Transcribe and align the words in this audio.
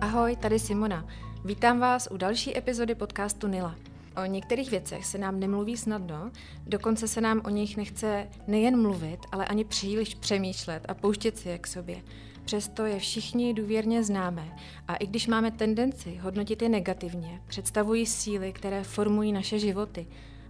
Ahoj, 0.00 0.36
tady 0.36 0.58
Simona. 0.58 1.06
Vítám 1.44 1.80
vás 1.80 2.08
u 2.10 2.16
další 2.16 2.58
epizody 2.58 2.94
podcastu 2.94 3.48
Nila. 3.48 3.74
O 4.22 4.24
některých 4.24 4.70
věcech 4.70 5.06
se 5.06 5.18
nám 5.18 5.40
nemluví 5.40 5.76
snadno, 5.76 6.30
dokonce 6.66 7.08
se 7.08 7.20
nám 7.20 7.42
o 7.44 7.50
nich 7.50 7.76
nechce 7.76 8.28
nejen 8.46 8.82
mluvit, 8.82 9.18
ale 9.32 9.46
ani 9.46 9.64
příliš 9.64 10.14
přemýšlet 10.14 10.86
a 10.88 10.94
pouštět 10.94 11.38
si 11.38 11.48
je 11.48 11.58
k 11.58 11.66
sobě. 11.66 12.02
Přesto 12.44 12.86
je 12.86 12.98
všichni 12.98 13.54
důvěrně 13.54 14.04
známe 14.04 14.56
a 14.88 14.96
i 14.96 15.06
když 15.06 15.26
máme 15.26 15.50
tendenci 15.50 16.16
hodnotit 16.16 16.62
je 16.62 16.68
negativně, 16.68 17.40
představují 17.46 18.06
síly, 18.06 18.52
které 18.52 18.84
formují 18.84 19.32
naše 19.32 19.58
životy 19.58 20.06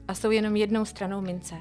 a 0.08 0.14
jsou 0.14 0.30
jenom 0.30 0.56
jednou 0.56 0.84
stranou 0.84 1.20
mince. 1.20 1.54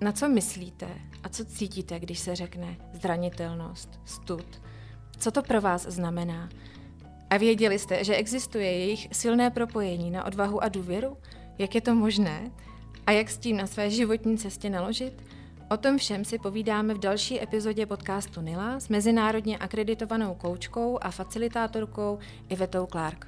Na 0.00 0.12
co 0.12 0.28
myslíte 0.28 0.88
a 1.22 1.28
co 1.28 1.44
cítíte, 1.44 2.00
když 2.00 2.18
se 2.18 2.36
řekne 2.36 2.76
zranitelnost, 2.92 4.00
stud? 4.04 4.62
Co 5.18 5.30
to 5.30 5.42
pro 5.42 5.60
vás 5.60 5.82
znamená? 5.82 6.48
A 7.30 7.36
věděli 7.36 7.78
jste, 7.78 8.04
že 8.04 8.14
existuje 8.14 8.72
jejich 8.72 9.08
silné 9.12 9.50
propojení 9.50 10.10
na 10.10 10.24
odvahu 10.24 10.62
a 10.62 10.68
důvěru? 10.68 11.16
Jak 11.58 11.74
je 11.74 11.80
to 11.80 11.94
možné? 11.94 12.50
A 13.06 13.12
jak 13.12 13.30
s 13.30 13.38
tím 13.38 13.56
na 13.56 13.66
své 13.66 13.90
životní 13.90 14.38
cestě 14.38 14.70
naložit? 14.70 15.22
O 15.72 15.76
tom 15.76 15.98
všem 15.98 16.24
si 16.24 16.38
povídáme 16.38 16.94
v 16.94 16.98
další 16.98 17.42
epizodě 17.42 17.86
podcastu 17.86 18.40
Nila 18.40 18.80
s 18.80 18.88
mezinárodně 18.88 19.58
akreditovanou 19.58 20.34
koučkou 20.34 20.98
a 21.00 21.10
facilitátorkou 21.10 22.18
Ivetou 22.48 22.86
Clark. 22.86 23.26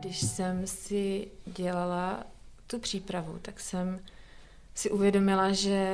Když 0.00 0.20
jsem 0.20 0.66
si 0.66 1.28
dělala 1.46 2.24
tu 2.66 2.78
přípravu, 2.78 3.38
tak 3.42 3.60
jsem 3.60 4.00
si 4.74 4.90
uvědomila, 4.90 5.52
že, 5.52 5.90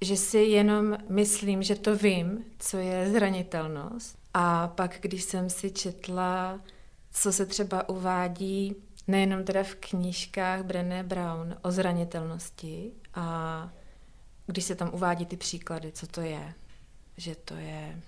že 0.00 0.16
si 0.16 0.38
jenom 0.38 0.96
myslím, 1.08 1.62
že 1.62 1.74
to 1.74 1.96
vím, 1.96 2.44
co 2.58 2.76
je 2.76 3.10
zranitelnost. 3.10 4.18
A 4.40 4.68
pak, 4.68 4.98
když 5.00 5.22
jsem 5.22 5.50
si 5.50 5.70
četla, 5.70 6.60
co 7.12 7.32
se 7.32 7.46
třeba 7.46 7.88
uvádí, 7.88 8.76
nejenom 9.06 9.44
teda 9.44 9.62
v 9.62 9.74
knížkách 9.74 10.62
Brené 10.62 11.02
Brown 11.02 11.56
o 11.62 11.72
zranitelnosti, 11.72 12.92
a 13.14 13.68
když 14.46 14.64
se 14.64 14.74
tam 14.74 14.90
uvádí 14.94 15.26
ty 15.26 15.36
příklady, 15.36 15.92
co 15.92 16.06
to 16.06 16.20
je, 16.20 16.54
že 17.16 17.34
to 17.34 17.54
je 17.54 18.02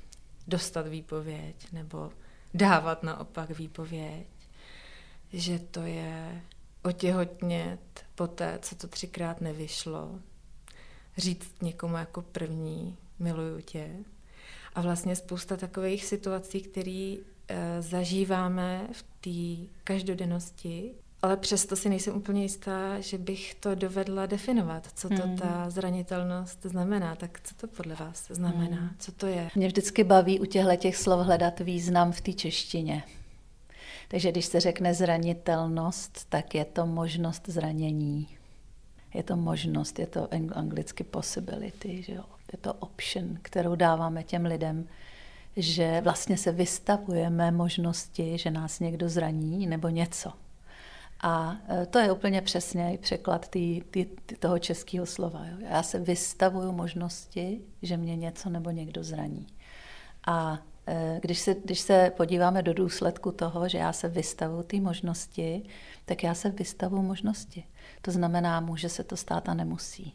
dostat 0.46 0.86
výpověď 0.86 1.72
nebo 1.72 2.12
dávat 2.54 3.02
naopak 3.02 3.50
výpověď, 3.50 4.26
že 5.32 5.58
to 5.58 5.82
je 5.82 6.42
otěhotnět 6.82 8.04
po 8.14 8.26
té, 8.26 8.58
co 8.62 8.76
to 8.76 8.88
třikrát 8.88 9.40
nevyšlo, 9.40 10.18
říct 11.16 11.62
někomu 11.62 11.96
jako 11.96 12.22
první, 12.22 12.96
miluju 13.18 13.60
tě. 13.60 13.90
A 14.74 14.80
vlastně 14.80 15.16
spousta 15.16 15.56
takových 15.56 16.04
situací, 16.04 16.60
které 16.60 17.16
e, 17.48 17.82
zažíváme 17.82 18.88
v 18.92 19.02
té 19.02 19.70
každodennosti, 19.84 20.94
ale 21.22 21.36
přesto 21.36 21.76
si 21.76 21.88
nejsem 21.88 22.16
úplně 22.16 22.42
jistá, 22.42 23.00
že 23.00 23.18
bych 23.18 23.54
to 23.54 23.74
dovedla 23.74 24.26
definovat, 24.26 24.88
co 24.94 25.08
to 25.08 25.22
hmm. 25.22 25.36
ta 25.36 25.70
zranitelnost 25.70 26.62
znamená. 26.62 27.16
Tak 27.16 27.40
co 27.44 27.54
to 27.54 27.66
podle 27.66 27.94
vás 27.94 28.26
znamená? 28.30 28.76
Hmm. 28.76 28.90
Co 28.98 29.12
to 29.12 29.26
je? 29.26 29.48
Mě 29.54 29.66
vždycky 29.66 30.04
baví 30.04 30.40
u 30.40 30.44
těchto 30.44 30.76
těch 30.76 30.96
slov 30.96 31.26
hledat 31.26 31.60
význam 31.60 32.12
v 32.12 32.20
té 32.20 32.32
češtině. 32.32 33.02
Takže 34.08 34.32
když 34.32 34.44
se 34.46 34.60
řekne 34.60 34.94
zranitelnost, 34.94 36.28
tak 36.28 36.54
je 36.54 36.64
to 36.64 36.86
možnost 36.86 37.42
zranění. 37.48 38.28
Je 39.14 39.22
to 39.22 39.36
možnost, 39.36 39.98
je 39.98 40.06
to 40.06 40.28
anglicky 40.54 41.04
possibility, 41.04 42.02
že 42.02 42.14
jo? 42.14 42.24
Je 42.52 42.58
to 42.58 42.74
option, 42.74 43.38
kterou 43.42 43.74
dáváme 43.74 44.22
těm 44.22 44.44
lidem, 44.44 44.88
že 45.56 46.00
vlastně 46.00 46.36
se 46.36 46.52
vystavujeme 46.52 47.50
možnosti, 47.50 48.38
že 48.38 48.50
nás 48.50 48.80
někdo 48.80 49.08
zraní 49.08 49.66
nebo 49.66 49.88
něco. 49.88 50.32
A 51.20 51.56
e, 51.82 51.86
to 51.86 51.98
je 51.98 52.12
úplně 52.12 52.42
přesně 52.42 52.98
překlad 53.02 53.48
tý, 53.48 53.80
tý, 53.80 54.04
tý 54.04 54.36
toho 54.36 54.58
českého 54.58 55.06
slova. 55.06 55.46
Jo? 55.46 55.56
Já 55.70 55.82
se 55.82 55.98
vystavuju 55.98 56.72
možnosti, 56.72 57.60
že 57.82 57.96
mě 57.96 58.16
něco 58.16 58.50
nebo 58.50 58.70
někdo 58.70 59.04
zraní. 59.04 59.46
A 60.26 60.58
Eh, 60.92 61.18
když 61.22 61.38
se, 61.38 61.56
když 61.64 61.80
se 61.80 62.12
podíváme 62.16 62.62
do 62.62 62.74
důsledku 62.74 63.32
toho, 63.32 63.68
že 63.68 63.78
já 63.78 63.92
se 63.92 64.08
vystavu 64.08 64.62
té 64.62 64.80
možnosti, 64.80 65.62
tak 66.04 66.22
já 66.22 66.34
se 66.34 66.50
vystavu 66.50 67.02
možnosti. 67.02 67.64
To 68.02 68.10
znamená, 68.10 68.60
může 68.60 68.88
se 68.88 69.04
to 69.04 69.16
stát 69.16 69.48
a 69.48 69.54
nemusí. 69.54 70.14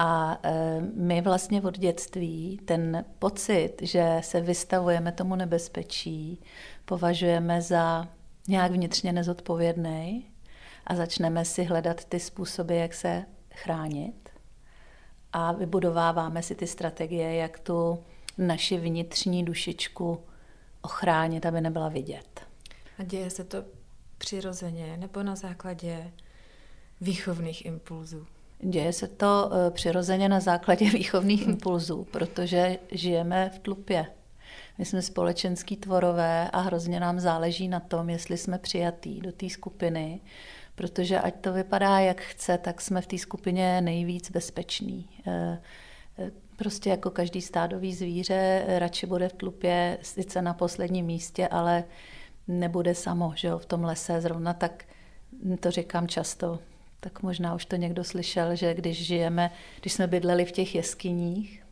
A 0.00 0.38
eh, 0.42 0.80
my 0.94 1.20
vlastně 1.20 1.62
od 1.62 1.78
dětství 1.78 2.60
ten 2.64 3.04
pocit, 3.18 3.72
že 3.82 4.20
se 4.20 4.40
vystavujeme 4.40 5.12
tomu 5.12 5.36
nebezpečí, 5.36 6.40
považujeme 6.84 7.62
za 7.62 8.08
nějak 8.48 8.72
vnitřně 8.72 9.12
nezodpovědný 9.12 10.26
a 10.86 10.94
začneme 10.94 11.44
si 11.44 11.64
hledat 11.64 12.04
ty 12.04 12.20
způsoby, 12.20 12.80
jak 12.80 12.94
se 12.94 13.24
chránit. 13.54 14.28
A 15.32 15.52
vybudováváme 15.52 16.42
si 16.42 16.54
ty 16.54 16.66
strategie, 16.66 17.34
jak 17.34 17.58
tu 17.58 18.04
naši 18.38 18.76
vnitřní 18.76 19.44
dušičku 19.44 20.20
ochránit, 20.82 21.46
aby 21.46 21.60
nebyla 21.60 21.88
vidět. 21.88 22.40
A 22.98 23.02
děje 23.02 23.30
se 23.30 23.44
to 23.44 23.64
přirozeně 24.18 24.96
nebo 24.96 25.22
na 25.22 25.36
základě 25.36 26.12
výchovných 27.00 27.66
impulzů? 27.66 28.26
Děje 28.60 28.92
se 28.92 29.08
to 29.08 29.50
eh, 29.52 29.70
přirozeně 29.70 30.28
na 30.28 30.40
základě 30.40 30.90
výchovných 30.90 31.48
impulzů, 31.48 32.06
protože 32.10 32.78
žijeme 32.90 33.50
v 33.54 33.58
tlupě. 33.58 34.06
My 34.78 34.84
jsme 34.84 35.02
společenský 35.02 35.76
tvorové 35.76 36.50
a 36.50 36.60
hrozně 36.60 37.00
nám 37.00 37.20
záleží 37.20 37.68
na 37.68 37.80
tom, 37.80 38.10
jestli 38.10 38.36
jsme 38.36 38.58
přijatí 38.58 39.20
do 39.20 39.32
té 39.32 39.50
skupiny, 39.50 40.20
protože 40.74 41.20
ať 41.20 41.34
to 41.40 41.52
vypadá, 41.52 41.98
jak 41.98 42.20
chce, 42.20 42.58
tak 42.58 42.80
jsme 42.80 43.00
v 43.00 43.06
té 43.06 43.18
skupině 43.18 43.80
nejvíc 43.80 44.30
bezpeční. 44.30 45.08
Eh, 45.26 45.62
eh, 46.18 46.30
Prostě 46.56 46.90
jako 46.90 47.10
každý 47.10 47.42
stádový 47.42 47.94
zvíře 47.94 48.64
radši 48.68 49.06
bude 49.06 49.28
v 49.28 49.32
tlupě 49.32 49.98
sice 50.02 50.42
na 50.42 50.54
posledním 50.54 51.06
místě, 51.06 51.48
ale 51.48 51.84
nebude 52.48 52.94
samo, 52.94 53.32
že 53.34 53.48
jo, 53.48 53.58
v 53.58 53.66
tom 53.66 53.84
lese 53.84 54.20
zrovna 54.20 54.54
tak 54.54 54.84
to 55.60 55.70
říkám 55.70 56.08
často, 56.08 56.58
tak 57.00 57.22
možná 57.22 57.54
už 57.54 57.64
to 57.64 57.76
někdo 57.76 58.04
slyšel, 58.04 58.56
že 58.56 58.74
když 58.74 59.06
žijeme, 59.06 59.50
když 59.80 59.92
jsme 59.92 60.06
bydleli 60.06 60.44
v 60.44 60.52
těch 60.52 60.74
jeskyních, 60.74 61.64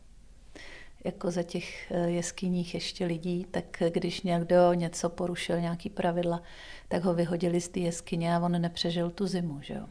jako 1.03 1.31
za 1.31 1.43
těch 1.43 1.91
eh, 1.91 2.09
jeskyních 2.09 2.73
ještě 2.73 3.05
lidí, 3.05 3.45
tak 3.51 3.83
když 3.89 4.21
někdo 4.21 4.73
něco 4.73 5.09
porušil, 5.09 5.61
nějaký 5.61 5.89
pravidla, 5.89 6.41
tak 6.87 7.03
ho 7.03 7.13
vyhodili 7.13 7.61
z 7.61 7.69
té 7.69 7.79
jeskyně 7.79 8.35
a 8.35 8.39
on 8.39 8.61
nepřežil 8.61 9.09
tu 9.11 9.27
zimu, 9.27 9.61
že 9.61 9.73
jo. 9.73 9.85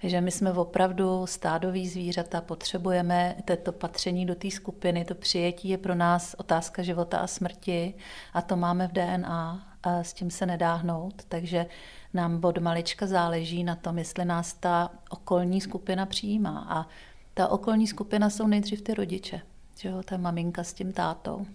Takže 0.00 0.20
my 0.20 0.30
jsme 0.30 0.52
opravdu 0.52 1.26
stádoví 1.26 1.88
zvířata, 1.88 2.40
potřebujeme 2.40 3.36
to 3.62 3.72
patření 3.72 4.26
do 4.26 4.34
té 4.34 4.50
skupiny, 4.50 5.04
to 5.04 5.14
přijetí 5.14 5.68
je 5.68 5.78
pro 5.78 5.94
nás 5.94 6.34
otázka 6.38 6.82
života 6.82 7.18
a 7.18 7.26
smrti 7.26 7.94
a 8.32 8.42
to 8.42 8.56
máme 8.56 8.88
v 8.88 8.92
DNA 8.92 9.68
a 9.82 10.02
s 10.02 10.12
tím 10.12 10.30
se 10.30 10.46
nedá 10.46 10.74
hnout, 10.74 11.22
takže 11.28 11.66
nám 12.14 12.40
od 12.44 12.58
malička 12.58 13.06
záleží 13.06 13.64
na 13.64 13.76
tom, 13.76 13.98
jestli 13.98 14.24
nás 14.24 14.54
ta 14.54 14.90
okolní 15.10 15.60
skupina 15.60 16.06
přijímá. 16.06 16.66
A 16.68 16.86
ta 17.34 17.48
okolní 17.48 17.86
skupina 17.86 18.30
jsou 18.30 18.46
nejdřív 18.46 18.82
ty 18.82 18.94
rodiče, 18.94 19.40
že 19.78 19.88
jo, 19.88 20.02
ta 20.04 20.16
maminka 20.16 20.64
s 20.64 20.72
tím 20.72 20.92
tátou 20.92 21.46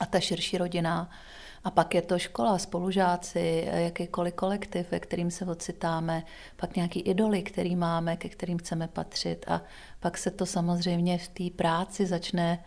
a 0.00 0.06
ta 0.06 0.20
širší 0.20 0.58
rodina. 0.58 1.10
A 1.64 1.70
pak 1.70 1.94
je 1.94 2.02
to 2.02 2.18
škola, 2.18 2.58
spolužáci, 2.58 3.68
jakýkoliv 3.72 4.34
kolektiv, 4.34 4.90
ve 4.90 5.00
kterým 5.00 5.30
se 5.30 5.44
ocitáme, 5.44 6.22
pak 6.56 6.76
nějaký 6.76 7.00
idoly, 7.00 7.42
který 7.42 7.76
máme, 7.76 8.16
ke 8.16 8.28
kterým 8.28 8.58
chceme 8.58 8.88
patřit. 8.88 9.44
A 9.48 9.62
pak 10.00 10.18
se 10.18 10.30
to 10.30 10.46
samozřejmě 10.46 11.18
v 11.18 11.28
té 11.28 11.44
práci 11.56 12.06
začne 12.06 12.64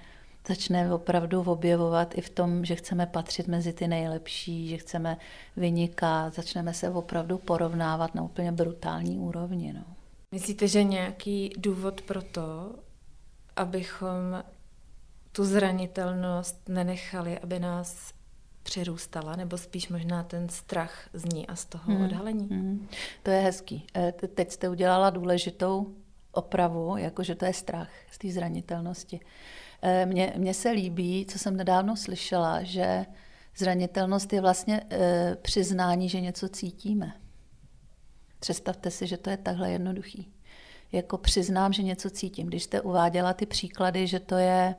začne 0.48 0.94
opravdu 0.94 1.42
objevovat 1.42 2.18
i 2.18 2.22
v 2.22 2.30
tom, 2.30 2.66
že 2.66 2.76
chceme 2.76 3.06
patřit 3.06 3.48
mezi 3.48 3.74
ty 3.74 3.88
nejlepší, 3.88 4.68
že 4.68 4.78
chceme 4.78 5.18
vynikat, 5.58 6.36
začneme 6.36 6.74
se 6.74 6.90
opravdu 6.90 7.38
porovnávat 7.38 8.16
na 8.16 8.24
úplně 8.24 8.52
brutální 8.52 9.18
úrovni. 9.18 9.74
No. 9.74 9.84
Myslíte, 10.32 10.68
že 10.68 10.84
nějaký 10.84 11.54
důvod 11.58 12.02
pro 12.02 12.22
to, 12.22 12.76
abychom 13.56 14.44
tu 15.32 15.46
zranitelnost 15.46 16.70
nenechali, 16.70 17.40
aby 17.40 17.60
nás 17.60 18.14
přirůstala, 18.64 19.36
nebo 19.36 19.58
spíš 19.58 19.90
možná 19.90 20.24
ten 20.24 20.50
strach 20.50 21.10
z 21.14 21.34
ní 21.34 21.48
a 21.48 21.56
z 21.56 21.66
toho 21.66 21.94
hmm. 21.94 22.06
odhalení? 22.06 22.48
Hmm. 22.52 22.88
To 23.24 23.32
je 23.32 23.42
hezký. 23.42 23.88
Eh, 23.96 24.12
teď 24.12 24.52
jste 24.52 24.70
udělala 24.70 25.10
důležitou 25.10 25.96
opravu, 26.32 26.98
jakože 26.98 27.36
to 27.36 27.46
je 27.46 27.54
strach 27.54 27.90
z 28.12 28.18
té 28.18 28.32
zranitelnosti. 28.32 29.20
Eh, 29.81 30.06
mně, 30.06 30.34
mně 30.38 30.54
se 30.54 30.70
líbí, 30.70 31.26
co 31.26 31.40
jsem 31.40 31.58
nedávno 31.58 31.98
slyšela, 31.98 32.64
že 32.64 33.06
zranitelnost 33.60 34.34
je 34.34 34.42
vlastně 34.42 34.81
e, 34.92 35.36
přiznání, 35.42 36.10
že 36.10 36.22
něco 36.22 36.50
cítíme. 36.50 37.14
Představte 38.40 38.92
si, 38.92 39.08
že 39.08 39.18
to 39.18 39.30
je 39.30 39.38
takhle 39.38 39.72
jednoduchý. 39.72 40.31
Jako 40.92 41.18
přiznám, 41.18 41.74
že 41.74 41.84
něco 41.84 42.10
cítím. 42.10 42.48
Když 42.48 42.64
jste 42.64 42.81
uváděla 42.81 43.34
ty 43.34 43.46
příklady, 43.46 44.08
že 44.08 44.20
to 44.20 44.36
je, 44.36 44.76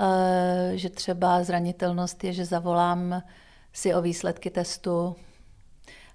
e, 0.00 0.78
že 0.78 0.90
třeba 0.90 1.44
zranitelnost 1.44 2.24
je, 2.24 2.32
že 2.32 2.44
zavolám 2.44 3.22
si 3.72 3.94
o 3.94 4.02
výsledky 4.02 4.50
testu 4.50 5.16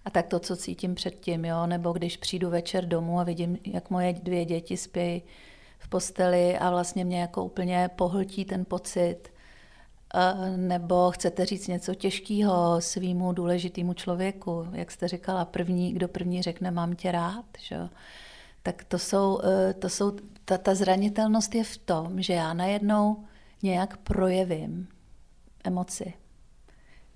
a 0.06 0.10
tak 0.10 0.28
to, 0.28 0.40
co 0.40 0.56
cítím 0.56 0.96
předtím, 0.96 1.46
jo? 1.46 1.68
nebo 1.68 1.94
když 1.94 2.18
přijdu 2.18 2.50
večer 2.50 2.86
domů 2.86 3.20
a 3.20 3.24
vidím, 3.24 3.58
jak 3.66 3.90
moje 3.90 4.14
dvě 4.14 4.46
děti 4.46 4.78
spějí 4.78 5.24
v 5.86 5.88
posteli 5.88 6.58
a 6.58 6.70
vlastně 6.70 7.06
mě 7.06 7.22
jako 7.22 7.44
úplně 7.44 7.90
pohltí 7.96 8.46
ten 8.46 8.66
pocit, 8.66 9.20
nebo 10.56 11.12
chcete 11.12 11.46
říct 11.46 11.68
něco 11.68 11.96
těžkého 11.96 12.82
svýmu 12.82 13.34
důležitému 13.34 13.94
člověku, 13.94 14.68
jak 14.72 14.92
jste 14.92 15.08
říkala, 15.08 15.46
první, 15.46 15.94
kdo 15.94 16.08
první 16.08 16.42
řekne 16.42 16.72
mám 16.72 16.96
tě 16.96 17.12
rád, 17.12 17.46
že? 17.60 17.78
tak 18.64 18.84
to 18.84 19.00
jsou, 19.00 19.40
e, 19.44 19.74
to 19.74 19.90
jsou 19.90 20.12
ta, 20.46 20.58
ta 20.58 20.76
zranitelnost 20.76 21.56
je 21.56 21.64
v 21.64 21.78
tom, 21.78 22.22
že 22.22 22.34
já 22.34 22.54
najednou 22.54 23.24
nějak 23.64 23.98
projevím 23.98 24.88
emoci. 25.64 26.14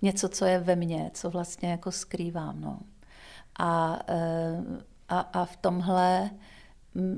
Něco, 0.01 0.30
co 0.30 0.45
je 0.45 0.60
ve 0.60 0.75
mně, 0.75 1.12
co 1.13 1.30
vlastně 1.30 1.72
jako 1.72 1.92
skrývám. 1.92 2.62
No. 2.62 2.80
A, 3.60 4.00
e, 4.07 4.63
a, 5.10 5.19
a 5.19 5.45
v 5.45 5.57
tomhle 5.57 6.30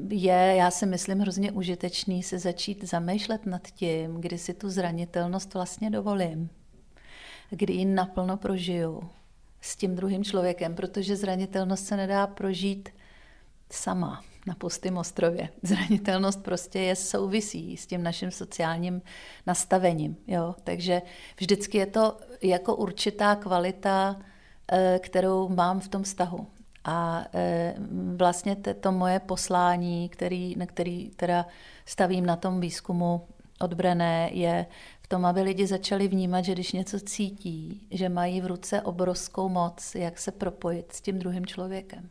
je, 0.09 0.53
já 0.57 0.71
si 0.71 0.85
myslím, 0.85 1.19
hrozně 1.19 1.51
užitečný 1.51 2.23
se 2.23 2.39
začít 2.39 2.83
zamýšlet 2.83 3.45
nad 3.45 3.67
tím, 3.67 4.21
kdy 4.21 4.37
si 4.37 4.53
tu 4.53 4.69
zranitelnost 4.69 5.53
vlastně 5.53 5.89
dovolím, 5.89 6.49
kdy 7.49 7.73
ji 7.73 7.85
naplno 7.85 8.37
prožiju 8.37 9.09
s 9.61 9.75
tím 9.75 9.95
druhým 9.95 10.23
člověkem, 10.23 10.75
protože 10.75 11.15
zranitelnost 11.15 11.85
se 11.85 11.97
nedá 11.97 12.27
prožít 12.27 12.89
sama 13.71 14.23
na 14.47 14.55
pustém 14.55 14.97
ostrově. 14.97 15.49
Zranitelnost 15.63 16.43
prostě 16.43 16.79
je 16.79 16.95
souvisí 16.95 17.77
s 17.77 17.87
tím 17.87 18.03
naším 18.03 18.31
sociálním 18.31 19.01
nastavením. 19.47 20.17
Jo? 20.27 20.55
Takže 20.63 21.01
vždycky 21.39 21.77
je 21.77 21.85
to 21.85 22.17
jako 22.41 22.75
určitá 22.75 23.35
kvalita, 23.35 24.21
eh, 24.71 24.99
kterou 25.03 25.49
mám 25.49 25.79
v 25.79 25.87
tom 25.87 26.03
vztahu. 26.03 26.47
A 26.83 27.25
e, 27.33 27.75
vlastně 28.15 28.55
to 28.55 28.91
moje 28.91 29.19
poslání, 29.19 30.09
který, 30.09 30.55
na 30.55 30.65
který 30.65 31.09
teda 31.09 31.45
stavím 31.85 32.25
na 32.25 32.35
tom 32.35 32.59
výzkumu 32.59 33.27
odbrané, 33.59 34.29
je 34.33 34.65
v 35.01 35.07
tom, 35.07 35.25
aby 35.25 35.41
lidi 35.41 35.67
začali 35.67 36.07
vnímat, 36.07 36.45
že 36.45 36.51
když 36.51 36.71
něco 36.71 36.99
cítí, 36.99 37.87
že 37.91 38.09
mají 38.09 38.41
v 38.41 38.45
ruce 38.45 38.81
obrovskou 38.81 39.49
moc, 39.49 39.95
jak 39.95 40.19
se 40.19 40.31
propojit 40.31 40.93
s 40.93 41.01
tím 41.01 41.19
druhým 41.19 41.45
člověkem 41.45 42.09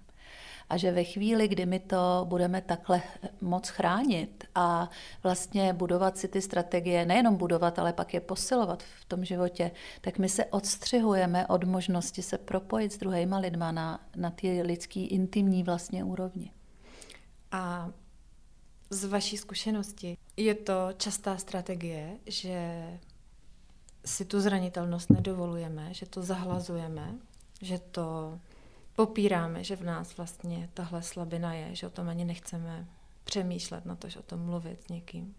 a 0.70 0.76
že 0.76 0.92
ve 0.92 1.04
chvíli, 1.04 1.48
kdy 1.48 1.66
my 1.66 1.78
to 1.78 2.26
budeme 2.28 2.60
takhle 2.60 3.02
moc 3.40 3.68
chránit 3.68 4.44
a 4.54 4.90
vlastně 5.22 5.72
budovat 5.72 6.18
si 6.18 6.28
ty 6.28 6.42
strategie, 6.42 7.06
nejenom 7.06 7.36
budovat, 7.36 7.78
ale 7.78 7.92
pak 7.92 8.14
je 8.14 8.20
posilovat 8.20 8.82
v 8.82 9.04
tom 9.04 9.24
životě, 9.24 9.70
tak 10.00 10.18
my 10.18 10.28
se 10.28 10.44
odstřihujeme 10.44 11.46
od 11.46 11.64
možnosti 11.64 12.22
se 12.22 12.38
propojit 12.38 12.92
s 12.92 12.98
druhýma 12.98 13.38
lidma 13.38 13.72
na, 13.72 14.00
na 14.16 14.30
ty 14.30 14.62
lidský 14.62 15.06
intimní 15.06 15.62
vlastně 15.62 16.04
úrovni. 16.04 16.52
A 17.52 17.90
z 18.90 19.04
vaší 19.04 19.36
zkušenosti 19.36 20.16
je 20.36 20.54
to 20.54 20.88
častá 20.96 21.36
strategie, 21.36 22.18
že 22.26 22.86
si 24.04 24.24
tu 24.24 24.40
zranitelnost 24.40 25.10
nedovolujeme, 25.10 25.94
že 25.94 26.06
to 26.06 26.22
zahlazujeme, 26.22 27.18
že 27.62 27.78
to 27.78 28.38
popíráme, 28.96 29.64
že 29.64 29.76
v 29.76 29.84
nás 29.84 30.16
vlastně 30.16 30.68
tahle 30.74 31.02
slabina 31.02 31.54
je, 31.54 31.74
že 31.74 31.86
o 31.86 31.90
tom 31.90 32.08
ani 32.08 32.24
nechceme 32.24 32.86
přemýšlet 33.24 33.86
na 33.86 33.96
to, 33.96 34.08
že 34.08 34.18
o 34.18 34.22
tom 34.22 34.40
mluvit 34.40 34.82
s 34.82 34.88
někým. 34.88 35.34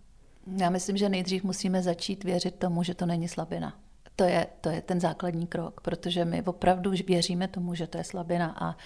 Já 0.57 0.69
myslím, 0.69 0.97
že 0.97 1.09
nejdřív 1.09 1.43
musíme 1.43 1.81
začít 1.81 2.23
věřit 2.23 2.55
tomu, 2.55 2.83
že 2.83 2.93
to 2.93 3.05
není 3.05 3.27
slabina. 3.27 3.77
To 4.15 4.23
je, 4.23 4.47
to 4.61 4.69
je 4.69 4.81
ten 4.81 4.99
základní 4.99 5.47
krok, 5.47 5.81
protože 5.81 6.25
my 6.25 6.43
opravdu 6.43 6.91
už 6.91 7.01
věříme 7.01 7.47
tomu, 7.47 7.75
že 7.75 7.87
to 7.87 7.97
je 7.97 8.03
slabina. 8.03 8.55
A 8.59 8.77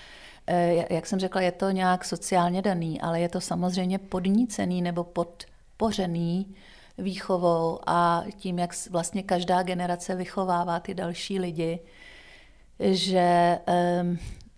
e, 0.48 0.94
jak 0.96 1.06
jsem 1.06 1.20
řekla, 1.20 1.42
je 1.42 1.52
to 1.52 1.72
nějak 1.72 2.06
sociálně 2.06 2.62
daný, 2.62 3.02
ale 3.02 3.20
je 3.20 3.30
to 3.30 3.42
samozřejmě 3.42 4.00
podnícený 4.00 4.82
nebo 4.82 5.04
podpořený 5.04 6.56
výchovou 6.98 7.80
a 7.88 8.24
tím, 8.38 8.60
jak 8.60 8.72
vlastně 8.90 9.24
každá 9.24 9.64
generace 9.64 10.16
vychovává 10.16 10.80
ty 10.80 10.94
další 10.94 11.40
lidi, 11.40 11.80
že 12.80 13.60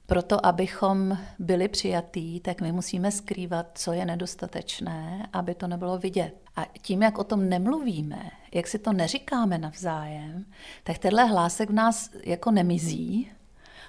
proto, 0.07 0.45
abychom 0.45 1.17
byli 1.39 1.67
přijatí, 1.67 2.39
tak 2.39 2.61
my 2.61 2.71
musíme 2.71 3.11
skrývat, 3.11 3.67
co 3.75 3.93
je 3.93 4.05
nedostatečné, 4.05 5.27
aby 5.33 5.55
to 5.55 5.67
nebylo 5.67 5.97
vidět. 5.97 6.35
A 6.55 6.65
tím, 6.81 7.01
jak 7.01 7.17
o 7.17 7.23
tom 7.23 7.49
nemluvíme, 7.49 8.31
jak 8.53 8.67
si 8.67 8.79
to 8.79 8.93
neříkáme 8.93 9.57
navzájem, 9.57 10.45
tak 10.83 10.97
tenhle 10.97 11.25
hlásek 11.25 11.69
v 11.69 11.73
nás 11.73 12.09
jako 12.23 12.51
nemizí. 12.51 13.31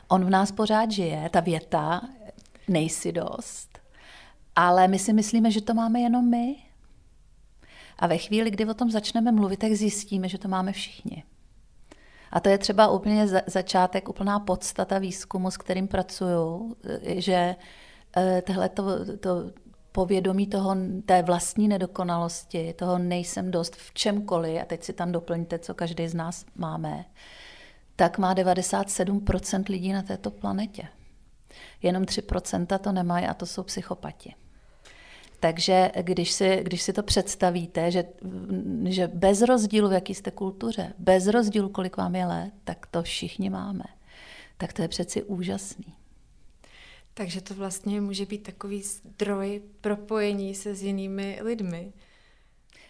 On 0.09 0.25
v 0.25 0.31
nás 0.31 0.53
pořád 0.53 0.91
žije, 0.91 1.31
ta 1.32 1.41
věta, 1.41 2.00
nejsi 2.69 3.12
dost. 3.12 3.79
Ale 4.56 4.88
my 4.88 4.99
si 4.99 5.12
myslíme, 5.12 5.50
že 5.50 5.61
to 5.61 5.75
máme 5.75 6.00
jenom 6.00 6.31
my. 6.31 6.56
A 7.99 8.06
ve 8.06 8.19
chvíli, 8.19 8.50
kdy 8.50 8.67
o 8.67 8.75
tom 8.75 8.91
začneme 8.91 9.32
mluvit, 9.32 9.56
tak 9.56 9.73
zjistíme, 9.73 10.29
že 10.29 10.38
to 10.38 10.49
máme 10.49 10.73
všichni. 10.73 11.25
A 12.30 12.40
to 12.40 12.48
je 12.48 12.58
třeba 12.58 12.88
úplně 12.88 13.26
začátek, 13.46 14.08
úplná 14.08 14.40
podstata 14.40 14.98
výzkumu, 14.98 15.50
s 15.50 15.56
kterým 15.56 15.88
pracuju, 15.88 16.76
že 17.04 17.56
eh, 18.16 18.42
tohle 18.46 18.69
to, 18.69 19.16
to 19.16 19.50
povědomí 19.92 20.46
toho, 20.46 20.76
té 21.06 21.22
vlastní 21.22 21.69
nedokonalosti, 21.69 22.72
toho 22.72 22.98
nejsem 22.98 23.50
dost 23.50 23.76
v 23.76 23.94
čemkoliv, 23.94 24.62
a 24.62 24.64
teď 24.64 24.84
si 24.84 24.92
tam 24.92 25.12
doplňte, 25.12 25.58
co 25.58 25.75
každý 25.75 26.08
z 26.08 26.14
nás 26.14 26.44
máme, 26.54 27.04
tak 27.96 28.19
má 28.19 28.34
97% 28.34 29.64
lidí 29.69 29.92
na 29.92 30.02
této 30.02 30.30
planetě. 30.30 30.88
Jenom 31.82 32.02
3% 32.02 32.78
to 32.78 32.92
nemají 32.92 33.26
a 33.26 33.35
to 33.35 33.47
jsou 33.47 33.62
psychopati. 33.62 34.35
Takže 35.40 35.90
když 36.02 36.33
si, 36.33 36.61
když 36.62 36.83
si 36.83 36.92
to 36.92 37.02
představíte, 37.02 37.90
že, 37.90 38.04
že 38.85 39.09
bez 39.09 39.42
rozdílu, 39.42 39.88
v 39.88 39.92
jaký 39.92 40.14
jste 40.14 40.30
kultuře, 40.30 40.92
bez 40.99 41.26
rozdílu, 41.26 41.68
kolik 41.68 41.97
vám 41.97 42.14
je 42.14 42.26
let, 42.26 42.52
tak 42.64 42.87
to 42.87 43.02
všichni 43.02 43.50
máme. 43.50 43.85
Tak 44.57 44.73
to 44.73 44.83
je 44.83 44.88
přeci 44.88 45.23
úžasný. 45.23 45.95
Takže 47.14 47.40
to 47.40 47.54
vlastně 47.54 48.00
může 48.00 48.26
být 48.26 48.42
takový 48.42 48.83
zdroj 48.83 49.62
propojení 49.80 50.54
se 50.54 50.75
s 50.75 50.83
jinými 50.83 51.38
lidmi. 51.42 51.92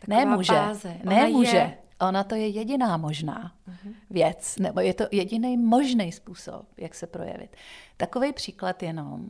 Taková 0.01 0.25
ne 0.25 0.37
může, 0.37 0.53
báze. 0.53 0.97
ne 1.05 1.29
může. 1.29 1.57
Je... 1.57 1.79
Ona 2.01 2.25
to 2.25 2.35
je 2.35 2.49
jediná 2.49 2.97
možná 2.97 3.53
uh-huh. 3.69 3.95
věc, 4.11 4.57
nebo 4.59 4.81
je 4.81 4.95
to 4.95 5.05
jediný 5.13 5.57
možný 5.57 6.13
způsob, 6.13 6.67
jak 6.77 6.95
se 6.95 7.07
projevit. 7.07 7.57
Takový 7.97 8.33
příklad 8.33 8.83
jenom. 8.83 9.27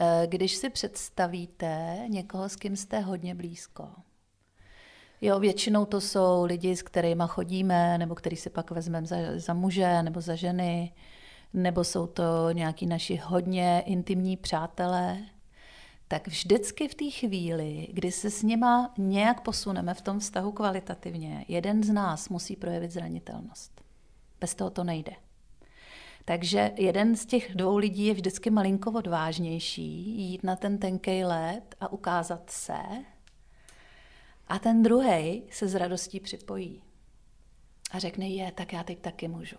Eh, 0.00 0.26
když 0.26 0.54
si 0.54 0.70
představíte 0.70 1.98
někoho, 2.08 2.48
s 2.48 2.56
kým 2.56 2.76
jste 2.76 3.00
hodně 3.00 3.34
blízko, 3.34 3.88
Jo, 5.20 5.40
většinou 5.40 5.84
to 5.84 6.00
jsou 6.00 6.44
lidi, 6.44 6.76
s 6.76 6.82
kterými 6.82 7.22
chodíme, 7.26 7.98
nebo 7.98 8.14
který 8.14 8.36
si 8.36 8.50
pak 8.50 8.70
vezmeme 8.70 9.06
za, 9.06 9.16
za 9.36 9.54
muže 9.54 10.02
nebo 10.02 10.20
za 10.20 10.34
ženy, 10.34 10.92
nebo 11.54 11.84
jsou 11.84 12.06
to 12.06 12.50
nějaký 12.52 12.86
naši 12.86 13.16
hodně 13.16 13.82
intimní 13.86 14.36
přátelé, 14.36 15.18
tak 16.08 16.28
vždycky 16.28 16.88
v 16.88 16.94
té 16.94 17.10
chvíli, 17.10 17.88
kdy 17.92 18.12
se 18.12 18.30
s 18.30 18.42
nima 18.42 18.94
nějak 18.98 19.40
posuneme 19.40 19.94
v 19.94 20.00
tom 20.00 20.18
vztahu 20.18 20.52
kvalitativně, 20.52 21.44
jeden 21.48 21.84
z 21.84 21.90
nás 21.90 22.28
musí 22.28 22.56
projevit 22.56 22.90
zranitelnost. 22.90 23.80
Bez 24.40 24.54
toho 24.54 24.70
to 24.70 24.84
nejde. 24.84 25.12
Takže 26.28 26.72
jeden 26.76 27.16
z 27.16 27.26
těch 27.26 27.54
dvou 27.54 27.76
lidí 27.76 28.06
je 28.06 28.14
vždycky 28.14 28.50
malinko 28.50 28.92
odvážnější, 28.92 30.20
jít 30.20 30.44
na 30.44 30.56
ten 30.56 30.78
tenký 30.78 31.24
let 31.24 31.74
a 31.80 31.92
ukázat 31.92 32.50
se. 32.50 32.78
A 34.48 34.58
ten 34.58 34.82
druhý 34.82 35.42
se 35.50 35.68
s 35.68 35.74
radostí 35.74 36.20
připojí. 36.20 36.82
A 37.90 37.98
řekne, 37.98 38.28
je, 38.28 38.52
tak 38.52 38.72
já 38.72 38.82
teď 38.82 38.98
taky 38.98 39.28
můžu. 39.28 39.56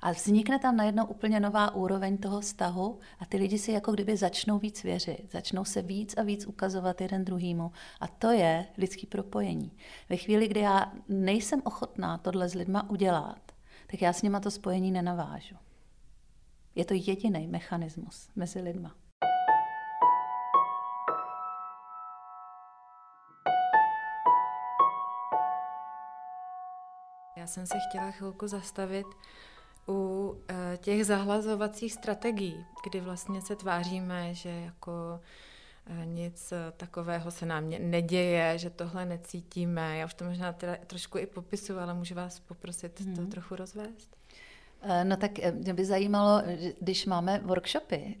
A 0.00 0.12
vznikne 0.12 0.58
tam 0.58 0.76
najednou 0.76 1.04
úplně 1.04 1.40
nová 1.40 1.74
úroveň 1.74 2.18
toho 2.18 2.40
vztahu 2.40 2.98
a 3.18 3.26
ty 3.26 3.36
lidi 3.36 3.58
si 3.58 3.72
jako 3.72 3.92
kdyby 3.92 4.16
začnou 4.16 4.58
víc 4.58 4.82
věřit, 4.82 5.28
začnou 5.32 5.64
se 5.64 5.82
víc 5.82 6.14
a 6.16 6.22
víc 6.22 6.46
ukazovat 6.46 7.00
jeden 7.00 7.24
druhýmu. 7.24 7.72
A 8.00 8.06
to 8.06 8.30
je 8.30 8.66
lidský 8.78 9.06
propojení. 9.06 9.72
Ve 10.08 10.16
chvíli, 10.16 10.48
kdy 10.48 10.60
já 10.60 10.92
nejsem 11.08 11.62
ochotná 11.64 12.18
tohle 12.18 12.48
s 12.48 12.54
lidma 12.54 12.90
udělat, 12.90 13.40
tak 13.86 14.02
já 14.02 14.12
s 14.12 14.22
nima 14.22 14.40
to 14.40 14.50
spojení 14.50 14.90
nenavážu. 14.90 15.56
Je 16.80 16.84
to 16.84 16.94
jediný 16.94 17.46
mechanismus 17.46 18.28
mezi 18.36 18.60
lidma. 18.60 18.94
Já 27.36 27.46
jsem 27.46 27.66
se 27.66 27.74
chtěla 27.88 28.10
chvilku 28.10 28.46
zastavit 28.46 29.06
u 29.88 30.34
eh, 30.48 30.76
těch 30.76 31.06
zahlazovacích 31.06 31.92
strategií, 31.92 32.66
kdy 32.84 33.00
vlastně 33.00 33.42
se 33.42 33.56
tváříme, 33.56 34.34
že 34.34 34.50
jako 34.50 35.20
eh, 35.86 36.06
nic 36.06 36.52
takového 36.76 37.30
se 37.30 37.46
nám 37.46 37.70
neděje, 37.70 38.58
že 38.58 38.70
tohle 38.70 39.06
necítíme. 39.06 39.98
Já 39.98 40.06
už 40.06 40.14
to 40.14 40.24
možná 40.24 40.52
teda 40.52 40.76
trošku 40.86 41.18
i 41.18 41.26
popisu, 41.26 41.78
ale 41.78 41.94
můžu 41.94 42.14
vás 42.14 42.40
poprosit 42.40 43.00
hmm. 43.00 43.16
to 43.16 43.26
trochu 43.26 43.56
rozvést? 43.56 44.19
Eh, 44.82 45.04
no 45.04 45.16
tak 45.16 45.30
mě 45.52 45.74
by 45.74 45.84
zajímalo, 45.84 46.42
když 46.80 47.06
máme 47.06 47.38
workshopy 47.38 48.18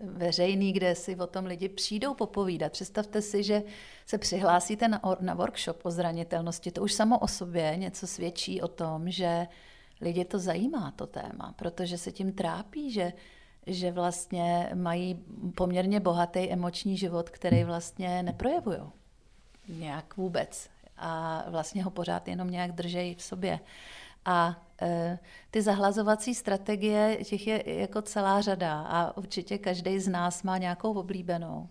veřejný, 0.00 0.72
kde 0.72 0.94
si 0.94 1.16
o 1.16 1.26
tom 1.26 1.46
lidi 1.46 1.68
přijdou 1.68 2.14
popovídat. 2.14 2.72
Představte 2.72 3.22
si, 3.22 3.42
že 3.42 3.62
se 4.06 4.18
přihlásíte 4.18 4.88
na, 4.88 5.00
na 5.20 5.34
workshop 5.34 5.86
o 5.86 5.90
zranitelnosti. 5.90 6.70
To 6.70 6.82
už 6.82 6.92
samo 6.92 7.18
o 7.18 7.28
sobě 7.28 7.76
něco 7.76 8.06
svědčí 8.06 8.62
o 8.62 8.68
tom, 8.68 9.10
že 9.10 9.46
lidi 10.00 10.24
to 10.24 10.38
zajímá, 10.38 10.92
to 10.96 11.06
téma, 11.06 11.54
protože 11.56 11.98
se 11.98 12.12
tím 12.12 12.32
trápí, 12.32 12.90
že, 12.90 13.12
že 13.66 13.92
vlastně 13.92 14.70
mají 14.74 15.24
poměrně 15.54 16.00
bohatý 16.00 16.50
emoční 16.50 16.96
život, 16.96 17.30
který 17.30 17.64
vlastně 17.64 18.22
neprojevují 18.22 18.78
nějak 19.68 20.16
vůbec 20.16 20.68
a 20.96 21.44
vlastně 21.48 21.84
ho 21.84 21.90
pořád 21.90 22.28
jenom 22.28 22.50
nějak 22.50 22.72
držejí 22.72 23.14
v 23.14 23.22
sobě. 23.22 23.60
A 24.24 24.66
e, 24.82 25.18
ty 25.50 25.62
zahlazovací 25.62 26.34
strategie, 26.34 27.18
těch 27.24 27.46
je 27.46 27.80
jako 27.80 28.02
celá 28.02 28.40
řada 28.40 28.80
a 28.82 29.16
určitě 29.16 29.58
každý 29.58 29.98
z 29.98 30.08
nás 30.08 30.42
má 30.42 30.58
nějakou 30.58 30.92
oblíbenou. 30.92 31.68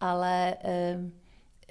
Ale 0.00 0.56
e, 0.64 0.98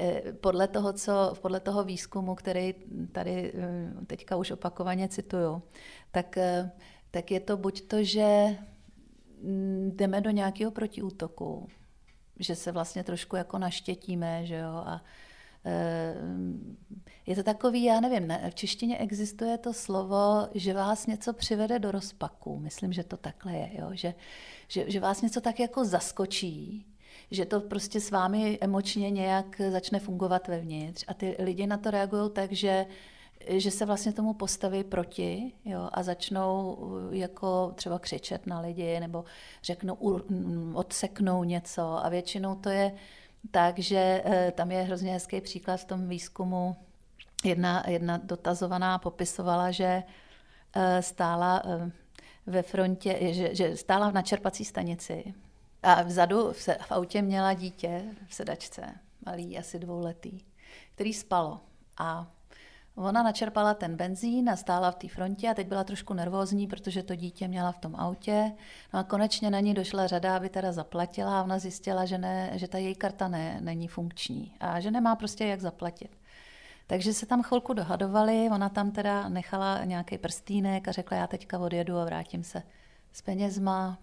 Eh, 0.01 0.33
podle 0.33 0.67
toho, 0.67 0.93
co, 0.93 1.33
podle 1.41 1.59
toho 1.59 1.83
výzkumu, 1.83 2.35
který 2.35 2.73
tady 3.11 3.53
teďka 4.07 4.35
už 4.35 4.51
opakovaně 4.51 5.07
cituju, 5.07 5.61
tak, 6.11 6.37
tak 7.11 7.31
je 7.31 7.39
to 7.39 7.57
buď 7.57 7.81
to, 7.81 8.03
že 8.03 8.57
mm, 9.41 9.91
jdeme 9.95 10.21
do 10.21 10.29
nějakého 10.29 10.71
protiútoku, 10.71 11.67
že 12.39 12.55
se 12.55 12.71
vlastně 12.71 13.03
trošku 13.03 13.35
jako 13.35 13.57
naštětíme, 13.57 14.45
že 14.45 14.55
jo, 14.55 14.83
a 14.85 15.01
je 17.25 17.35
to 17.35 17.43
takový, 17.43 17.83
já 17.83 17.99
nevím, 17.99 18.33
v 18.49 18.55
češtině 18.55 18.97
existuje 18.97 19.57
to 19.57 19.73
slovo, 19.73 20.47
že 20.53 20.73
vás 20.73 21.07
něco 21.07 21.33
přivede 21.33 21.79
do 21.79 21.91
rozpaku. 21.91 22.59
Myslím, 22.59 22.93
že 22.93 23.03
to 23.03 23.17
takhle 23.17 23.53
je, 23.53 23.69
jo? 23.73 23.89
Že, 23.93 24.13
že, 24.67 24.91
že 24.91 24.99
vás 24.99 25.21
něco 25.21 25.41
tak 25.41 25.59
jako 25.59 25.85
zaskočí, 25.85 26.85
že 27.31 27.45
to 27.45 27.61
prostě 27.61 27.99
s 27.99 28.11
vámi 28.11 28.57
emočně 28.61 29.09
nějak 29.09 29.61
začne 29.69 29.99
fungovat 29.99 30.47
vevnitř 30.47 31.05
a 31.07 31.13
ty 31.13 31.35
lidi 31.39 31.67
na 31.67 31.77
to 31.77 31.91
reagují 31.91 32.31
tak, 32.33 32.51
že 32.51 32.85
že 33.47 33.71
se 33.71 33.85
vlastně 33.85 34.13
tomu 34.13 34.33
postaví 34.33 34.83
proti 34.83 35.51
jo, 35.65 35.89
a 35.91 36.03
začnou 36.03 36.73
uh, 36.73 37.15
jako 37.15 37.71
třeba 37.75 37.99
křičet 37.99 38.47
na 38.47 38.59
lidi 38.59 38.99
nebo 38.99 39.25
řeknou, 39.63 40.21
mm, 40.29 40.75
odseknou 40.75 41.43
něco 41.43 42.05
a 42.05 42.09
většinou 42.09 42.55
to 42.55 42.69
je 42.69 42.91
tak, 43.51 43.79
že 43.79 44.21
eh, 44.25 44.51
tam 44.51 44.71
je 44.71 44.81
hrozně 44.81 45.13
hezký 45.13 45.41
příklad 45.41 45.77
v 45.77 45.85
tom 45.85 46.07
výzkumu. 46.07 46.75
Jedna, 47.43 47.83
jedna 47.87 48.17
dotazovaná 48.23 48.97
popisovala, 48.97 49.71
že 49.71 50.03
eh, 50.75 51.01
stála 51.01 51.61
eh, 51.65 51.91
ve 52.45 52.61
frontě, 52.61 53.33
že, 53.33 53.55
že 53.55 53.77
stála 53.77 54.11
na 54.11 54.21
čerpací 54.21 54.65
stanici 54.65 55.33
a 55.83 56.01
vzadu 56.01 56.51
v, 56.51 56.61
se, 56.61 56.77
v 56.81 56.91
autě 56.91 57.21
měla 57.21 57.53
dítě 57.53 58.03
v 58.27 58.35
sedačce, 58.35 58.81
malý, 59.25 59.57
asi 59.57 59.79
dvouletý, 59.79 60.39
který 60.95 61.13
spalo. 61.13 61.61
A 61.97 62.31
ona 63.01 63.23
načerpala 63.23 63.73
ten 63.73 63.95
benzín 63.95 64.49
a 64.49 64.55
stála 64.55 64.91
v 64.91 64.95
té 64.95 65.07
frontě 65.07 65.49
a 65.49 65.53
teď 65.53 65.67
byla 65.67 65.83
trošku 65.83 66.13
nervózní, 66.13 66.67
protože 66.67 67.03
to 67.03 67.15
dítě 67.15 67.47
měla 67.47 67.71
v 67.71 67.77
tom 67.77 67.95
autě. 67.95 68.51
No 68.93 68.99
a 68.99 69.03
konečně 69.03 69.49
na 69.49 69.59
ní 69.59 69.73
došla 69.73 70.07
řada, 70.07 70.35
aby 70.35 70.49
teda 70.49 70.71
zaplatila 70.71 71.39
a 71.39 71.43
ona 71.43 71.59
zjistila, 71.59 72.05
že, 72.05 72.17
ne, 72.17 72.51
že 72.53 72.67
ta 72.67 72.77
její 72.77 72.95
karta 72.95 73.27
ne, 73.27 73.57
není 73.61 73.87
funkční 73.87 74.55
a 74.59 74.79
že 74.79 74.91
nemá 74.91 75.15
prostě 75.15 75.45
jak 75.45 75.61
zaplatit. 75.61 76.17
Takže 76.87 77.13
se 77.13 77.25
tam 77.25 77.43
chvilku 77.43 77.73
dohadovali, 77.73 78.49
ona 78.51 78.69
tam 78.69 78.91
teda 78.91 79.29
nechala 79.29 79.83
nějaký 79.83 80.17
prstínek 80.17 80.87
a 80.87 80.91
řekla, 80.91 81.17
já 81.17 81.27
teďka 81.27 81.59
odjedu 81.59 81.97
a 81.97 82.05
vrátím 82.05 82.43
se 82.43 82.63
s 83.13 83.21
penězma. 83.21 83.97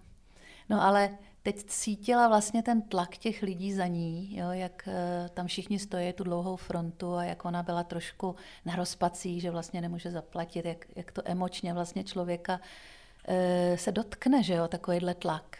No 0.69 0.83
ale 0.83 1.17
teď 1.43 1.63
cítila 1.63 2.27
vlastně 2.27 2.63
ten 2.63 2.81
tlak 2.81 3.17
těch 3.17 3.41
lidí 3.41 3.73
za 3.73 3.87
ní, 3.87 4.37
jo, 4.37 4.51
jak 4.51 4.87
uh, 4.87 5.29
tam 5.29 5.47
všichni 5.47 5.79
stojí 5.79 6.13
tu 6.13 6.23
dlouhou 6.23 6.55
frontu 6.55 7.15
a 7.15 7.23
jak 7.23 7.45
ona 7.45 7.63
byla 7.63 7.83
trošku 7.83 8.35
na 8.65 8.75
rozpacích, 8.75 9.41
že 9.41 9.51
vlastně 9.51 9.81
nemůže 9.81 10.11
zaplatit, 10.11 10.65
jak, 10.65 10.85
jak 10.95 11.11
to 11.11 11.21
emočně 11.25 11.73
vlastně 11.73 12.03
člověka 12.03 12.59
uh, 12.59 13.35
se 13.75 13.91
dotkne, 13.91 14.43
že 14.43 14.53
jo, 14.53 14.67
takovýhle 14.67 15.13
tlak. 15.13 15.57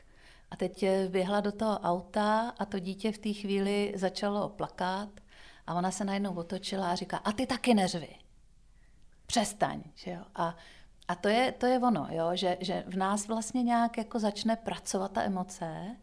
A 0.51 0.55
teď 0.55 0.85
běhla 1.09 1.39
do 1.39 1.51
toho 1.51 1.79
auta 1.79 2.53
a 2.57 2.65
to 2.65 2.79
dítě 2.79 3.11
v 3.11 3.17
té 3.17 3.33
chvíli 3.33 3.93
začalo 3.95 4.49
plakat 4.49 5.09
a 5.67 5.73
ona 5.73 5.91
se 5.91 6.05
najednou 6.05 6.33
otočila 6.33 6.91
a 6.91 6.95
říká, 6.95 7.17
a 7.17 7.31
ty 7.31 7.45
taky 7.45 7.73
neřvi. 7.73 8.15
Přestaň, 9.25 9.81
že 9.95 10.11
jo. 10.11 10.21
A 10.35 10.55
a 11.09 11.15
to 11.15 11.29
je, 11.29 11.51
to 11.51 11.65
je 11.65 11.79
ono, 11.79 12.07
jo? 12.11 12.29
Že, 12.33 12.57
že 12.59 12.83
v 12.87 12.97
nás 12.97 13.27
vlastně 13.27 13.63
nějak 13.63 13.97
jako 13.97 14.19
začne 14.19 14.55
pracovat 14.55 15.11
ta 15.11 15.23
emoce 15.23 15.95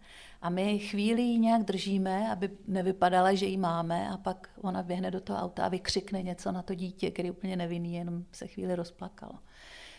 a 0.42 0.50
my 0.50 0.78
chvíli 0.78 1.22
ji 1.22 1.38
nějak 1.38 1.62
držíme, 1.62 2.32
aby 2.32 2.50
nevypadala, 2.66 3.34
že 3.34 3.46
ji 3.46 3.56
máme 3.56 4.10
a 4.10 4.16
pak 4.16 4.48
ona 4.62 4.82
běhne 4.82 5.10
do 5.10 5.20
toho 5.20 5.38
auta 5.38 5.64
a 5.64 5.68
vykřikne 5.68 6.22
něco 6.22 6.52
na 6.52 6.62
to 6.62 6.74
dítě, 6.74 7.10
který 7.10 7.30
úplně 7.30 7.56
nevinný, 7.56 7.94
jenom 7.94 8.24
se 8.32 8.46
chvíli 8.46 8.74
rozplakalo. 8.74 9.32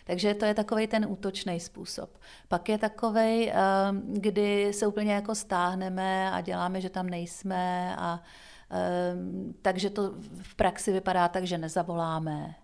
Takže 0.04 0.34
to 0.34 0.44
je 0.44 0.54
takový 0.54 0.86
ten 0.86 1.06
útočný 1.08 1.60
způsob. 1.60 2.18
Pak 2.48 2.68
je 2.68 2.78
takový, 2.78 3.50
ehm, 3.50 4.02
kdy 4.12 4.72
se 4.72 4.86
úplně 4.86 5.12
jako 5.12 5.34
stáhneme 5.34 6.30
a 6.30 6.40
děláme, 6.40 6.80
že 6.80 6.90
tam 6.90 7.06
nejsme 7.06 7.96
a 7.96 8.22
ehm, 8.70 9.54
takže 9.62 9.90
to 9.90 10.12
v 10.42 10.54
praxi 10.54 10.92
vypadá 10.92 11.28
tak, 11.28 11.44
že 11.44 11.58
nezavoláme, 11.58 12.54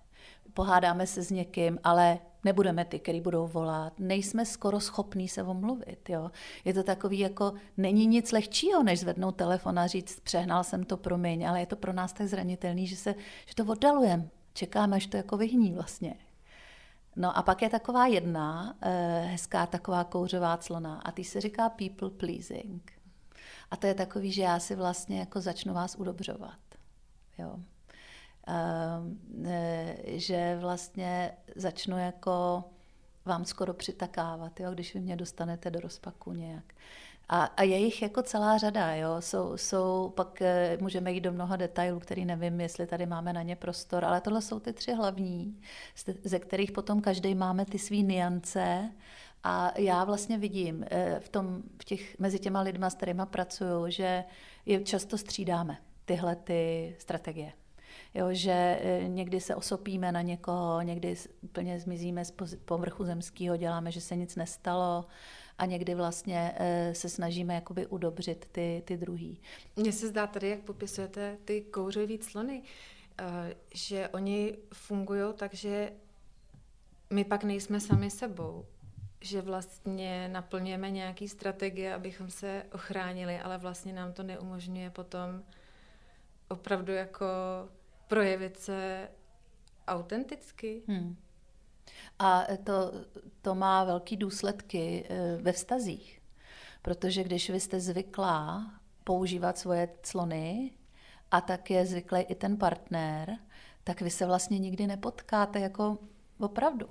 pohádáme 0.55 1.07
se 1.07 1.23
s 1.23 1.31
někým, 1.31 1.79
ale 1.85 2.19
nebudeme 2.45 2.85
ty, 2.85 2.99
který 2.99 3.21
budou 3.21 3.47
volat. 3.47 3.93
Nejsme 3.99 4.47
skoro 4.47 4.81
schopní 4.81 5.29
se 5.29 5.43
omluvit. 5.43 6.09
Jo? 6.09 6.31
Je 6.65 6.75
to 6.75 6.83
takový 6.83 7.19
jako, 7.19 7.53
není 7.77 8.07
nic 8.07 8.33
lehčího, 8.33 8.83
než 8.83 9.01
zvednout 9.01 9.37
telefon 9.37 9.79
a 9.79 9.87
říct, 9.87 10.21
přehnal 10.21 10.65
jsem 10.65 10.85
to, 10.85 10.97
promiň, 10.97 11.49
ale 11.49 11.61
je 11.61 11.67
to 11.67 11.77
pro 11.77 11.93
nás 11.93 12.13
tak 12.13 12.27
zranitelný, 12.27 12.87
že, 12.87 12.97
se, 12.97 13.15
že 13.47 13.55
to 13.55 13.65
oddalujeme. 13.65 14.29
Čekáme, 14.53 14.97
až 14.97 15.07
to 15.07 15.17
jako 15.17 15.37
vyhní 15.37 15.73
vlastně. 15.73 16.15
No 17.17 17.39
a 17.39 17.43
pak 17.43 17.63
je 17.63 17.71
taková 17.71 18.07
jedna 18.07 18.77
eh, 18.83 19.21
hezká 19.31 19.67
taková 19.67 20.05
kouřová 20.05 20.57
clona 20.57 21.01
a 21.05 21.13
ty 21.13 21.25
se 21.25 21.41
říká 21.41 21.69
people 21.69 22.11
pleasing. 22.11 22.93
A 23.71 23.77
to 23.77 23.87
je 23.87 23.95
takový, 23.95 24.33
že 24.33 24.43
já 24.43 24.59
si 24.59 24.75
vlastně 24.75 25.19
jako 25.19 25.41
začnu 25.41 25.75
vás 25.75 25.97
udobřovat. 25.97 26.59
Jo. 27.39 27.57
Ehm, 28.47 29.19
že 30.05 30.57
vlastně 30.61 31.37
začnu 31.57 31.99
jako 31.99 32.65
vám 33.25 33.45
skoro 33.45 33.75
přitakávat, 33.75 34.61
jo, 34.61 34.71
když 34.71 34.95
vy 34.95 35.01
mě 35.01 35.17
dostanete 35.17 35.71
do 35.71 35.81
rozpaku 35.81 36.33
nějak. 36.33 36.65
A, 37.29 37.45
a 37.45 37.63
je 37.63 37.79
jich 37.79 38.03
jako 38.03 38.23
celá 38.23 38.59
řada, 38.59 38.95
jo. 38.95 39.17
Jsou, 39.21 39.57
jsou, 39.57 40.13
pak 40.17 40.43
e, 40.43 40.79
můžeme 40.81 41.13
jít 41.13 41.21
do 41.21 41.33
mnoha 41.33 41.57
detailů, 41.57 42.01
který 42.01 42.25
nevím, 42.25 42.61
jestli 42.61 42.87
tady 42.87 43.07
máme 43.07 43.33
na 43.33 43.43
ně 43.43 43.57
prostor, 43.57 44.05
ale 44.05 44.21
tohle 44.21 44.43
jsou 44.43 44.61
ty 44.61 44.73
tři 44.73 44.93
hlavní, 44.93 45.61
ze 46.25 46.39
kterých 46.39 46.73
potom 46.73 47.01
každý 47.01 47.35
máme 47.35 47.65
ty 47.65 47.79
svý 47.79 48.03
niance 48.03 48.91
a 49.45 49.79
já 49.79 50.05
vlastně 50.05 50.39
vidím 50.39 50.85
e, 50.91 51.21
v 51.21 51.29
tom, 51.29 51.63
v 51.83 51.85
těch, 51.85 52.19
mezi 52.19 52.39
těma 52.39 52.61
lidma, 52.61 52.91
s 52.91 52.95
kterými 52.95 53.23
pracuju, 53.27 53.91
že 53.91 54.25
je 54.67 54.85
často 54.85 55.19
střídáme 55.19 55.77
tyhle 56.05 56.37
ty 56.37 56.95
strategie. 56.99 57.53
Jo, 58.15 58.29
že 58.31 58.53
e, 58.53 59.09
někdy 59.09 59.41
se 59.41 59.55
osopíme 59.55 60.13
na 60.13 60.23
někoho, 60.23 60.83
někdy 60.83 61.17
úplně 61.41 61.81
zmizíme 61.81 62.25
z 62.25 62.33
povrchu 62.65 63.05
zemského, 63.05 63.57
děláme, 63.57 63.91
že 63.91 64.01
se 64.01 64.17
nic 64.17 64.37
nestalo 64.37 65.05
a 65.59 65.67
někdy 65.67 65.95
vlastně 65.95 66.55
e, 66.57 66.95
se 66.95 67.09
snažíme 67.09 67.55
jakoby 67.55 67.87
udobřit 67.87 68.49
ty, 68.53 68.83
ty 68.85 68.97
druhý. 68.97 69.41
Mně 69.77 69.93
se 69.93 70.09
zdá 70.09 70.27
tady, 70.27 70.49
jak 70.49 70.61
popisujete 70.61 71.37
ty 71.45 71.61
kouřové 71.61 72.19
clony, 72.19 72.63
e, 73.21 73.55
že 73.75 74.09
oni 74.09 74.57
fungují 74.75 75.35
tak, 75.35 75.55
že 75.55 75.93
my 77.11 77.25
pak 77.25 77.45
nejsme 77.45 77.81
sami 77.81 78.11
sebou 78.11 78.65
že 79.25 79.43
vlastně 79.43 80.29
naplňujeme 80.29 80.91
nějaký 80.91 81.29
strategie, 81.29 81.95
abychom 81.95 82.31
se 82.31 82.63
ochránili, 82.73 83.41
ale 83.41 83.59
vlastně 83.59 83.93
nám 83.93 84.13
to 84.13 84.23
neumožňuje 84.23 84.91
potom 84.91 85.43
opravdu 86.49 86.93
jako 86.93 87.27
projevit 88.09 88.59
se 88.59 89.09
autenticky. 89.87 90.83
Hmm. 90.89 91.17
A 92.19 92.45
to, 92.65 92.93
to 93.43 93.55
má 93.55 93.85
velký 93.85 94.17
důsledky 94.17 95.07
eh, 95.09 95.37
ve 95.43 95.53
vztazích, 95.53 96.23
protože 96.83 97.25
když 97.25 97.51
vy 97.51 97.61
jste 97.61 97.81
zvyklá 97.81 98.71
používat 99.05 99.59
svoje 99.59 99.89
clony 100.03 100.71
a 101.31 101.41
tak 101.41 101.71
je 101.71 101.87
zvyklý 101.87 102.21
i 102.21 102.35
ten 102.35 102.57
partner, 102.57 103.39
tak 103.85 104.01
vy 104.01 104.11
se 104.11 104.27
vlastně 104.27 104.59
nikdy 104.59 104.87
nepotkáte 104.87 105.61
jako 105.61 105.99
opravdu. 106.39 106.89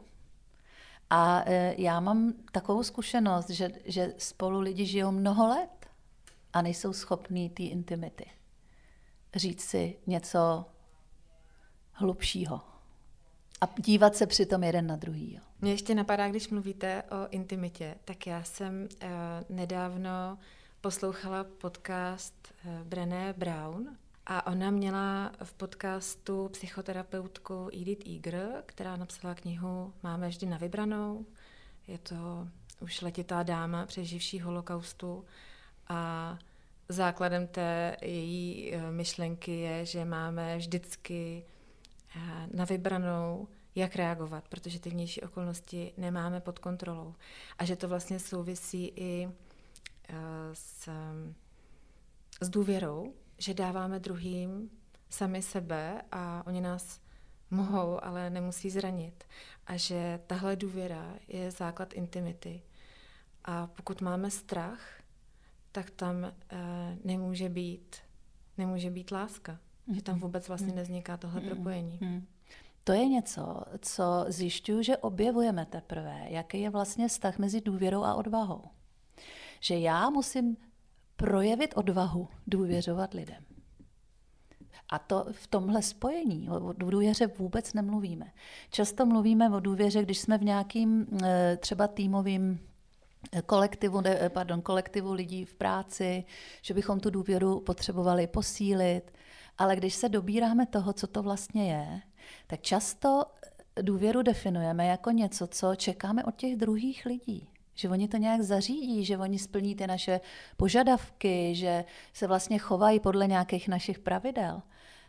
A 1.10 1.44
eh, 1.46 1.76
já 1.78 2.00
mám 2.00 2.34
takovou 2.52 2.84
zkušenost, 2.84 3.50
že, 3.50 3.72
že 3.86 4.14
spolu 4.18 4.60
lidi 4.60 4.86
žijou 4.86 5.12
mnoho 5.12 5.48
let 5.48 5.90
a 6.54 6.62
nejsou 6.62 6.94
schopní 6.94 7.50
té 7.50 7.64
intimity. 7.64 8.26
Říct 9.36 9.64
si 9.64 9.98
něco 10.08 10.66
hlubšího 11.94 12.62
a 13.62 13.70
dívat 13.78 14.16
se 14.16 14.28
přitom 14.28 14.64
jeden 14.64 14.88
na 14.88 14.96
druhý. 14.96 15.34
Jo. 15.34 15.42
Mě 15.62 15.72
ještě 15.72 15.96
napadá, 15.96 16.30
když 16.30 16.50
mluvíte 16.50 17.04
o 17.04 17.30
intimitě, 17.30 17.96
tak 18.06 18.28
já 18.28 18.44
jsem 18.44 18.88
uh, 19.04 19.10
nedávno 19.50 20.38
poslouchala 20.82 21.44
podcast 21.44 22.54
uh, 22.66 22.88
Brené 22.88 23.34
Brown 23.38 23.98
a 24.26 24.48
ona 24.48 24.72
měla 24.72 25.32
v 25.44 25.54
podcastu 25.54 26.50
psychoterapeutku 26.50 27.70
Edith 27.74 28.08
Eager, 28.08 28.64
která 28.66 28.96
napsala 28.96 29.36
knihu 29.36 29.94
Máme 30.04 30.30
vždy 30.30 30.46
na 30.46 30.58
vybranou. 30.58 31.26
Je 31.88 31.98
to 31.98 32.48
už 32.80 33.02
letitá 33.02 33.44
dáma 33.44 33.86
přeživší 33.86 34.40
holokaustu 34.40 35.26
a 35.88 36.38
základem 36.90 37.48
té 37.48 37.98
její 38.02 38.74
eh, 38.74 38.92
myšlenky 38.92 39.60
je, 39.60 39.86
že 39.86 40.06
máme 40.06 40.58
vždycky 40.58 41.46
na 42.54 42.66
vybranou, 42.66 43.48
jak 43.76 43.96
reagovat, 43.96 44.48
protože 44.48 44.80
ty 44.80 44.90
vnější 44.90 45.22
okolnosti 45.22 45.94
nemáme 45.98 46.42
pod 46.42 46.60
kontrolou. 46.60 47.16
A 47.58 47.66
že 47.66 47.76
to 47.76 47.88
vlastně 47.88 48.20
souvisí 48.20 48.94
i 48.96 49.30
eh, 50.10 50.16
s, 50.54 50.90
s 52.42 52.50
důvěrou, 52.50 53.14
že 53.38 53.54
dáváme 53.54 54.00
druhým 54.00 54.70
sami 55.10 55.42
sebe 55.42 56.02
a 56.12 56.44
oni 56.48 56.62
nás 56.62 57.02
mohou, 57.52 58.04
ale 58.04 58.30
nemusí 58.30 58.70
zranit. 58.70 59.24
A 59.68 59.78
že 59.78 60.20
tahle 60.28 60.56
důvěra 60.56 61.16
je 61.28 61.52
základ 61.52 61.94
intimity. 61.94 62.62
A 63.46 63.68
pokud 63.68 64.02
máme 64.02 64.32
strach, 64.32 65.02
tak 65.72 65.90
tam 65.90 66.24
uh, 66.24 66.60
nemůže 67.04 67.50
být, 67.50 67.96
nemůže 68.58 68.90
být 68.90 69.12
láska. 69.12 69.60
Že 69.92 70.04
tam 70.04 70.20
vůbec 70.20 70.48
vlastně 70.48 70.68
mm. 70.68 70.76
nevzniká 70.76 71.18
tohle 71.18 71.42
mm. 71.42 71.48
propojení. 71.48 72.00
Mm. 72.02 72.26
To 72.84 72.94
je 72.94 73.08
něco, 73.08 73.64
co 73.80 74.26
zjišťuju, 74.28 74.82
že 74.82 74.98
objevujeme 74.98 75.66
teprve, 75.66 76.26
jaký 76.28 76.62
je 76.62 76.70
vlastně 76.70 77.08
vztah 77.08 77.38
mezi 77.38 77.62
důvěrou 77.62 78.04
a 78.04 78.16
odvahou. 78.16 78.62
Že 79.60 79.80
já 79.80 80.10
musím 80.10 80.58
projevit 81.16 81.74
odvahu 81.76 82.28
důvěřovat 82.48 83.14
lidem. 83.14 83.44
A 84.90 85.00
to 85.00 85.26
v 85.32 85.48
tomhle 85.48 85.82
spojení, 85.82 86.50
o 86.50 86.74
důvěře 86.74 87.28
vůbec 87.28 87.74
nemluvíme. 87.74 88.32
Často 88.70 89.06
mluvíme 89.06 89.50
o 89.50 89.60
důvěře, 89.60 90.02
když 90.02 90.20
jsme 90.20 90.38
v 90.38 90.44
nějakým 90.44 91.08
eh, 91.24 91.58
třeba 91.58 91.88
týmovým 91.88 92.60
kolektivu, 93.42 94.02
pardon, 94.30 94.62
kolektivu 94.62 95.14
lidí 95.14 95.46
v 95.46 95.54
práci, 95.54 96.24
že 96.62 96.74
bychom 96.74 97.00
tu 97.00 97.10
důvěru 97.10 97.60
potřebovali 97.60 98.28
posílit, 98.28 99.12
ale 99.58 99.76
když 99.76 99.96
se 99.96 100.10
dobíráme 100.10 100.66
toho, 100.66 100.94
co 100.94 101.08
to 101.08 101.24
vlastně 101.24 101.74
je, 101.74 102.02
tak 102.48 102.62
často 102.62 103.26
důvěru 103.82 104.22
definujeme 104.22 104.88
jako 104.88 105.12
něco, 105.12 105.48
co 105.48 105.76
čekáme 105.76 106.24
od 106.24 106.36
těch 106.36 106.56
druhých 106.56 107.06
lidí. 107.06 107.50
Že 107.76 107.90
oni 107.90 108.08
to 108.08 108.18
nějak 108.18 108.42
zařídí, 108.42 109.06
že 109.06 109.18
oni 109.18 109.40
splní 109.40 109.76
ty 109.76 109.88
naše 109.88 110.22
požadavky, 110.58 111.56
že 111.56 111.86
se 112.14 112.28
vlastně 112.28 112.58
chovají 112.58 113.00
podle 113.00 113.28
nějakých 113.28 113.68
našich 113.68 114.00
pravidel. 114.00 114.62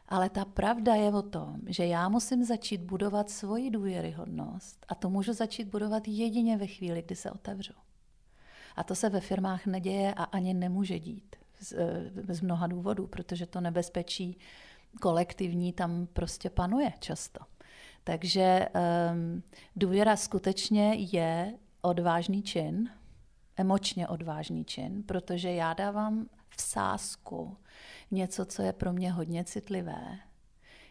Ale 0.09 0.31
ta 0.31 0.45
pravda 0.45 0.95
je 0.95 1.11
o 1.13 1.23
tom, 1.23 1.57
že 1.67 1.87
já 1.87 2.09
musím 2.09 2.45
začít 2.45 2.81
budovat 2.81 3.31
svoji 3.31 3.71
důvěryhodnost 3.71 4.87
a 4.89 4.95
to 4.95 5.11
můžu 5.11 5.33
začít 5.33 5.69
budovat 5.69 6.09
jedině 6.09 6.57
ve 6.57 6.67
chvíli, 6.67 7.03
kdy 7.03 7.17
se 7.17 7.31
otevřu. 7.31 7.73
A 8.77 8.85
to 8.85 8.95
se 8.95 9.09
ve 9.09 9.21
firmách 9.21 9.67
neděje 9.67 10.15
a 10.15 10.25
ani 10.25 10.55
nemůže 10.55 10.99
dít 10.99 11.37
z, 11.61 11.75
z 12.29 12.41
mnoha 12.41 12.67
důvodů, 12.67 13.07
protože 13.07 13.47
to 13.47 13.61
nebezpečí 13.61 14.39
kolektivní 15.01 15.73
tam 15.73 16.07
prostě 16.13 16.51
panuje 16.51 16.93
často. 17.01 17.41
Takže 18.05 18.69
um, 19.13 19.43
důvěra 19.77 20.17
skutečně 20.17 20.95
je 20.95 21.55
odvážný 21.81 22.43
čin, 22.43 22.91
emočně 23.57 24.09
odvážný 24.09 24.65
čin, 24.65 25.03
protože 25.03 25.53
já 25.53 25.75
dávám 25.75 26.27
v 26.49 26.63
sásku 26.63 27.57
něco, 28.11 28.45
co 28.45 28.63
je 28.63 28.73
pro 28.73 28.93
mě 28.93 29.13
hodně 29.13 29.45
citlivé, 29.45 30.19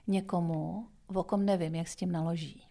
někomu, 0.08 0.88
o 1.16 1.24
kom 1.24 1.46
nevím, 1.46 1.76
jak 1.76 1.88
s 1.88 1.96
tím 1.96 2.12
naloží. 2.12 2.68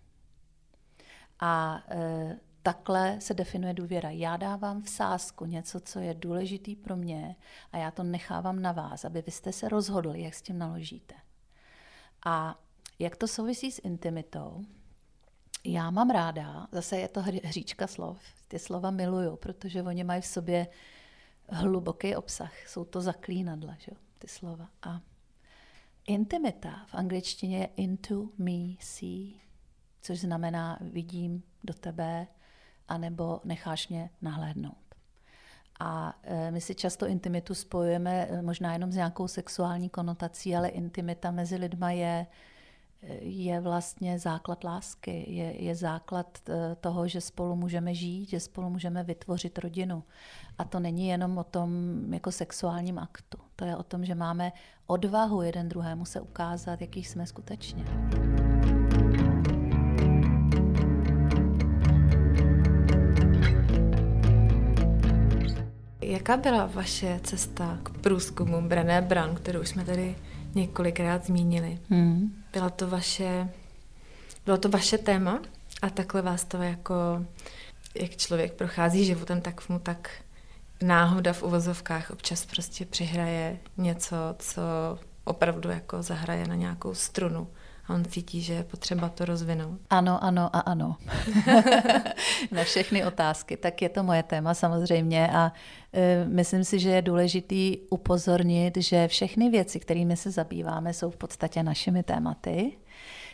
A 1.41 1.83
e, 1.89 2.39
takhle 2.63 3.21
se 3.21 3.35
definuje 3.35 3.75
důvěra. 3.75 4.11
Já 4.11 4.37
dávám 4.37 4.83
v 4.83 4.91
sázku 4.91 5.45
něco, 5.45 5.81
co 5.81 5.99
je 5.99 6.15
důležitý 6.15 6.77
pro 6.77 6.97
mě 6.97 7.37
a 7.73 7.77
já 7.77 7.91
to 7.91 8.03
nechávám 8.03 8.63
na 8.63 8.73
vás, 8.73 9.05
aby 9.05 9.23
vy 9.23 9.33
jste 9.33 9.53
se 9.53 9.69
rozhodli, 9.69 10.23
jak 10.23 10.35
s 10.35 10.43
tím 10.43 10.59
naložíte. 10.59 11.15
A 12.27 12.59
jak 12.99 13.17
to 13.17 13.29
souvisí 13.29 13.73
s 13.73 13.81
intimitou? 13.85 14.65
Já 15.65 15.91
mám 15.91 16.11
ráda, 16.11 16.69
zase 16.73 16.99
je 16.99 17.09
to 17.09 17.23
hříčka 17.23 17.87
slov, 17.87 18.19
ty 18.49 18.59
slova 18.59 18.91
miluju, 18.91 19.37
protože 19.37 19.83
oni 19.83 20.05
mají 20.05 20.23
v 20.23 20.27
sobě 20.27 20.67
hluboký 21.49 22.17
obsah, 22.17 22.67
jsou 22.67 22.85
to 22.85 23.01
zaklínadla, 23.01 23.77
že? 23.79 23.93
ty 24.23 24.29
slova. 24.29 24.69
A 24.83 25.01
intimita 26.07 26.87
v 26.87 26.95
angličtině 26.95 27.59
je 27.59 27.67
into 27.67 28.29
me 28.39 28.77
see, 28.81 29.33
což 30.03 30.21
znamená 30.21 30.79
vidím 30.81 31.43
do 31.65 31.75
tebe, 31.75 32.27
anebo 32.93 33.41
necháš 33.45 33.89
mě 33.89 34.11
nahlédnout. 34.23 34.77
A 35.81 36.15
e, 36.23 36.51
my 36.51 36.61
si 36.61 36.75
často 36.75 37.07
intimitu 37.07 37.55
spojujeme 37.55 38.27
e, 38.31 38.43
možná 38.43 38.73
jenom 38.73 38.93
s 38.93 38.95
nějakou 38.95 39.29
sexuální 39.29 39.89
konotací, 39.89 40.57
ale 40.57 40.69
intimita 40.69 41.31
mezi 41.31 41.57
lidma 41.57 41.91
je, 41.91 42.27
e, 43.03 43.15
je 43.25 43.61
vlastně 43.61 44.19
základ 44.19 44.65
lásky, 44.65 45.25
je, 45.29 45.63
je 45.63 45.75
základ 45.75 46.39
toho, 46.81 47.09
že 47.09 47.21
spolu 47.21 47.57
můžeme 47.57 47.95
žít, 47.95 48.29
že 48.29 48.41
spolu 48.41 48.71
můžeme 48.71 49.05
vytvořit 49.05 49.59
rodinu. 49.59 50.05
A 50.59 50.65
to 50.65 50.81
není 50.81 51.09
jenom 51.09 51.39
o 51.39 51.45
tom 51.45 51.71
jako 52.13 52.33
sexuálním 52.33 52.99
aktu. 52.99 53.39
To 53.57 53.65
je 53.65 53.77
o 53.77 53.83
tom, 53.83 54.05
že 54.05 54.15
máme 54.15 54.53
odvahu 54.87 55.43
jeden 55.43 55.69
druhému 55.69 56.05
se 56.05 56.21
ukázat, 56.21 56.81
jaký 56.81 57.05
jsme 57.05 57.27
skutečně. 57.27 57.85
Jaká 66.23 66.37
byla 66.37 66.67
vaše 66.67 67.21
cesta 67.23 67.79
k 67.83 67.91
průzkumu 67.91 68.69
Brené 68.69 69.03
Brown, 69.03 69.35
kterou 69.35 69.65
jsme 69.65 69.85
tady 69.85 70.17
několikrát 70.55 71.27
zmínili? 71.27 71.79
Hmm. 71.91 72.43
Byla 72.53 72.71
to 72.71 72.89
vaše, 72.89 73.49
bylo 74.45 74.59
to 74.59 74.69
vaše 74.69 74.99
téma 74.99 75.43
a 75.83 75.91
takhle 75.91 76.23
vás 76.23 76.45
to 76.45 76.57
jako, 76.63 76.95
jak 77.95 78.17
člověk 78.17 78.53
prochází 78.53 79.05
životem, 79.05 79.41
tak 79.41 79.69
mu 79.69 79.79
tak 79.79 80.11
náhoda 80.83 81.33
v 81.33 81.43
uvozovkách 81.43 82.11
občas 82.11 82.47
prostě 82.47 82.85
přihraje 82.85 83.59
něco, 83.77 84.17
co 84.39 84.63
opravdu 85.25 85.71
jako 85.71 86.03
zahraje 86.03 86.47
na 86.47 86.55
nějakou 86.55 86.95
strunu 86.95 87.49
a 87.89 87.95
on 87.95 88.05
cítí, 88.05 88.43
že 88.43 88.53
je 88.53 88.65
potřeba 88.65 89.09
to 89.09 89.25
rozvinout. 89.25 89.81
Ano, 89.91 90.25
ano 90.25 90.51
a 90.53 90.61
ano. 90.61 90.97
Na 92.53 92.65
všechny 92.65 93.05
otázky. 93.05 93.57
Tak 93.57 93.83
je 93.83 93.89
to 93.89 94.03
moje 94.03 94.23
téma 94.23 94.55
samozřejmě 94.55 95.29
a 95.29 95.53
e, 95.93 96.25
myslím 96.25 96.65
si, 96.65 96.79
že 96.79 96.91
je 96.91 97.03
důležitý 97.03 97.79
upozornit, 97.91 98.77
že 98.77 99.09
všechny 99.09 99.51
věci, 99.51 99.81
kterými 99.81 100.17
se 100.17 100.31
zabýváme, 100.31 100.95
jsou 100.95 101.11
v 101.11 101.17
podstatě 101.17 101.63
našimi 101.63 102.03
tématy 102.03 102.73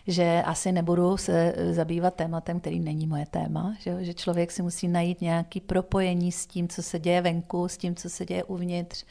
že 0.08 0.42
asi 0.44 0.72
nebudu 0.72 1.16
se 1.16 1.54
zabývat 1.70 2.14
tématem, 2.14 2.60
který 2.60 2.80
není 2.80 3.06
moje 3.06 3.26
téma, 3.26 3.76
že, 3.78 4.04
že 4.04 4.14
člověk 4.14 4.50
si 4.50 4.62
musí 4.62 4.88
najít 4.88 5.20
nějaký 5.20 5.60
propojení 5.60 6.32
s 6.32 6.46
tím, 6.46 6.68
co 6.68 6.82
se 6.82 6.98
děje 6.98 7.20
venku, 7.20 7.68
s 7.68 7.76
tím, 7.76 7.94
co 7.94 8.10
se 8.10 8.26
děje 8.26 8.44
uvnitř, 8.44 9.04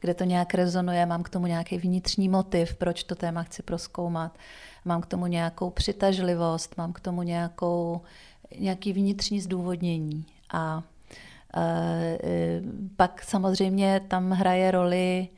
kde 0.00 0.14
to 0.14 0.24
nějak 0.24 0.54
rezonuje, 0.54 1.06
mám 1.06 1.22
k 1.22 1.28
tomu 1.28 1.46
nějaký 1.46 1.78
vnitřní 1.78 2.28
motiv, 2.28 2.74
proč 2.74 3.04
to 3.04 3.14
téma 3.14 3.42
chci 3.42 3.62
proskoumat 3.62 4.38
mám 4.84 5.00
k 5.00 5.06
tomu 5.06 5.26
nějakou 5.26 5.70
přitažlivost, 5.70 6.76
mám 6.76 6.92
k 6.92 7.00
tomu 7.00 7.22
nějakou, 7.22 8.00
nějaký 8.58 8.92
vnitřní 8.92 9.40
zdůvodnění. 9.40 10.26
A 10.52 10.82
e, 11.56 11.62
e, 11.62 12.62
pak 12.96 13.22
samozřejmě 13.22 14.00
tam 14.08 14.30
hraje 14.30 14.70
roli 14.70 15.28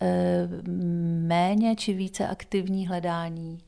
e, 0.00 0.48
méně 1.26 1.76
či 1.76 1.92
více 1.92 2.28
aktivní 2.28 2.88
hledání 2.88 3.58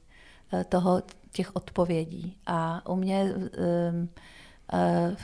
toho, 0.68 1.02
těch 1.33 1.56
odpovědí. 1.56 2.37
A 2.46 2.88
u 2.88 2.96
mě 2.96 3.35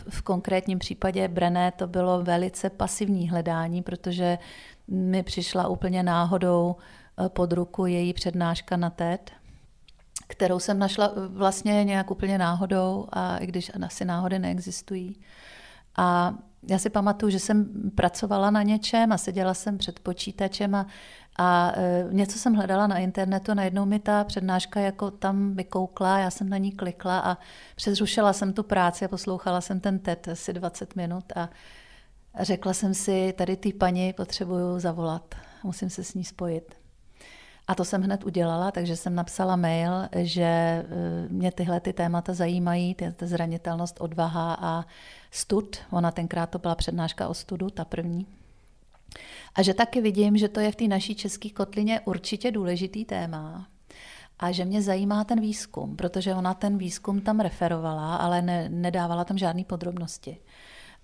v 0.09 0.23
konkrétním 0.23 0.79
případě 0.79 1.29
Brené 1.29 1.73
to 1.73 1.87
bylo 1.87 2.23
velice 2.23 2.71
pasivní 2.71 3.31
hledání, 3.31 3.83
protože 3.83 4.39
mi 4.89 5.23
přišla 5.23 5.69
úplně 5.69 6.03
náhodou 6.03 6.77
pod 7.29 7.53
ruku 7.53 7.87
její 7.87 8.13
přednáška 8.13 8.77
na 8.77 8.91
TED, 8.91 9.31
kterou 10.27 10.59
jsem 10.59 10.79
našla 10.79 11.13
vlastně 11.29 11.85
nějak 11.85 12.11
úplně 12.11 12.39
náhodou, 12.39 13.09
a 13.13 13.39
i 13.39 13.47
když 13.47 13.71
asi 13.87 14.05
náhody 14.05 14.39
neexistují. 14.39 15.21
A 15.97 16.35
já 16.71 16.79
si 16.79 16.91
pamatuju, 16.91 17.31
že 17.31 17.39
jsem 17.39 17.91
pracovala 17.95 18.51
na 18.51 18.63
něčem 18.63 19.13
a 19.13 19.19
seděla 19.19 19.55
jsem 19.55 19.79
před 19.79 20.01
počítačem 20.01 20.75
a, 20.75 20.87
a 21.39 21.73
e, 21.77 22.07
něco 22.11 22.39
jsem 22.39 22.55
hledala 22.55 22.87
na 22.87 22.99
internetu, 22.99 23.55
najednou 23.55 23.85
mi 23.85 23.99
ta 23.99 24.25
přednáška 24.25 24.81
jako 24.81 25.11
tam 25.11 25.55
vykoukla, 25.55 26.19
já 26.19 26.31
jsem 26.31 26.49
na 26.49 26.59
ní 26.59 26.73
klikla 26.73 27.19
a 27.19 27.39
přezrušila 27.77 28.33
jsem 28.33 28.53
tu 28.53 28.63
práci 28.63 29.05
a 29.05 29.09
poslouchala 29.09 29.61
jsem 29.61 29.81
ten 29.81 29.99
TED 29.99 30.29
asi 30.29 30.53
20 30.53 30.97
minut 30.97 31.25
a 31.37 31.51
řekla 32.41 32.73
jsem 32.73 32.95
si, 32.95 33.35
tady 33.39 33.57
ty 33.57 33.73
paní 33.73 34.13
potřebuju 34.13 34.79
zavolat, 34.79 35.35
musím 35.65 35.91
se 35.91 36.05
s 36.05 36.15
ní 36.15 36.25
spojit. 36.25 36.86
A 37.69 37.75
to 37.75 37.85
jsem 37.85 38.03
hned 38.03 38.25
udělala, 38.25 38.71
takže 38.71 38.97
jsem 38.97 39.15
napsala 39.15 39.57
mail, 39.57 39.93
že 40.17 40.43
e, 40.43 40.85
mě 41.29 41.53
tyhle 41.53 41.81
ty 41.81 41.93
témata 41.93 42.35
zajímají, 42.35 42.95
ty, 42.95 43.13
ty 43.13 43.27
zranitelnost, 43.27 44.01
odvaha 44.01 44.57
a 44.61 44.85
stud. 45.31 45.77
Ona 45.91 46.11
tenkrát 46.11 46.51
to 46.51 46.59
byla 46.59 46.75
přednáška 46.75 47.29
o 47.29 47.35
studu, 47.35 47.71
ta 47.71 47.85
první. 47.85 48.27
A 49.55 49.63
že 49.63 49.75
taky 49.75 50.01
vidím, 50.01 50.37
že 50.37 50.49
to 50.49 50.61
je 50.61 50.73
v 50.73 50.77
té 50.77 50.85
naší 50.85 51.15
české 51.15 51.51
kotlině 51.51 52.01
určitě 52.01 52.51
důležitý 52.51 53.05
téma. 53.05 53.69
A 54.39 54.53
že 54.53 54.65
mě 54.65 54.83
zajímá 54.83 55.25
ten 55.25 55.41
výzkum, 55.41 55.97
protože 55.97 56.35
ona 56.35 56.55
ten 56.55 56.79
výzkum 56.79 57.21
tam 57.21 57.41
referovala, 57.41 58.17
ale 58.17 58.43
ne, 58.43 58.69
nedávala 58.69 59.25
tam 59.25 59.39
žádné 59.39 59.65
podrobnosti. 59.65 60.39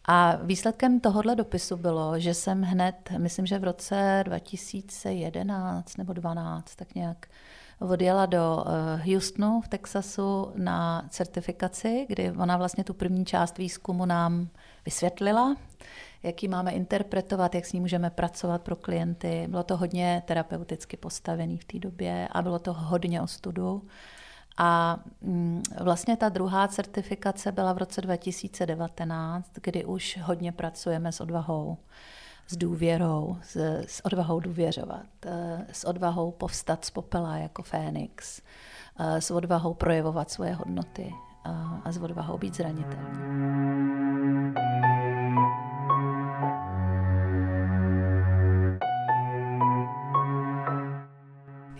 A 0.04 0.36
výsledkem 0.42 1.00
tohohle 1.00 1.36
dopisu 1.36 1.76
bylo, 1.76 2.18
že 2.18 2.34
jsem 2.34 2.62
hned, 2.62 3.10
myslím, 3.18 3.46
že 3.46 3.58
v 3.58 3.64
roce 3.64 4.22
2011 4.24 5.98
nebo 5.98 6.12
12, 6.12 6.74
tak 6.74 6.94
nějak 6.94 7.26
odjela 7.78 8.26
do 8.26 8.64
eh, 8.66 8.96
Houstonu 8.96 9.60
v 9.60 9.68
Texasu 9.68 10.52
na 10.56 11.06
certifikaci, 11.08 12.06
kdy 12.08 12.32
ona 12.32 12.56
vlastně 12.56 12.84
tu 12.84 12.94
první 12.94 13.24
část 13.24 13.58
výzkumu 13.58 14.06
nám 14.06 14.48
vysvětlila, 14.84 15.56
jak 16.22 16.42
ji 16.42 16.48
máme 16.48 16.72
interpretovat, 16.72 17.54
jak 17.54 17.66
s 17.66 17.72
ní 17.72 17.80
můžeme 17.80 18.10
pracovat 18.10 18.62
pro 18.62 18.76
klienty. 18.76 19.46
Bylo 19.48 19.62
to 19.62 19.76
hodně 19.76 20.22
terapeuticky 20.26 20.96
postavené 20.96 21.56
v 21.56 21.64
té 21.64 21.78
době 21.78 22.28
a 22.32 22.42
bylo 22.42 22.58
to 22.58 22.72
hodně 22.72 23.22
o 23.22 23.26
studu. 23.26 23.82
A 24.58 24.98
mm, 25.20 25.62
vlastně 25.80 26.16
ta 26.16 26.28
druhá 26.28 26.68
certifikace 26.68 27.52
byla 27.52 27.72
v 27.72 27.78
roce 27.78 28.00
2019, 28.00 29.50
kdy 29.62 29.84
už 29.84 30.18
hodně 30.22 30.52
pracujeme 30.52 31.12
s 31.12 31.20
odvahou, 31.20 31.76
s 32.48 32.56
důvěrou, 32.56 33.36
s, 33.42 33.56
s 33.86 34.04
odvahou 34.04 34.40
důvěřovat, 34.40 35.06
eh, 35.26 35.66
s 35.72 35.84
odvahou 35.84 36.30
povstat 36.30 36.84
z 36.84 36.90
popela 36.90 37.36
jako 37.36 37.62
Fénix, 37.62 38.42
eh, 38.98 39.20
s 39.20 39.30
odvahou 39.30 39.74
projevovat 39.74 40.30
svoje 40.30 40.54
hodnoty 40.54 41.12
a, 41.44 41.80
a 41.84 41.92
s 41.92 41.98
odvahou 41.98 42.38
být 42.38 42.56
zranitelný. 42.56 43.42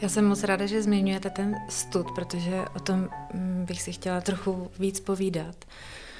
Já 0.03 0.09
jsem 0.09 0.27
moc 0.27 0.45
ráda, 0.45 0.67
že 0.67 0.83
zmiňujete 0.83 1.31
ten 1.31 1.57
stud, 1.69 2.11
protože 2.15 2.65
o 2.77 2.81
tom 2.81 3.09
mm, 3.35 3.65
bych 3.65 3.83
si 3.83 3.93
chtěla 3.93 4.21
trochu 4.21 4.71
víc 4.79 5.01
povídat. 5.01 5.65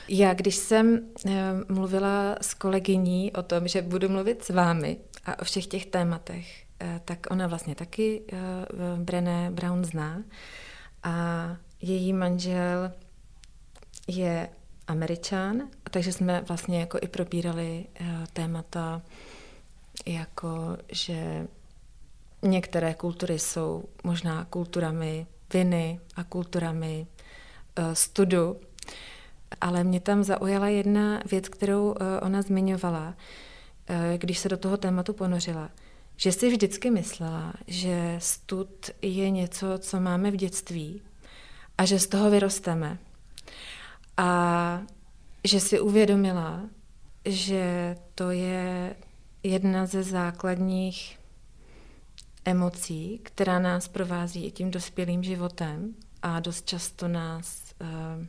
Já, 0.09 0.35
když 0.35 0.55
jsem 0.55 1.01
eh, 1.27 1.33
mluvila 1.69 2.37
s 2.41 2.55
kolegyní 2.55 3.33
o 3.33 3.43
tom, 3.43 3.69
že 3.69 3.83
budu 3.83 4.09
mluvit 4.09 4.45
s 4.45 4.51
vámi 4.51 4.97
a 5.27 5.39
o 5.39 5.45
všech 5.45 5.67
těch 5.67 5.87
tématech, 5.87 6.65
eh, 6.81 7.01
tak 7.05 7.27
ona 7.31 7.47
vlastně 7.47 7.75
taky 7.75 8.23
eh, 8.33 8.37
Brené 8.97 9.51
Brown 9.51 9.85
zná 9.85 10.23
a 11.03 11.13
její 11.81 12.13
manžel 12.13 12.93
je 14.09 14.49
američan, 14.87 15.63
takže 15.91 16.13
jsme 16.13 16.45
vlastně 16.49 16.81
jako 16.81 16.99
i 17.03 17.09
probírali 17.09 17.87
témata 18.33 19.03
jako, 20.07 20.77
že 20.93 21.47
Některé 22.43 22.95
kultury 22.95 23.39
jsou 23.39 23.85
možná 24.05 24.45
kulturami 24.45 25.27
viny 25.55 26.01
a 26.17 26.25
kulturami 26.25 27.07
uh, 27.79 27.93
studu, 27.93 28.57
ale 29.61 29.85
mě 29.85 30.01
tam 30.01 30.23
zaujala 30.25 30.69
jedna 30.69 31.23
věc, 31.31 31.49
kterou 31.49 31.91
uh, 31.91 31.97
ona 32.23 32.43
zmiňovala, 32.43 33.09
uh, 33.09 33.97
když 34.17 34.39
se 34.39 34.49
do 34.49 34.57
toho 34.57 34.77
tématu 34.77 35.13
ponořila, 35.13 35.71
že 36.17 36.33
si 36.33 36.51
vždycky 36.51 36.91
myslela, 36.91 37.53
že 37.67 38.17
stud 38.19 38.91
je 39.03 39.31
něco, 39.31 39.67
co 39.79 40.01
máme 40.01 40.31
v 40.31 40.37
dětství 40.37 41.03
a 41.79 41.85
že 41.85 41.99
z 41.99 42.07
toho 42.07 42.31
vyrosteme. 42.31 42.99
A 44.17 44.83
že 45.45 45.61
si 45.61 45.81
uvědomila, 45.81 46.61
že 47.25 47.97
to 48.15 48.31
je 48.31 48.95
jedna 49.43 49.87
ze 49.87 50.03
základních 50.03 51.19
emocí, 52.45 53.21
která 53.23 53.59
nás 53.59 53.89
provází 53.89 54.47
i 54.47 54.51
tím 54.51 54.71
dospělým 54.71 55.23
životem 55.23 55.95
a 56.23 56.41
dost 56.41 56.67
často 56.67 57.09
nás 57.09 57.75
uh, 57.81 58.27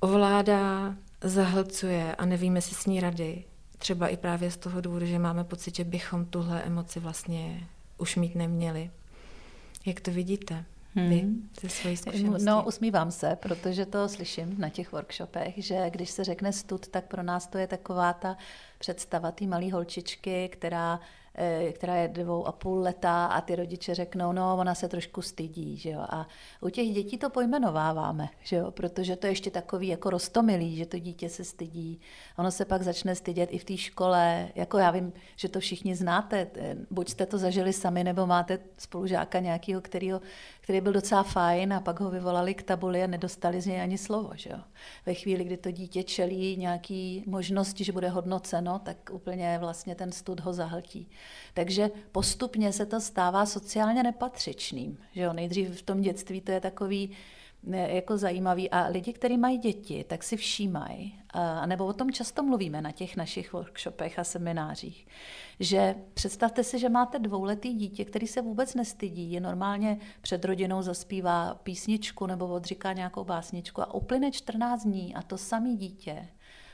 ovládá, 0.00 0.96
zahlcuje 1.24 2.14
a 2.14 2.24
nevíme 2.24 2.60
si 2.60 2.74
s 2.74 2.86
ní 2.86 3.00
rady. 3.00 3.44
Třeba 3.78 4.08
i 4.08 4.16
právě 4.16 4.50
z 4.50 4.56
toho 4.56 4.80
důvodu, 4.80 5.06
že 5.06 5.18
máme 5.18 5.44
pocit, 5.44 5.76
že 5.76 5.84
bychom 5.84 6.26
tuhle 6.26 6.62
emoci 6.62 7.00
vlastně 7.00 7.68
už 7.98 8.16
mít 8.16 8.34
neměli. 8.34 8.90
Jak 9.86 10.00
to 10.00 10.10
vidíte? 10.10 10.64
Vy 10.94 11.18
hmm. 11.20 11.48
ze 11.60 11.68
svojí 11.68 11.96
zkušenosti? 11.96 12.46
No, 12.46 12.64
usmívám 12.64 13.10
se, 13.10 13.36
protože 13.42 13.86
to 13.86 14.08
slyším 14.08 14.54
na 14.58 14.68
těch 14.68 14.92
workshopech, 14.92 15.54
že 15.56 15.90
když 15.90 16.10
se 16.10 16.24
řekne 16.24 16.52
stud, 16.52 16.88
tak 16.88 17.04
pro 17.04 17.22
nás 17.22 17.46
to 17.46 17.58
je 17.58 17.66
taková 17.66 18.12
ta 18.12 18.36
představa 18.78 19.30
té 19.30 19.46
malé 19.46 19.72
holčičky, 19.72 20.48
která 20.48 21.00
Eh, 21.00 21.25
která 21.72 21.96
je 21.96 22.08
dvou 22.08 22.46
a 22.46 22.52
půl 22.52 22.78
leta 22.78 23.26
a 23.26 23.40
ty 23.40 23.56
rodiče 23.56 23.94
řeknou, 23.94 24.32
no 24.32 24.56
ona 24.58 24.74
se 24.74 24.88
trošku 24.88 25.22
stydí, 25.22 25.76
že 25.76 25.90
jo. 25.90 26.00
A 26.00 26.28
u 26.60 26.68
těch 26.68 26.88
dětí 26.88 27.18
to 27.18 27.30
pojmenováváme, 27.30 28.28
že 28.42 28.56
jo, 28.56 28.70
protože 28.70 29.16
to 29.16 29.26
je 29.26 29.30
ještě 29.30 29.50
takový 29.50 29.88
jako 29.88 30.10
rostomilý, 30.10 30.76
že 30.76 30.86
to 30.86 30.98
dítě 30.98 31.28
se 31.28 31.44
stydí. 31.44 32.00
Ono 32.38 32.50
se 32.50 32.64
pak 32.64 32.82
začne 32.82 33.14
stydět 33.14 33.48
i 33.52 33.58
v 33.58 33.64
té 33.64 33.76
škole, 33.76 34.48
jako 34.54 34.78
já 34.78 34.90
vím, 34.90 35.12
že 35.36 35.48
to 35.48 35.60
všichni 35.60 35.94
znáte, 35.96 36.46
buď 36.90 37.08
jste 37.08 37.26
to 37.26 37.38
zažili 37.38 37.72
sami, 37.72 38.04
nebo 38.04 38.26
máte 38.26 38.58
spolužáka 38.78 39.40
nějakého, 39.40 39.80
kterýho, 39.80 40.20
který 40.66 40.80
byl 40.80 40.92
docela 40.92 41.22
fajn 41.22 41.72
a 41.72 41.80
pak 41.80 42.00
ho 42.00 42.10
vyvolali 42.10 42.54
k 42.54 42.62
tabuli 42.62 43.02
a 43.02 43.06
nedostali 43.06 43.60
z 43.60 43.66
něj 43.66 43.80
ani 43.80 43.98
slovo, 43.98 44.30
že 44.34 44.50
jo. 44.50 44.58
Ve 45.06 45.14
chvíli, 45.14 45.44
kdy 45.44 45.56
to 45.56 45.70
dítě 45.70 46.02
čelí 46.02 46.56
nějaký 46.56 47.24
možnosti, 47.26 47.84
že 47.84 47.92
bude 47.92 48.08
hodnoceno, 48.08 48.78
tak 48.78 48.96
úplně 49.12 49.58
vlastně 49.60 49.94
ten 49.94 50.12
stud 50.12 50.40
ho 50.40 50.52
zahltí. 50.52 51.08
Takže 51.54 51.90
postupně 52.12 52.72
se 52.72 52.86
to 52.86 53.00
stává 53.00 53.46
sociálně 53.46 54.02
nepatřičným. 54.02 54.98
Že 55.12 55.22
jo? 55.22 55.32
Nejdřív 55.32 55.70
v 55.70 55.82
tom 55.82 56.00
dětství 56.00 56.40
to 56.40 56.52
je 56.52 56.60
takový 56.60 57.10
jako 57.72 58.18
zajímavý. 58.18 58.70
A 58.70 58.86
lidi, 58.86 59.12
kteří 59.12 59.38
mají 59.38 59.58
děti, 59.58 60.04
tak 60.04 60.22
si 60.22 60.36
všímají, 60.36 61.20
nebo 61.66 61.86
o 61.86 61.92
tom 61.92 62.12
často 62.12 62.42
mluvíme 62.42 62.82
na 62.82 62.92
těch 62.92 63.16
našich 63.16 63.52
workshopech 63.52 64.18
a 64.18 64.24
seminářích, 64.24 65.06
že 65.60 65.94
představte 66.14 66.64
si, 66.64 66.78
že 66.78 66.88
máte 66.88 67.18
dvouletý 67.18 67.74
dítě, 67.74 68.04
který 68.04 68.26
se 68.26 68.42
vůbec 68.42 68.74
nestydí, 68.74 69.32
je 69.32 69.40
normálně 69.40 69.98
před 70.20 70.44
rodinou 70.44 70.82
zaspívá 70.82 71.54
písničku 71.54 72.26
nebo 72.26 72.48
odříká 72.48 72.92
nějakou 72.92 73.24
básničku 73.24 73.82
a 73.82 73.94
uplyne 73.94 74.30
14 74.30 74.82
dní 74.82 75.14
a 75.14 75.22
to 75.22 75.38
samé 75.38 75.74
dítě 75.74 76.28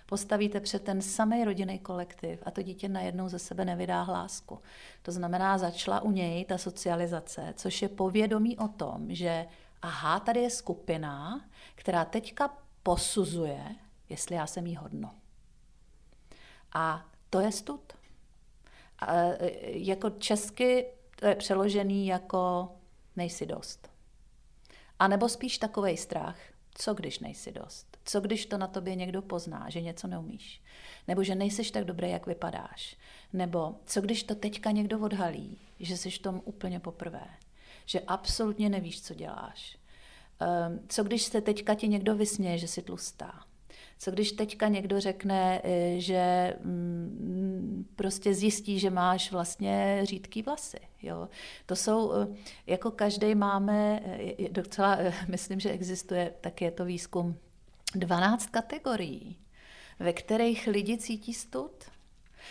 postavíte 0.06 0.60
před 0.60 0.82
ten 0.82 1.02
samý 1.02 1.44
rodinný 1.44 1.78
kolektiv 1.78 2.42
a 2.46 2.50
to 2.50 2.62
dítě 2.62 2.88
najednou 2.88 3.28
ze 3.28 3.38
sebe 3.38 3.64
nevydá 3.64 4.02
hlásku. 4.02 4.58
To 5.02 5.12
znamená, 5.12 5.58
začala 5.58 6.00
u 6.00 6.10
něj 6.10 6.44
ta 6.44 6.58
socializace, 6.58 7.54
což 7.56 7.82
je 7.82 7.88
povědomí 7.88 8.58
o 8.58 8.68
tom, 8.68 9.06
že 9.08 9.46
aha, 9.82 10.20
tady 10.20 10.40
je 10.40 10.50
skupina, 10.50 11.44
která 11.74 12.04
teďka 12.04 12.56
posuzuje, 12.82 13.76
jestli 14.08 14.36
já 14.36 14.46
jsem 14.46 14.66
jí 14.66 14.76
hodno. 14.76 15.14
A 16.74 17.06
to 17.30 17.40
je 17.40 17.52
stud. 17.52 17.92
A, 18.98 19.14
e, 19.14 19.50
jako 19.78 20.10
česky 20.10 20.86
to 21.16 21.26
je 21.26 21.34
přeložený 21.34 22.06
jako 22.06 22.72
nejsi 23.16 23.46
dost. 23.46 23.90
A 24.98 25.08
nebo 25.08 25.28
spíš 25.28 25.58
takový 25.58 25.96
strach, 25.96 26.38
co 26.74 26.94
když 26.94 27.18
nejsi 27.18 27.52
dost? 27.52 27.98
Co 28.04 28.20
když 28.20 28.46
to 28.46 28.58
na 28.58 28.66
tobě 28.66 28.94
někdo 28.94 29.22
pozná, 29.22 29.70
že 29.70 29.80
něco 29.80 30.06
neumíš? 30.06 30.62
Nebo 31.08 31.24
že 31.24 31.34
nejseš 31.34 31.70
tak 31.70 31.84
dobrý, 31.84 32.10
jak 32.10 32.26
vypadáš? 32.26 32.96
Nebo 33.32 33.74
co 33.86 34.00
když 34.00 34.22
to 34.22 34.34
teďka 34.34 34.70
někdo 34.70 35.00
odhalí, 35.00 35.58
že 35.80 35.96
jsi 35.96 36.10
v 36.10 36.18
tom 36.18 36.42
úplně 36.44 36.80
poprvé? 36.80 37.26
Že 37.86 38.00
absolutně 38.00 38.68
nevíš, 38.68 39.02
co 39.02 39.14
děláš? 39.14 39.78
Ehm, 40.40 40.80
co 40.88 41.04
když 41.04 41.22
se 41.22 41.40
teďka 41.40 41.74
ti 41.74 41.88
někdo 41.88 42.14
vysměje, 42.14 42.58
že 42.58 42.68
jsi 42.68 42.82
tlustá? 42.82 43.44
Co 43.98 44.10
když 44.10 44.32
teďka 44.32 44.68
někdo 44.68 45.00
řekne, 45.00 45.60
eh, 45.64 45.94
že 46.00 46.54
mm, 46.60 47.86
prostě 47.96 48.34
zjistí, 48.34 48.78
že 48.78 48.90
máš 48.90 49.32
vlastně 49.32 50.00
řídký 50.02 50.42
vlasy. 50.42 50.80
Jo? 51.02 51.28
To 51.66 51.76
jsou, 51.76 52.12
eh, 52.12 52.26
jako 52.66 52.90
každý 52.90 53.34
máme, 53.34 54.02
eh, 54.04 54.48
docela, 54.48 54.98
myslím, 55.28 55.60
že 55.60 55.70
existuje, 55.70 56.34
tak 56.40 56.60
je 56.60 56.70
to 56.70 56.84
výzkum, 56.84 57.36
12 57.94 58.46
kategorií, 58.46 59.36
ve 59.98 60.12
kterých 60.12 60.66
lidi 60.66 60.98
cítí 60.98 61.34
stud. 61.34 61.91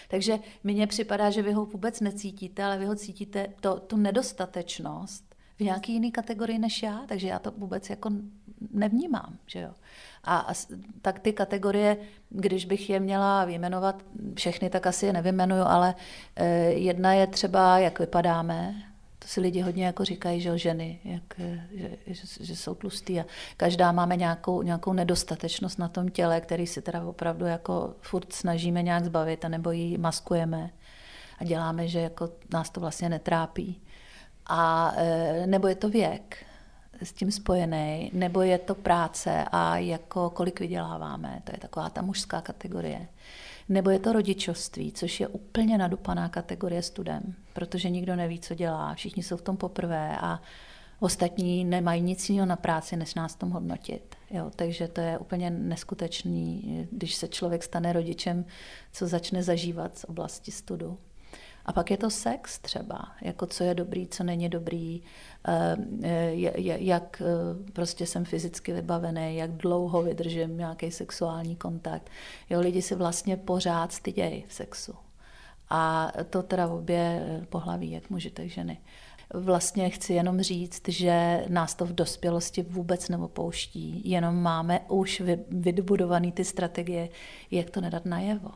Takže 0.08 0.40
mně 0.64 0.88
připadá, 0.88 1.30
že 1.30 1.42
vy 1.42 1.52
ho 1.52 1.66
vůbec 1.66 2.00
necítíte, 2.00 2.64
ale 2.64 2.78
vy 2.78 2.86
ho 2.86 2.96
cítíte, 2.96 3.48
to, 3.62 3.80
tu 3.80 3.98
nedostatečnost 3.98 5.36
v 5.58 5.64
nějaký 5.64 5.94
jiný 5.94 6.12
kategorii 6.12 6.60
než 6.60 6.84
já, 6.84 7.02
takže 7.08 7.28
já 7.28 7.40
to 7.40 7.52
vůbec 7.52 7.90
jako 7.90 8.10
nevnímám. 8.74 9.38
Že 9.46 9.60
jo? 9.60 9.72
A, 10.24 10.38
a 10.38 10.54
tak 11.02 11.20
ty 11.20 11.34
kategorie, 11.34 11.98
když 12.30 12.66
bych 12.66 12.90
je 12.90 13.00
měla 13.00 13.46
vyjmenovat 13.46 14.04
všechny, 14.36 14.70
tak 14.70 14.88
asi 14.88 15.06
je 15.06 15.14
nevymenuju, 15.14 15.64
ale 15.64 15.96
e, 16.36 16.48
jedna 16.72 17.14
je 17.14 17.28
třeba, 17.28 17.80
jak 17.80 18.00
vypadáme, 18.00 18.91
to 19.22 19.28
si 19.28 19.42
lidi 19.42 19.62
hodně 19.62 19.86
jako 19.86 20.06
říkají, 20.06 20.42
že 20.42 20.58
ženy, 20.58 21.00
jak, 21.04 21.40
eh, 21.40 21.68
že, 21.74 21.90
že, 22.08 22.46
že 22.46 22.56
jsou 22.56 22.76
tlustý 22.76 23.20
a 23.20 23.26
každá 23.58 23.92
máme 23.92 24.16
nějakou, 24.16 24.62
nějakou 24.62 24.94
nedostatečnost 24.94 25.80
na 25.80 25.88
tom 25.88 26.10
těle, 26.10 26.42
který 26.42 26.68
si 26.68 26.82
teda 26.82 27.04
opravdu 27.04 27.46
jako 27.46 27.96
furt 28.02 28.34
snažíme 28.34 28.82
nějak 28.82 29.06
zbavit, 29.06 29.46
nebo 29.48 29.72
ji 29.72 29.98
maskujeme 29.98 30.70
a 31.40 31.44
děláme, 31.44 31.88
že 31.88 32.00
jako 32.00 32.30
nás 32.54 32.70
to 32.70 32.80
vlastně 32.80 33.10
netrápí. 33.10 33.82
A 34.46 34.94
e, 34.96 35.48
nebo 35.48 35.68
je 35.68 35.76
to 35.76 35.90
věk 35.90 36.46
s 37.02 37.14
tím 37.14 37.32
spojený, 37.32 38.12
nebo 38.14 38.42
je 38.42 38.58
to 38.58 38.76
práce 38.76 39.46
a 39.52 39.78
jako 39.78 40.30
kolik 40.30 40.60
vyděláváme, 40.60 41.42
to 41.44 41.52
je 41.52 41.60
taková 41.60 41.90
ta 41.90 42.02
mužská 42.02 42.42
kategorie. 42.42 43.08
Nebo 43.72 43.90
je 43.90 44.00
to 44.00 44.14
rodičovství, 44.14 44.92
což 44.92 45.20
je 45.20 45.28
úplně 45.28 45.78
nadupaná 45.78 46.30
kategorie 46.30 46.82
studem, 46.82 47.36
protože 47.54 47.90
nikdo 47.90 48.16
neví, 48.16 48.40
co 48.40 48.56
dělá, 48.56 48.94
všichni 48.94 49.24
jsou 49.24 49.38
v 49.38 49.42
tom 49.42 49.58
poprvé 49.58 50.18
a 50.22 50.42
ostatní 51.00 51.66
nemají 51.66 52.02
nic 52.02 52.30
jiného 52.30 52.46
na 52.46 52.56
práci, 52.56 52.98
než 52.98 53.16
nás 53.16 53.36
tom 53.36 53.50
hodnotit. 53.50 54.16
Jo, 54.32 54.52
takže 54.56 54.88
to 54.88 55.02
je 55.02 55.18
úplně 55.18 55.50
neskutečný, 55.50 56.88
když 56.92 57.16
se 57.16 57.28
člověk 57.28 57.64
stane 57.64 57.94
rodičem, 57.94 58.46
co 58.94 59.08
začne 59.08 59.44
zažívat 59.44 59.98
z 59.98 60.04
oblasti 60.04 60.52
studu. 60.52 60.98
A 61.66 61.74
pak 61.74 61.92
je 61.92 61.98
to 61.98 62.10
sex 62.10 62.60
třeba, 62.60 63.12
jako 63.22 63.46
co 63.46 63.64
je 63.64 63.76
dobrý, 63.76 64.08
co 64.08 64.24
není 64.24 64.50
dobrý, 64.50 65.02
jak 66.80 67.22
eh, 67.22 67.72
prostě 67.74 68.06
jsem 68.06 68.26
fyzicky 68.26 68.74
vybavený, 68.74 69.36
jak 69.36 69.52
dlouho 69.52 70.04
vydržím 70.04 70.58
nějaký 70.58 70.92
sexuální 70.92 71.56
kontakt. 71.56 72.10
Jo, 72.50 72.60
lidi 72.60 72.82
si 72.82 72.96
vlastně 72.96 73.38
pořád 73.38 73.92
stydějí 73.92 74.46
v 74.48 74.54
sexu. 74.54 74.94
A 75.74 76.12
to 76.30 76.44
teda 76.44 76.68
obě 76.68 77.26
pohlaví, 77.50 77.92
jak 77.92 78.10
muži, 78.10 78.30
tak 78.30 78.46
ženy. 78.46 78.78
Vlastně 79.34 79.90
chci 79.90 80.14
jenom 80.14 80.42
říct, 80.42 80.88
že 80.88 81.46
nás 81.50 81.76
to 81.76 81.86
v 81.86 81.94
dospělosti 81.94 82.62
vůbec 82.62 83.10
neopouští, 83.10 84.10
jenom 84.10 84.42
máme 84.42 84.80
už 84.88 85.22
vybudované 85.50 86.32
ty 86.32 86.46
strategie, 86.46 87.10
jak 87.52 87.70
to 87.70 87.82
nedat 87.82 88.06
najevo. 88.06 88.52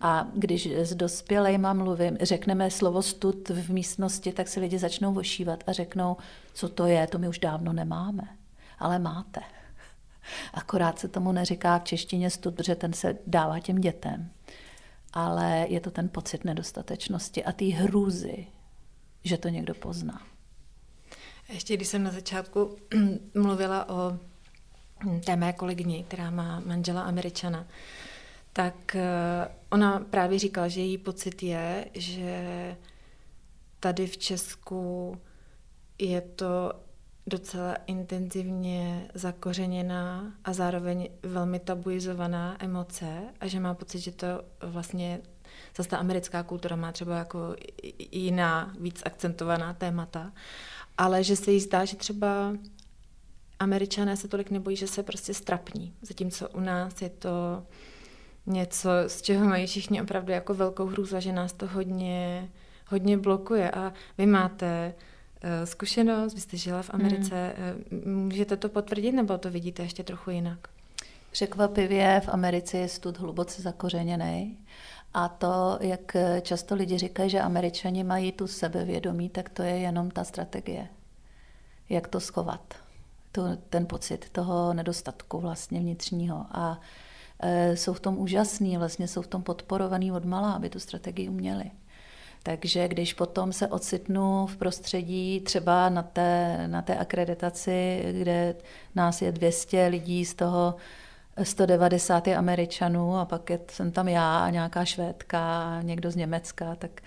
A 0.00 0.26
když 0.34 0.66
s 0.66 0.94
dospělejma 0.94 1.72
mluvím, 1.72 2.16
řekneme 2.20 2.70
slovo 2.70 3.02
stud 3.02 3.48
v 3.48 3.70
místnosti, 3.70 4.32
tak 4.32 4.48
se 4.48 4.60
lidi 4.60 4.78
začnou 4.78 5.12
vošívat 5.12 5.64
a 5.66 5.72
řeknou, 5.72 6.16
co 6.54 6.68
to 6.68 6.86
je, 6.86 7.06
to 7.06 7.18
my 7.18 7.28
už 7.28 7.38
dávno 7.38 7.72
nemáme. 7.72 8.28
Ale 8.78 8.98
máte. 8.98 9.40
Akorát 10.54 10.98
se 10.98 11.08
tomu 11.08 11.32
neříká 11.32 11.78
v 11.78 11.84
češtině 11.84 12.30
stud, 12.30 12.54
protože 12.54 12.74
ten 12.74 12.92
se 12.92 13.18
dává 13.26 13.60
těm 13.60 13.80
dětem. 13.80 14.30
Ale 15.12 15.66
je 15.68 15.80
to 15.80 15.90
ten 15.90 16.08
pocit 16.08 16.44
nedostatečnosti 16.44 17.44
a 17.44 17.52
té 17.52 17.64
hrůzy, 17.64 18.46
že 19.24 19.38
to 19.38 19.48
někdo 19.48 19.74
pozná. 19.74 20.22
Ještě 21.48 21.76
když 21.76 21.88
jsem 21.88 22.02
na 22.02 22.10
začátku 22.10 22.76
mluvila 23.34 23.88
o 23.88 24.18
té 25.26 25.36
mé 25.36 25.52
kolegyni, 25.52 26.04
která 26.08 26.30
má 26.30 26.60
manžela 26.60 27.02
Američana, 27.02 27.66
tak 28.52 28.96
eh, 28.96 29.48
ona 29.70 30.00
právě 30.10 30.38
říkala, 30.38 30.68
že 30.68 30.80
její 30.80 30.98
pocit 30.98 31.42
je, 31.42 31.86
že 31.94 32.76
tady 33.80 34.06
v 34.06 34.18
Česku 34.18 35.16
je 35.98 36.20
to 36.20 36.72
docela 37.28 37.76
intenzivně 37.86 39.08
zakořeněná 39.14 40.32
a 40.44 40.52
zároveň 40.52 41.08
velmi 41.22 41.58
tabuizovaná 41.58 42.56
emoce 42.64 43.20
a 43.40 43.46
že 43.46 43.60
má 43.60 43.74
pocit, 43.74 43.98
že 43.98 44.12
to 44.12 44.26
vlastně 44.60 45.20
zase 45.76 45.88
ta 45.88 45.96
americká 45.96 46.42
kultura 46.42 46.76
má 46.76 46.92
třeba 46.92 47.16
jako 47.16 47.56
jiná, 48.12 48.74
víc 48.80 49.02
akcentovaná 49.04 49.74
témata, 49.74 50.32
ale 50.98 51.24
že 51.24 51.36
se 51.36 51.50
jí 51.50 51.60
zdá, 51.60 51.84
že 51.84 51.96
třeba 51.96 52.52
američané 53.58 54.16
se 54.16 54.28
tolik 54.28 54.50
nebojí, 54.50 54.76
že 54.76 54.86
se 54.86 55.02
prostě 55.02 55.34
strapní, 55.34 55.94
zatímco 56.02 56.48
u 56.48 56.60
nás 56.60 57.02
je 57.02 57.08
to 57.08 57.62
něco, 58.46 58.90
z 59.06 59.22
čeho 59.22 59.46
mají 59.46 59.66
všichni 59.66 60.02
opravdu 60.02 60.32
jako 60.32 60.54
velkou 60.54 60.86
hrůzu, 60.86 61.20
že 61.20 61.32
nás 61.32 61.52
to 61.52 61.66
hodně, 61.66 62.50
hodně 62.86 63.18
blokuje. 63.18 63.70
A 63.70 63.92
vy 64.18 64.26
máte 64.26 64.94
zkušenost, 65.64 66.34
vy 66.34 66.40
jste 66.40 66.56
žila 66.56 66.82
v 66.82 66.90
Americe, 66.94 67.54
hmm. 67.56 68.02
uh, 68.02 68.08
můžete 68.08 68.56
to 68.56 68.68
potvrdit, 68.68 69.12
nebo 69.12 69.38
to 69.38 69.50
vidíte 69.50 69.82
ještě 69.82 70.04
trochu 70.04 70.30
jinak? 70.30 70.58
Překvapivě 71.30 72.20
v 72.24 72.28
Americe 72.28 72.78
je 72.78 72.88
stud 72.88 73.18
hluboce 73.18 73.62
zakořeněný. 73.62 74.58
A 75.14 75.28
to, 75.28 75.78
jak 75.80 76.16
často 76.42 76.74
lidi 76.74 76.98
říkají, 76.98 77.30
že 77.30 77.40
američani 77.40 78.04
mají 78.04 78.32
tu 78.32 78.46
sebevědomí, 78.46 79.28
tak 79.28 79.48
to 79.48 79.62
je 79.62 79.78
jenom 79.78 80.10
ta 80.10 80.24
strategie. 80.24 80.88
Jak 81.88 82.08
to 82.08 82.20
schovat. 82.20 82.74
To, 83.32 83.42
ten 83.70 83.86
pocit 83.86 84.28
toho 84.30 84.74
nedostatku 84.74 85.40
vlastně 85.40 85.80
vnitřního. 85.80 86.46
A 86.50 86.80
Eh, 87.40 87.76
jsou 87.76 87.92
v 87.92 88.00
tom 88.00 88.18
úžasný, 88.18 88.76
vlastně 88.76 89.08
jsou 89.08 89.22
v 89.22 89.26
tom 89.26 89.42
podporovaný 89.42 90.12
od 90.12 90.24
malá, 90.24 90.52
aby 90.52 90.70
tu 90.70 90.80
strategii 90.80 91.28
uměli. 91.28 91.70
Takže 92.42 92.88
když 92.88 93.14
potom 93.14 93.52
se 93.52 93.68
ocitnu 93.68 94.46
v 94.46 94.56
prostředí 94.56 95.40
třeba 95.40 95.88
na 95.88 96.02
té, 96.02 96.64
na 96.66 96.82
té 96.82 96.96
akreditaci, 96.96 98.04
kde 98.12 98.54
nás 98.94 99.22
je 99.22 99.32
200 99.32 99.86
lidí, 99.86 100.24
z 100.24 100.34
toho 100.34 100.74
190 101.42 102.26
je 102.26 102.36
Američanů 102.36 103.16
a 103.16 103.24
pak 103.24 103.50
je, 103.50 103.60
jsem 103.70 103.92
tam 103.92 104.08
já 104.08 104.38
a 104.38 104.50
nějaká 104.50 104.84
Švédka 104.84 105.62
a 105.62 105.82
někdo 105.82 106.10
z 106.10 106.16
Německa, 106.16 106.74
tak, 106.74 107.00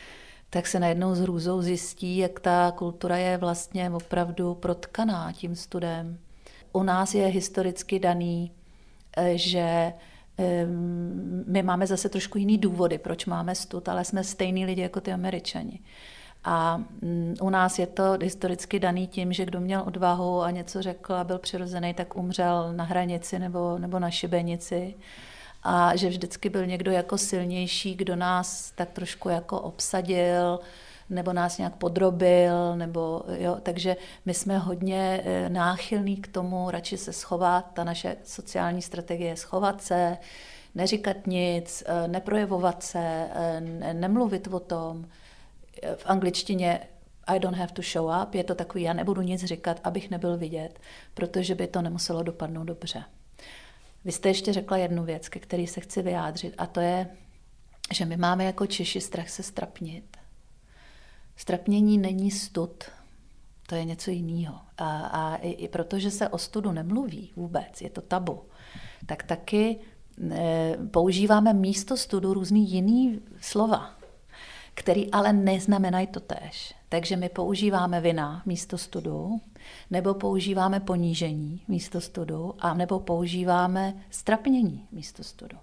tak 0.49 0.67
se 0.67 0.79
najednou 0.79 1.15
s 1.15 1.19
hrůzou 1.19 1.61
zjistí, 1.61 2.17
jak 2.17 2.39
ta 2.39 2.73
kultura 2.75 3.17
je 3.17 3.37
vlastně 3.37 3.89
opravdu 3.89 4.55
protkaná 4.55 5.31
tím 5.31 5.55
studem. 5.55 6.17
U 6.73 6.83
nás 6.83 7.13
je 7.13 7.25
historicky 7.25 7.99
daný, 7.99 8.51
eh, 9.17 9.37
že 9.37 9.93
my 11.47 11.63
máme 11.63 11.87
zase 11.87 12.09
trošku 12.09 12.37
jiný 12.37 12.57
důvody, 12.57 12.97
proč 12.97 13.25
máme 13.25 13.55
stud, 13.55 13.89
ale 13.89 14.05
jsme 14.05 14.23
stejní 14.23 14.65
lidi 14.65 14.81
jako 14.81 15.01
ty 15.01 15.13
američani. 15.13 15.79
A 16.43 16.77
mm, 16.77 17.35
u 17.41 17.49
nás 17.49 17.79
je 17.79 17.87
to 17.87 18.17
historicky 18.21 18.79
daný 18.79 19.07
tím, 19.07 19.33
že 19.33 19.45
kdo 19.45 19.59
měl 19.59 19.83
odvahu 19.87 20.41
a 20.41 20.51
něco 20.51 20.81
řekl 20.81 21.13
a 21.13 21.23
byl 21.23 21.37
přirozený, 21.37 21.93
tak 21.93 22.15
umřel 22.15 22.73
na 22.73 22.83
hranici 22.83 23.39
nebo, 23.39 23.77
nebo 23.77 23.99
na 23.99 24.11
šibenici. 24.11 24.95
A 25.63 25.95
že 25.95 26.09
vždycky 26.09 26.49
byl 26.49 26.65
někdo 26.65 26.91
jako 26.91 27.17
silnější, 27.17 27.95
kdo 27.95 28.15
nás 28.15 28.71
tak 28.71 28.91
trošku 28.91 29.29
jako 29.29 29.61
obsadil, 29.61 30.59
nebo 31.11 31.33
nás 31.33 31.57
nějak 31.57 31.75
podrobil, 31.75 32.75
nebo 32.75 33.23
jo, 33.37 33.57
takže 33.63 33.95
my 34.25 34.33
jsme 34.33 34.57
hodně 34.57 35.21
eh, 35.23 35.49
náchylní 35.49 36.17
k 36.17 36.27
tomu 36.27 36.71
radši 36.71 36.97
se 36.97 37.13
schovat, 37.13 37.73
ta 37.73 37.83
naše 37.83 38.17
sociální 38.23 38.81
strategie 38.81 39.29
je 39.29 39.37
schovat 39.37 39.81
se, 39.81 40.17
neříkat 40.75 41.27
nic, 41.27 41.83
eh, 41.85 42.07
neprojevovat 42.07 42.83
se, 42.83 43.29
eh, 43.33 43.93
nemluvit 43.93 44.47
o 44.47 44.59
tom. 44.59 45.05
V 45.95 46.05
angličtině 46.05 46.79
I 47.27 47.39
don't 47.39 47.57
have 47.57 47.73
to 47.73 47.81
show 47.81 48.23
up, 48.23 48.35
je 48.35 48.43
to 48.43 48.55
takový, 48.55 48.83
já 48.83 48.93
nebudu 48.93 49.21
nic 49.21 49.43
říkat, 49.43 49.79
abych 49.83 50.09
nebyl 50.09 50.37
vidět, 50.37 50.79
protože 51.13 51.55
by 51.55 51.67
to 51.67 51.81
nemuselo 51.81 52.23
dopadnout 52.23 52.63
dobře. 52.63 53.03
Vy 54.05 54.11
jste 54.11 54.29
ještě 54.29 54.53
řekla 54.53 54.77
jednu 54.77 55.03
věc, 55.03 55.29
ke 55.29 55.39
který 55.39 55.67
se 55.67 55.81
chci 55.81 56.01
vyjádřit, 56.01 56.53
a 56.57 56.65
to 56.65 56.79
je, 56.79 57.07
že 57.93 58.05
my 58.05 58.17
máme 58.17 58.43
jako 58.43 58.65
Češi 58.65 59.01
strach 59.01 59.29
se 59.29 59.43
strapnit. 59.43 60.10
Strapnění 61.35 61.97
není 61.97 62.31
stud, 62.31 62.83
to 63.67 63.75
je 63.75 63.85
něco 63.85 64.11
jiného. 64.11 64.59
A, 64.77 64.99
a 64.99 65.35
i, 65.35 65.49
i 65.49 65.67
protože 65.67 66.11
se 66.11 66.29
o 66.29 66.37
studu 66.37 66.71
nemluví 66.71 67.31
vůbec, 67.35 67.81
je 67.81 67.89
to 67.89 68.01
tabu, 68.01 68.41
tak 69.05 69.23
taky 69.23 69.79
e, 70.31 70.77
používáme 70.91 71.53
místo 71.53 71.97
studu 71.97 72.33
různý 72.33 72.71
jiný 72.71 73.21
slova, 73.41 73.95
který 74.73 75.11
ale 75.11 75.33
neznamenají 75.33 76.07
to 76.07 76.19
tež. 76.19 76.75
Takže 76.89 77.15
my 77.15 77.29
používáme 77.29 78.01
vina 78.01 78.41
místo 78.45 78.77
studu, 78.77 79.41
nebo 79.89 80.13
používáme 80.13 80.79
ponížení 80.79 81.61
místo 81.67 82.01
studu, 82.01 82.55
a 82.59 82.73
nebo 82.73 82.99
používáme 82.99 83.93
strapnění 84.09 84.87
místo 84.91 85.23
studu. 85.23 85.57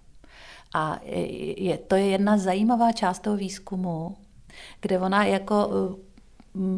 A 0.75 1.01
je, 1.57 1.79
to 1.79 1.95
je 1.95 2.07
jedna 2.07 2.39
zajímavá 2.39 2.93
část 2.93 3.19
toho 3.19 3.37
výzkumu, 3.37 4.17
kde 4.81 4.99
ona 4.99 5.25
jako 5.25 5.71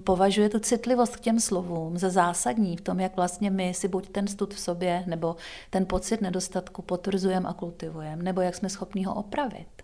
považuje 0.04 0.48
tu 0.48 0.58
citlivost 0.58 1.16
k 1.16 1.20
těm 1.20 1.40
slovům 1.40 1.98
za 1.98 2.10
zásadní 2.10 2.76
v 2.76 2.80
tom, 2.80 3.00
jak 3.00 3.16
vlastně 3.16 3.50
my 3.50 3.74
si 3.74 3.88
buď 3.88 4.08
ten 4.08 4.26
stud 4.26 4.54
v 4.54 4.60
sobě, 4.60 5.04
nebo 5.06 5.36
ten 5.70 5.86
pocit 5.86 6.20
nedostatku 6.20 6.82
potvrzujeme 6.82 7.48
a 7.48 7.52
kultivujeme, 7.52 8.22
nebo 8.22 8.40
jak 8.40 8.54
jsme 8.54 8.68
schopni 8.68 9.04
ho 9.04 9.14
opravit. 9.14 9.82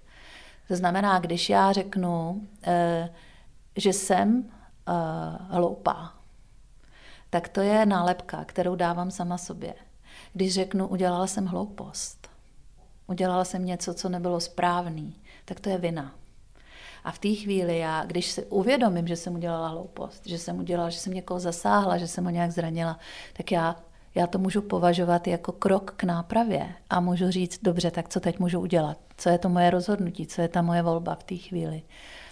To 0.68 0.77
znamená, 0.77 1.18
když 1.18 1.51
já 1.51 1.72
řeknu, 1.72 2.42
eh, 2.62 3.14
že 3.77 3.92
jsem 3.92 4.51
eh, 4.88 4.92
hloupá, 5.49 6.12
tak 7.31 7.49
to 7.49 7.61
je 7.61 7.87
nálepka, 7.87 8.44
kterou 8.44 8.75
dávám 8.75 9.11
sama 9.11 9.38
sobě. 9.38 9.75
Když 10.33 10.55
řeknu, 10.55 10.88
udělala 10.88 11.27
jsem 11.27 11.46
hloupost, 11.46 12.29
udělala 13.07 13.44
jsem 13.44 13.64
něco, 13.64 13.94
co 13.94 14.09
nebylo 14.09 14.40
správný, 14.40 15.20
tak 15.44 15.61
to 15.61 15.68
je 15.68 15.79
vina. 15.79 16.14
A 17.07 17.12
v 17.12 17.19
té 17.19 17.35
chvíli 17.35 17.79
já, 17.79 18.05
když 18.05 18.31
si 18.31 18.45
uvědomím, 18.45 19.07
že 19.07 19.16
jsem 19.16 19.35
udělala 19.35 19.69
hloupost, 19.69 20.27
že 20.27 20.38
jsem 20.38 20.59
udělala, 20.59 20.90
že 20.90 20.99
jsem 20.99 21.12
někoho 21.14 21.40
zasáhla, 21.40 21.99
že 21.99 22.07
jsem 22.07 22.25
ho 22.25 22.31
nějak 22.31 22.51
zranila, 22.51 22.99
tak 23.37 23.53
já, 23.53 23.77
já 24.14 24.27
to 24.27 24.38
můžu 24.38 24.62
považovat 24.62 25.27
jako 25.29 25.53
krok 25.53 25.95
k 25.97 26.05
nápravě 26.05 26.69
a 26.90 27.01
můžu 27.01 27.31
říct, 27.31 27.61
dobře, 27.62 27.90
tak 27.90 28.09
co 28.09 28.21
teď 28.21 28.38
můžu 28.38 28.61
udělat? 28.61 28.99
Co 29.16 29.29
je 29.29 29.38
to 29.38 29.49
moje 29.49 29.71
rozhodnutí? 29.71 30.27
Co 30.27 30.42
je 30.42 30.49
ta 30.49 30.62
moje 30.62 30.83
volba 30.83 31.14
v 31.14 31.25
té 31.25 31.37
chvíli? 31.37 31.83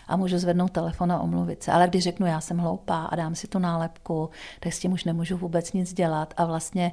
a 0.08 0.16
můžu 0.16 0.38
zvednout 0.38 0.70
telefon 0.70 1.12
a 1.12 1.20
omluvit 1.20 1.62
se. 1.62 1.72
Ale 1.72 1.88
když 1.88 2.04
řeknu, 2.04 2.26
já 2.26 2.40
jsem 2.40 2.58
hloupá 2.58 3.04
a 3.04 3.16
dám 3.16 3.34
si 3.34 3.48
tu 3.48 3.58
nálepku, 3.58 4.30
tak 4.60 4.72
s 4.72 4.78
tím 4.78 4.92
už 4.92 5.04
nemůžu 5.04 5.36
vůbec 5.36 5.72
nic 5.72 5.92
dělat 5.92 6.34
a 6.36 6.44
vlastně 6.44 6.92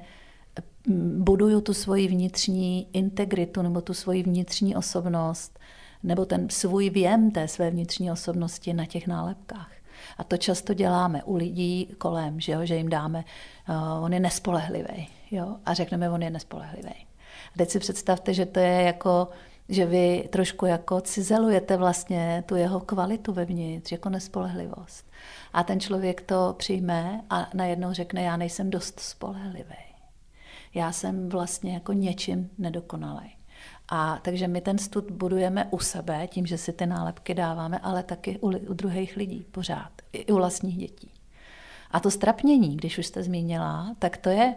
mm, 0.88 1.24
buduju 1.24 1.62
tu 1.62 1.74
svoji 1.74 2.08
vnitřní 2.08 2.88
integritu 2.94 3.62
nebo 3.62 3.82
tu 3.82 3.94
svoji 3.94 4.24
vnitřní 4.24 4.76
osobnost 4.76 5.60
nebo 6.04 6.26
ten 6.26 6.50
svůj 6.50 6.90
věm 6.90 7.32
té 7.32 7.48
své 7.48 7.72
vnitřní 7.72 8.12
osobnosti 8.12 8.74
na 8.74 8.86
těch 8.86 9.08
nálepkách. 9.08 9.72
A 10.18 10.24
to 10.24 10.38
často 10.38 10.74
děláme 10.74 11.24
u 11.24 11.36
lidí 11.36 11.96
kolem, 11.98 12.40
že, 12.40 12.52
jo, 12.52 12.66
že 12.66 12.76
jim 12.76 12.90
dáme, 12.90 13.24
uh, 13.70 14.04
on 14.04 14.14
je 14.14 14.20
nespolehlivý, 14.20 15.08
jo, 15.32 15.56
a 15.66 15.74
řekneme, 15.74 16.10
on 16.10 16.22
je 16.22 16.30
nespolehlivý. 16.30 17.08
A 17.48 17.58
teď 17.58 17.70
si 17.70 17.80
představte, 17.80 18.34
že 18.34 18.46
to 18.46 18.60
je 18.60 18.82
jako, 18.82 19.28
že 19.70 19.86
vy 19.86 20.30
trošku 20.32 20.66
jako 20.66 21.02
cizelujete 21.02 21.78
vlastně 21.78 22.44
tu 22.46 22.56
jeho 22.56 22.80
kvalitu 22.80 23.34
vevnitř, 23.34 23.92
jako 23.92 24.10
nespolehlivost. 24.10 25.12
A 25.54 25.64
ten 25.64 25.80
člověk 25.80 26.22
to 26.22 26.56
přijme 26.58 27.22
a 27.30 27.50
najednou 27.54 27.94
řekne, 27.94 28.22
já 28.22 28.38
nejsem 28.38 28.70
dost 28.70 29.00
spolehlivý. 29.00 29.92
Já 30.74 30.92
jsem 30.92 31.30
vlastně 31.30 31.74
jako 31.74 31.94
něčím 31.94 32.50
nedokonalý. 32.58 33.41
A 33.94 34.20
takže 34.22 34.48
my 34.48 34.62
ten 34.62 34.78
stud 34.78 35.12
budujeme 35.12 35.68
u 35.72 35.80
sebe, 35.80 36.28
tím, 36.28 36.46
že 36.46 36.58
si 36.58 36.74
ty 36.74 36.86
nálepky 36.86 37.34
dáváme, 37.34 37.80
ale 37.80 38.04
taky 38.04 38.40
u, 38.40 38.48
u 38.48 38.74
druhých 38.74 39.16
lidí 39.16 39.46
pořád, 39.52 39.92
i 40.14 40.32
u 40.32 40.36
vlastních 40.36 40.78
dětí. 40.78 41.12
A 41.92 42.00
to 42.00 42.12
strapnění, 42.12 42.78
když 42.78 42.98
už 42.98 43.06
jste 43.06 43.24
zmínila, 43.24 43.96
tak 44.00 44.18
to 44.18 44.30
je 44.30 44.56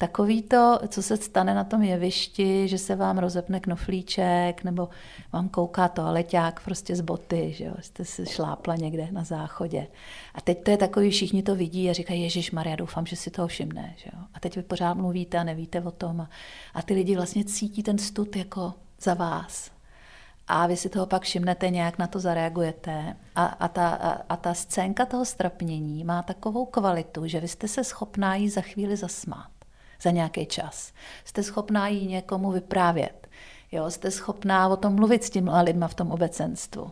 Takový 0.00 0.42
to, 0.42 0.78
co 0.88 1.02
se 1.02 1.16
stane 1.16 1.54
na 1.54 1.64
tom 1.64 1.82
jevišti, 1.82 2.68
že 2.68 2.78
se 2.78 2.96
vám 2.96 3.18
rozepne 3.18 3.60
knoflíček, 3.60 4.64
nebo 4.64 4.88
vám 5.32 5.48
kouká 5.48 5.88
toaleťák 5.88 6.64
prostě 6.64 6.96
z 6.96 7.00
boty, 7.00 7.52
že 7.52 7.64
jo, 7.64 7.74
jste 7.80 8.04
se 8.04 8.26
šlápla 8.26 8.76
někde 8.76 9.08
na 9.10 9.24
záchodě. 9.24 9.86
A 10.34 10.40
teď 10.40 10.64
to 10.64 10.70
je 10.70 10.76
takový, 10.76 11.10
všichni 11.10 11.42
to 11.42 11.54
vidí 11.54 11.90
a 11.90 11.92
říkají, 11.92 12.22
Ježíš 12.22 12.50
Maria, 12.50 12.76
doufám, 12.76 13.06
že 13.06 13.16
si 13.16 13.30
toho 13.30 13.48
všimne. 13.48 13.94
Že 13.96 14.10
jo. 14.14 14.22
A 14.34 14.40
teď 14.40 14.56
vy 14.56 14.62
pořád 14.62 14.94
mluvíte 14.94 15.38
a 15.38 15.44
nevíte 15.44 15.80
o 15.80 15.90
tom. 15.90 16.20
A, 16.20 16.30
a 16.74 16.82
ty 16.82 16.94
lidi 16.94 17.16
vlastně 17.16 17.44
cítí 17.44 17.82
ten 17.82 17.98
stud 17.98 18.36
jako 18.36 18.74
za 19.00 19.14
vás. 19.14 19.70
A 20.52 20.66
vy 20.66 20.76
si 20.76 20.88
toho 20.88 21.06
pak 21.06 21.22
všimnete, 21.22 21.70
nějak 21.70 21.98
na 21.98 22.06
to 22.06 22.20
zareagujete. 22.20 23.16
A, 23.36 23.44
a, 23.44 23.68
ta, 23.68 23.88
a, 23.88 24.10
a 24.28 24.36
ta 24.36 24.54
scénka 24.54 25.06
toho 25.06 25.24
strapnění 25.24 26.04
má 26.04 26.22
takovou 26.22 26.66
kvalitu, 26.66 27.26
že 27.26 27.40
vy 27.40 27.48
jste 27.48 27.68
se 27.68 27.84
schopná 27.84 28.34
jí 28.34 28.48
za 28.48 28.60
chvíli 28.60 28.96
zasmát 28.96 29.50
za 30.02 30.10
nějaký 30.10 30.46
čas. 30.46 30.92
Jste 31.24 31.42
schopná 31.42 31.88
jí 31.88 32.06
někomu 32.06 32.50
vyprávět. 32.50 33.28
Jo, 33.72 33.90
jste 33.90 34.10
schopná 34.10 34.68
o 34.68 34.76
tom 34.76 34.94
mluvit 34.94 35.24
s 35.24 35.30
těmi 35.30 35.50
lidma 35.62 35.88
v 35.88 35.94
tom 35.94 36.10
obecenstvu. 36.10 36.90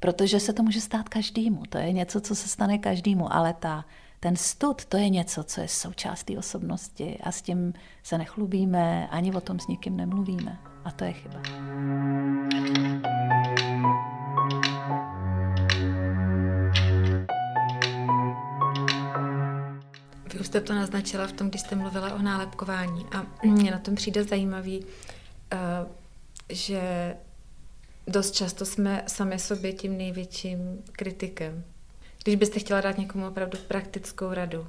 Protože 0.00 0.40
se 0.40 0.52
to 0.52 0.62
může 0.62 0.80
stát 0.80 1.08
každému. 1.08 1.62
To 1.68 1.78
je 1.78 1.92
něco, 1.92 2.20
co 2.20 2.34
se 2.34 2.48
stane 2.48 2.78
každému. 2.78 3.34
Ale 3.34 3.54
ta, 3.54 3.84
ten 4.20 4.36
stud, 4.36 4.84
to 4.84 4.96
je 4.96 5.08
něco, 5.08 5.44
co 5.44 5.60
je 5.60 5.68
součástí 5.68 6.38
osobnosti 6.38 7.18
a 7.22 7.32
s 7.32 7.42
tím 7.42 7.72
se 8.02 8.18
nechlubíme, 8.18 9.08
ani 9.08 9.32
o 9.32 9.40
tom 9.40 9.60
s 9.60 9.66
nikým 9.66 9.96
nemluvíme. 9.96 10.73
A 10.84 10.90
to 10.90 11.04
je 11.04 11.12
chyba. 11.12 11.42
Vy 20.32 20.40
už 20.40 20.46
jste 20.46 20.60
to 20.60 20.74
naznačila 20.74 21.26
v 21.26 21.32
tom, 21.32 21.48
když 21.48 21.60
jste 21.60 21.76
mluvila 21.76 22.14
o 22.14 22.18
nálepkování 22.18 23.06
a 23.12 23.26
mě 23.46 23.70
na 23.70 23.78
tom 23.78 23.94
přijde 23.94 24.24
zajímavý, 24.24 24.86
eh, 25.52 25.58
že 26.48 27.14
dost 28.06 28.30
často 28.30 28.66
jsme 28.66 29.04
sami 29.06 29.38
sobě 29.38 29.72
tím 29.72 29.98
největším 29.98 30.82
kritikem. 30.92 31.64
Když 32.22 32.36
byste 32.36 32.60
chtěla 32.60 32.80
dát 32.80 32.98
někomu 32.98 33.26
opravdu 33.26 33.58
praktickou 33.68 34.32
radu, 34.32 34.66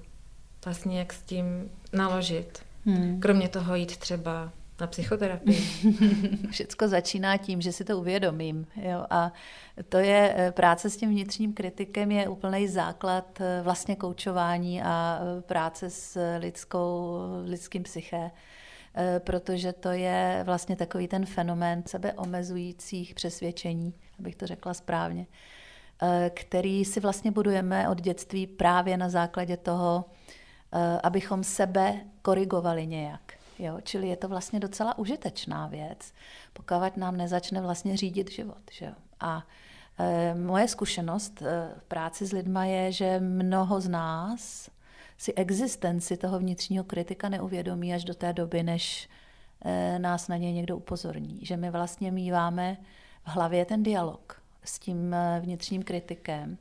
vlastně 0.66 1.00
jak 1.00 1.14
s 1.14 1.22
tím 1.22 1.72
naložit, 1.94 2.60
hmm. 2.86 3.20
kromě 3.20 3.50
toho 3.50 3.76
jít 3.76 3.98
třeba 3.98 4.52
na 4.80 4.88
psychoterapii. 4.88 5.62
Všecko 6.52 6.88
začíná 6.88 7.38
tím, 7.38 7.62
že 7.62 7.72
si 7.72 7.84
to 7.84 8.00
uvědomím. 8.00 8.68
Jo? 8.76 9.06
A 9.10 9.34
to 9.90 9.98
je 9.98 10.34
eh, 10.38 10.52
práce 10.52 10.90
s 10.90 10.98
tím 10.98 11.10
vnitřním 11.10 11.54
kritikem 11.54 12.12
je 12.12 12.30
úplný 12.30 12.68
základ 12.68 13.42
eh, 13.42 13.62
vlastně 13.64 13.96
koučování 13.96 14.82
a 14.82 15.20
eh, 15.22 15.42
práce 15.42 15.90
s 15.90 16.38
lidskou, 16.40 17.18
lidským 17.46 17.84
psyché 17.84 18.32
protože 19.20 19.74
to 19.74 19.90
je 19.90 20.44
vlastně 20.46 20.76
takový 20.76 21.08
ten 21.08 21.26
fenomén 21.26 21.84
sebeomezujících 21.86 23.16
přesvědčení, 23.16 23.94
abych 24.20 24.36
to 24.36 24.48
řekla 24.48 24.74
správně, 24.74 25.28
který 26.34 26.86
si 26.86 27.00
vlastně 27.00 27.32
budujeme 27.32 27.90
od 27.90 28.02
dětství 28.02 28.48
právě 28.48 28.98
na 28.98 29.10
základě 29.10 29.58
toho, 29.58 30.06
abychom 31.04 31.44
sebe 31.44 32.02
korigovali 32.22 32.88
nějak. 32.88 33.34
Jo? 33.60 33.78
Čili 33.84 34.08
je 34.08 34.16
to 34.16 34.28
vlastně 34.28 34.60
docela 34.60 34.98
užitečná 34.98 35.68
věc, 35.68 36.14
pokud 36.54 36.98
nám 36.98 37.18
nezačne 37.18 37.62
vlastně 37.62 37.98
řídit 37.98 38.32
život. 38.32 38.62
Že? 38.72 38.94
A 39.20 39.44
e, 40.00 40.36
moje 40.36 40.68
zkušenost 40.68 41.42
e, 41.42 41.72
v 41.80 41.84
práci 41.84 42.26
s 42.26 42.32
lidma 42.32 42.66
je, 42.66 42.92
že 42.92 43.20
mnoho 43.20 43.82
z 43.82 43.88
nás 43.88 44.70
si 45.18 45.34
existenci 45.34 46.18
toho 46.18 46.40
vnitřního 46.40 46.84
kritika 46.84 47.30
neuvědomí 47.30 47.94
až 47.94 48.04
do 48.04 48.14
té 48.14 48.34
doby, 48.34 48.64
než 48.64 49.10
e, 49.62 50.00
nás 50.00 50.28
na 50.28 50.38
něj 50.38 50.54
někdo 50.54 50.78
upozorní. 50.78 51.40
Že 51.42 51.58
my 51.58 51.72
vlastně 51.72 52.12
míváme 52.12 52.78
v 53.26 53.28
hlavě 53.28 53.66
ten 53.66 53.84
dialog 53.84 54.42
s 54.64 54.80
tím 54.80 55.16
vnitřním 55.40 55.84
kritikem 55.84 56.58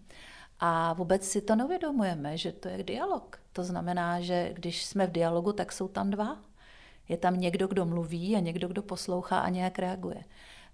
a 0.61 0.92
vůbec 0.92 1.28
si 1.28 1.40
to 1.40 1.57
neuvědomujeme, 1.57 2.37
že 2.37 2.52
to 2.52 2.68
je 2.68 2.83
dialog. 2.83 3.40
To 3.52 3.64
znamená, 3.64 4.20
že 4.20 4.52
když 4.52 4.85
jsme 4.85 5.07
v 5.07 5.12
dialogu, 5.12 5.52
tak 5.52 5.72
jsou 5.72 5.88
tam 5.88 6.11
dva. 6.11 6.38
Je 7.08 7.16
tam 7.16 7.40
někdo, 7.40 7.66
kdo 7.66 7.86
mluví 7.86 8.36
a 8.36 8.40
někdo, 8.40 8.68
kdo 8.68 8.82
poslouchá 8.82 9.38
a 9.38 9.48
nějak 9.48 9.78
reaguje. 9.78 10.24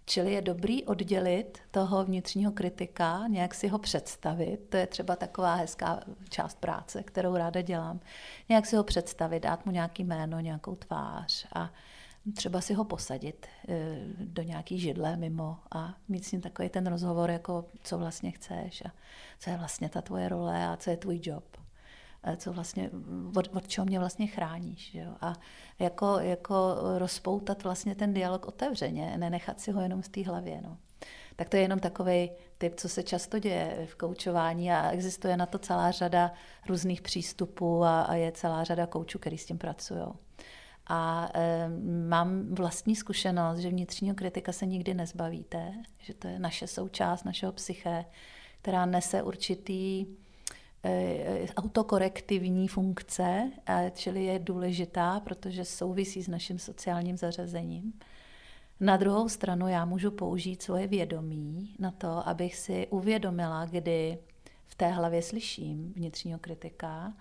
Čili 0.07 0.33
je 0.33 0.43
dobrý 0.43 0.85
oddělit 0.85 1.59
toho 1.71 2.05
vnitřního 2.05 2.53
kritika, 2.53 3.27
nějak 3.29 3.55
si 3.55 3.69
ho 3.69 3.79
představit. 3.79 4.59
To 4.69 4.77
je 4.77 4.87
třeba 4.87 5.17
taková 5.17 5.55
hezká 5.55 6.01
část 6.29 6.59
práce, 6.61 7.03
kterou 7.03 7.37
ráda 7.37 7.61
dělám. 7.61 8.01
Nějak 8.49 8.67
si 8.67 8.77
ho 8.77 8.85
představit, 8.85 9.41
dát 9.41 9.67
mu 9.67 9.73
nějaký 9.73 10.05
jméno, 10.05 10.41
nějakou 10.41 10.75
tvář 10.75 11.47
a 11.53 11.71
třeba 12.35 12.61
si 12.61 12.75
ho 12.75 12.85
posadit 12.85 13.47
eh, 13.69 13.99
do 14.19 14.43
nějaký 14.43 14.79
židle 14.79 15.17
mimo 15.17 15.59
a 15.71 15.95
mít 16.09 16.25
s 16.25 16.33
ním 16.33 16.41
takový 16.41 16.69
ten 16.69 16.87
rozhovor, 16.87 17.31
jako 17.31 17.65
co 17.83 17.99
vlastně 17.99 18.31
chceš 18.31 18.83
a 18.87 18.91
co 19.39 19.51
je 19.51 19.57
vlastně 19.57 19.89
ta 19.89 20.03
tvoje 20.03 20.29
role 20.29 20.67
a 20.67 20.77
co 20.77 20.91
je 20.91 20.97
tvůj 20.97 21.21
job. 21.23 21.45
Eh, 22.23 22.37
co 22.37 22.53
vlastně, 22.53 22.91
od, 23.37 23.57
od 23.57 23.69
čeho 23.69 23.85
mě 23.85 23.99
vlastně 23.99 24.27
chráníš. 24.27 24.95
Jo? 24.95 25.15
A 25.21 25.35
jako, 25.79 26.19
jako 26.19 26.77
rozpoutat 26.99 27.63
vlastně 27.65 27.95
ten 27.95 28.15
dialog 28.15 28.47
otevřeně, 28.47 29.19
nenechat 29.19 29.61
si 29.61 29.73
ho 29.73 29.81
jenom 29.81 30.03
z 30.03 30.09
té 30.09 30.23
hlavě. 30.23 30.61
No. 30.63 30.77
Tak 31.37 31.49
to 31.49 31.57
je 31.57 31.63
jenom 31.63 31.79
takový 31.79 32.31
typ, 32.59 32.75
co 32.77 32.89
se 32.89 33.03
často 33.03 33.39
děje 33.39 33.87
v 33.91 33.95
koučování 33.95 34.73
a 34.73 34.91
existuje 34.91 35.37
na 35.37 35.47
to 35.47 35.59
celá 35.59 35.91
řada 35.91 36.33
různých 36.69 37.03
přístupů 37.03 37.85
a, 37.85 38.03
a 38.03 38.15
je 38.15 38.33
celá 38.33 38.65
řada 38.65 38.87
koučů, 38.87 39.19
který 39.19 39.39
s 39.39 39.47
tím 39.47 39.59
pracují. 39.59 40.05
A 40.87 41.31
e, 41.35 41.69
mám 42.09 42.55
vlastní 42.55 42.97
zkušenost, 42.97 43.59
že 43.59 43.69
vnitřního 43.69 44.15
kritika 44.15 44.53
se 44.53 44.67
nikdy 44.67 44.95
nezbavíte, 44.95 45.73
že 45.99 46.15
to 46.15 46.29
je 46.29 46.39
naše 46.39 46.67
součást 46.67 47.25
našeho 47.25 47.53
psyché, 47.53 48.05
která 48.63 48.87
nese 48.87 49.23
určitý 49.23 50.07
autokorektivní 51.57 52.69
funkce, 52.69 53.51
čili 53.93 54.25
je 54.25 54.39
důležitá, 54.39 55.21
protože 55.21 55.65
souvisí 55.65 56.23
s 56.23 56.29
naším 56.29 56.59
sociálním 56.59 57.17
zařazením. 57.17 57.93
Na 58.81 58.97
druhou 58.97 59.29
stranu 59.29 59.69
já 59.69 59.85
můžu 59.85 60.11
použít 60.11 60.63
svoje 60.63 60.87
vědomí 60.87 61.75
na 61.79 61.91
to, 61.91 62.29
abych 62.29 62.57
si 62.57 62.87
uvědomila, 62.91 63.65
kdy 63.65 64.19
v 64.67 64.75
té 64.75 64.89
hlavě 64.89 65.23
slyším 65.23 65.93
vnitřního 65.97 66.39
kritika 66.39 67.13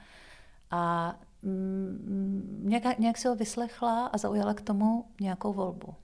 a 0.72 1.16
mm, 1.42 2.62
nějak, 2.64 3.00
nějak 3.00 3.18
si 3.18 3.28
ho 3.28 3.36
vyslechla 3.36 4.06
a 4.06 4.18
zaujala 4.18 4.54
k 4.54 4.62
tomu 4.62 5.06
nějakou 5.22 5.54
volbu. 5.54 5.96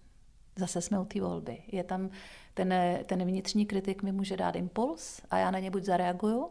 Zase 0.55 0.81
jsme 0.81 0.99
u 0.99 1.05
té 1.05 1.21
volby. 1.21 1.57
Je 1.71 1.83
tam 1.83 2.09
ten, 2.53 2.73
ten 3.05 3.25
vnitřní 3.25 3.65
kritik 3.65 4.03
mi 4.03 4.11
může 4.11 4.37
dát 4.37 4.55
impuls 4.55 5.21
a 5.29 5.37
já 5.37 5.51
na 5.51 5.59
ně 5.59 5.71
buď 5.71 5.83
zareaguju, 5.83 6.49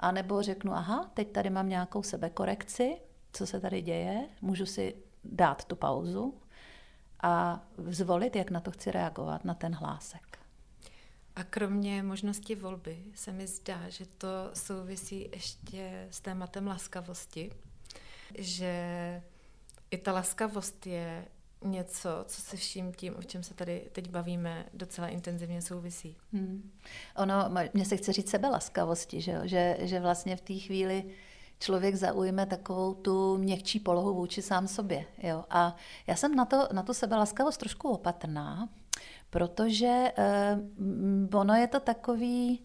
anebo 0.00 0.42
řeknu, 0.42 0.72
aha, 0.72 1.10
teď 1.14 1.32
tady 1.32 1.50
mám 1.50 1.68
nějakou 1.68 2.02
sebekorekci, 2.02 2.96
co 3.32 3.46
se 3.46 3.60
tady 3.60 3.82
děje, 3.82 4.28
můžu 4.40 4.66
si 4.66 4.94
dát 5.24 5.64
tu 5.64 5.76
pauzu 5.76 6.40
a 7.22 7.64
zvolit, 7.78 8.36
jak 8.36 8.50
na 8.50 8.60
to 8.60 8.70
chci 8.70 8.90
reagovat, 8.90 9.44
na 9.44 9.54
ten 9.54 9.74
hlásek. 9.74 10.38
A 11.36 11.44
kromě 11.44 12.02
možnosti 12.02 12.54
volby 12.54 13.04
se 13.14 13.32
mi 13.32 13.46
zdá, 13.46 13.88
že 13.88 14.06
to 14.06 14.28
souvisí 14.54 15.30
ještě 15.34 16.08
s 16.10 16.20
tématem 16.20 16.66
laskavosti, 16.66 17.50
že 18.38 19.22
i 19.90 19.98
ta 19.98 20.12
laskavost 20.12 20.86
je 20.86 21.24
něco, 21.64 22.08
co 22.26 22.40
se 22.40 22.56
vším 22.56 22.92
tím, 22.92 23.16
o 23.16 23.22
čem 23.22 23.42
se 23.42 23.54
tady 23.54 23.88
teď 23.92 24.10
bavíme, 24.10 24.66
docela 24.74 25.08
intenzivně 25.08 25.62
souvisí. 25.62 26.16
Hmm. 26.32 26.70
Ono, 27.16 27.34
mně 27.74 27.84
se 27.84 27.96
chce 27.96 28.12
říct 28.12 28.30
sebelaskavosti, 28.30 29.20
že, 29.20 29.40
že, 29.44 29.76
že 29.80 30.00
vlastně 30.00 30.36
v 30.36 30.40
té 30.40 30.54
chvíli 30.54 31.04
člověk 31.58 31.94
zaujme 31.94 32.46
takovou 32.46 32.94
tu 32.94 33.36
měkčí 33.36 33.80
polohu 33.80 34.14
vůči 34.14 34.42
sám 34.42 34.68
sobě. 34.68 35.04
Jo? 35.18 35.44
A 35.50 35.76
já 36.06 36.16
jsem 36.16 36.34
na, 36.34 36.44
to, 36.44 36.68
na 36.72 36.82
tu 36.82 36.94
sebelaskavost 36.94 37.60
trošku 37.60 37.88
opatrná, 37.88 38.68
protože 39.30 40.12
uh, 41.32 41.40
ono 41.40 41.54
je 41.54 41.66
to 41.66 41.80
takový... 41.80 42.62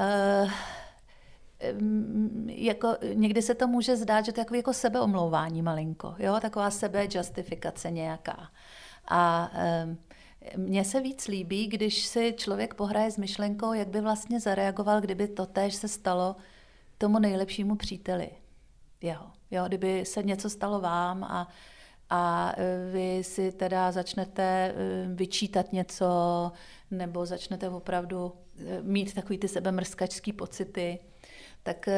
Uh, 0.00 0.50
jako, 2.46 2.96
někdy 3.14 3.42
se 3.42 3.54
to 3.54 3.68
může 3.68 3.96
zdát, 3.96 4.24
že 4.24 4.32
to 4.32 4.40
je 4.40 4.42
jako, 4.42 4.54
jako 4.54 4.72
sebeomlouvání 4.72 5.62
malinko, 5.62 6.14
jo? 6.18 6.38
taková 6.40 6.70
sebejustifikace 6.70 7.90
nějaká. 7.90 8.50
A 9.08 9.50
mně 10.56 10.84
se 10.84 11.00
víc 11.00 11.28
líbí, 11.28 11.66
když 11.66 12.06
si 12.06 12.34
člověk 12.36 12.74
pohraje 12.74 13.10
s 13.10 13.16
myšlenkou, 13.16 13.72
jak 13.72 13.88
by 13.88 14.00
vlastně 14.00 14.40
zareagoval, 14.40 15.00
kdyby 15.00 15.28
to 15.28 15.46
též 15.46 15.74
se 15.74 15.88
stalo 15.88 16.36
tomu 16.98 17.18
nejlepšímu 17.18 17.76
příteli. 17.76 18.30
Jeho. 19.00 19.26
Jo, 19.50 19.64
kdyby 19.66 20.04
se 20.04 20.22
něco 20.22 20.50
stalo 20.50 20.80
vám 20.80 21.24
a, 21.24 21.48
a 22.10 22.52
e, 22.56 22.90
vy 22.92 23.24
si 23.24 23.52
teda 23.52 23.92
začnete 23.92 24.42
e, 24.42 24.74
vyčítat 25.14 25.72
něco 25.72 26.06
nebo 26.90 27.26
začnete 27.26 27.68
opravdu 27.68 28.32
e, 28.58 28.82
mít 28.82 29.14
takový 29.14 29.38
ty 29.38 29.48
sebemrskačský 29.48 30.32
pocity, 30.32 30.98
tak 31.66 31.88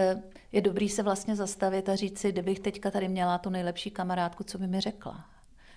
je 0.53 0.61
dobrý 0.61 0.89
se 0.89 1.03
vlastně 1.03 1.37
zastavit 1.37 1.89
a 1.89 1.97
říct 1.97 2.19
si, 2.19 2.33
kdybych 2.33 2.61
teďka 2.61 2.91
tady 2.91 3.09
měla 3.09 3.39
tu 3.39 3.51
nejlepší 3.51 3.91
kamarádku, 3.91 4.45
co 4.45 4.59
by 4.59 4.67
mi 4.67 4.81
řekla. 4.81 5.25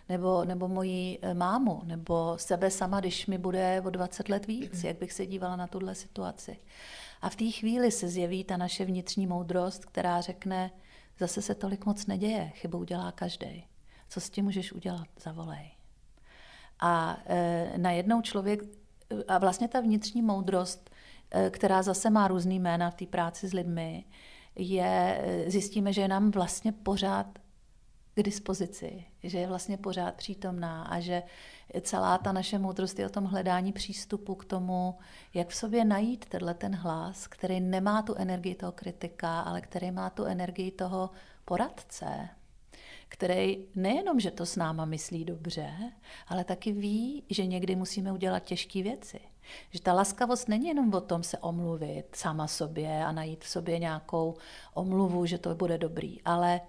Nebo, 0.09 0.45
nebo 0.45 0.67
moji 0.67 1.19
mámu, 1.33 1.81
nebo 1.83 2.37
sebe 2.37 2.71
sama, 2.71 2.99
když 2.99 3.27
mi 3.27 3.37
bude 3.37 3.81
o 3.85 3.89
20 3.89 4.29
let 4.29 4.47
víc, 4.47 4.83
jak 4.83 4.97
bych 4.97 5.13
se 5.13 5.25
dívala 5.25 5.55
na 5.55 5.67
tuhle 5.67 5.95
situaci. 5.95 6.57
A 7.21 7.29
v 7.29 7.35
té 7.35 7.51
chvíli 7.51 7.91
se 7.91 8.07
zjeví 8.07 8.43
ta 8.43 8.57
naše 8.57 8.85
vnitřní 8.85 9.27
moudrost, 9.27 9.85
která 9.85 10.21
řekne, 10.21 10.71
zase 11.19 11.41
se 11.41 11.55
tolik 11.55 11.85
moc 11.85 12.05
neděje, 12.05 12.51
chybu 12.55 12.77
udělá 12.77 13.11
každý. 13.11 13.65
Co 14.09 14.21
s 14.21 14.29
tím 14.29 14.45
můžeš 14.45 14.73
udělat? 14.73 15.07
Zavolej. 15.21 15.71
A 16.79 17.17
e, 17.25 17.71
najednou 17.77 18.21
člověk, 18.21 18.61
a 19.27 19.37
vlastně 19.37 19.67
ta 19.67 19.79
vnitřní 19.81 20.21
moudrost, 20.21 20.89
která 21.49 21.81
zase 21.83 22.09
má 22.09 22.27
různý 22.27 22.59
jména 22.59 22.89
v 22.89 22.95
té 22.95 23.05
práci 23.05 23.47
s 23.47 23.53
lidmi, 23.53 24.05
je, 24.55 25.21
e, 25.21 25.51
zjistíme, 25.51 25.93
že 25.93 26.01
je 26.01 26.07
nám 26.07 26.31
vlastně 26.31 26.71
pořád 26.71 27.39
k 28.15 28.23
dispozici, 28.23 29.05
že 29.23 29.39
je 29.39 29.47
vlastně 29.47 29.77
pořád 29.77 30.15
přítomná 30.15 30.83
a 30.83 30.99
že 30.99 31.23
celá 31.81 32.17
ta 32.17 32.31
naše 32.31 32.59
moudrost 32.59 32.99
je 32.99 33.05
o 33.05 33.09
tom 33.09 33.23
hledání 33.23 33.73
přístupu 33.73 34.35
k 34.35 34.45
tomu, 34.45 34.97
jak 35.33 35.49
v 35.49 35.55
sobě 35.55 35.85
najít 35.85 36.25
tenhle 36.25 36.53
ten 36.53 36.75
hlas, 36.75 37.27
který 37.27 37.59
nemá 37.59 38.01
tu 38.01 38.15
energii 38.15 38.55
toho 38.55 38.71
kritika, 38.71 39.41
ale 39.41 39.61
který 39.61 39.91
má 39.91 40.09
tu 40.09 40.23
energii 40.23 40.71
toho 40.71 41.09
poradce, 41.45 42.29
který 43.07 43.65
nejenom, 43.75 44.19
že 44.19 44.31
to 44.31 44.45
s 44.45 44.55
náma 44.55 44.85
myslí 44.85 45.25
dobře, 45.25 45.73
ale 46.27 46.43
taky 46.43 46.71
ví, 46.71 47.23
že 47.29 47.45
někdy 47.45 47.75
musíme 47.75 48.11
udělat 48.11 48.43
těžké 48.43 48.83
věci. 48.83 49.19
Že 49.69 49.81
ta 49.81 49.93
laskavost 49.93 50.47
není 50.47 50.67
jenom 50.67 50.93
o 50.93 51.01
tom 51.01 51.23
se 51.23 51.37
omluvit 51.37 52.05
sama 52.15 52.47
sobě 52.47 53.05
a 53.05 53.11
najít 53.11 53.43
v 53.43 53.49
sobě 53.49 53.79
nějakou 53.79 54.35
omluvu, 54.73 55.25
že 55.25 55.37
to 55.37 55.55
bude 55.55 55.77
dobrý, 55.77 56.21
ale 56.21 56.61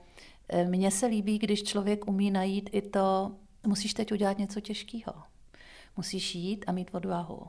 Eh, 0.48 0.64
mně 0.64 0.90
se 0.90 1.06
líbí, 1.06 1.38
když 1.38 1.62
člověk 1.62 2.08
umí 2.08 2.30
najít 2.30 2.70
i 2.72 2.82
to, 2.82 3.32
musíš 3.66 3.94
teď 3.94 4.12
udělat 4.12 4.38
něco 4.38 4.60
těžkého. 4.60 5.14
Musíš 5.96 6.34
jít 6.34 6.64
a 6.66 6.72
mít 6.72 6.94
odvahu. 6.94 7.46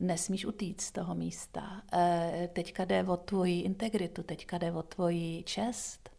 Nesmíš 0.00 0.46
utíct 0.46 0.80
z 0.80 0.92
toho 0.92 1.14
místa. 1.14 1.82
Eh, 1.92 2.48
teďka 2.52 2.84
jde 2.84 3.04
o 3.04 3.16
tvoji 3.16 3.60
integritu, 3.60 4.22
teďka 4.22 4.58
jde 4.58 4.72
o 4.72 4.82
tvoji 4.82 5.42
čest. 5.42 6.10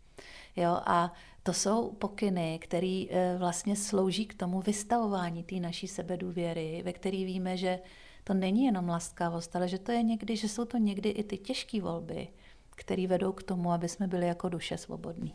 Jo, 0.55 0.79
a 0.86 1.13
to 1.43 1.53
jsou 1.53 1.91
pokyny, 1.91 2.59
které 2.61 3.05
eh, 3.09 3.36
vlastně 3.38 3.75
slouží 3.75 4.25
k 4.25 4.34
tomu 4.34 4.61
vystavování 4.61 5.43
té 5.43 5.55
naší 5.55 5.88
sebedůvěry, 5.88 6.81
ve 6.86 6.93
který 6.93 7.25
víme, 7.25 7.57
že 7.57 7.79
to 8.24 8.34
není 8.34 8.65
jenom 8.65 8.89
laskavost, 8.89 9.55
ale 9.55 9.67
že 9.67 9.80
to 9.80 9.91
je 9.91 10.03
někdy, 10.03 10.38
že 10.38 10.49
jsou 10.49 10.65
to 10.65 10.78
někdy 10.78 11.09
i 11.09 11.24
ty 11.24 11.38
těžké 11.38 11.82
volby, 11.82 12.28
které 12.76 13.07
vedou 13.07 13.32
k 13.32 13.43
tomu, 13.43 13.71
aby 13.71 13.89
jsme 13.89 14.07
byli 14.07 14.28
jako 14.28 14.49
duše 14.49 14.78
svobodní 14.78 15.34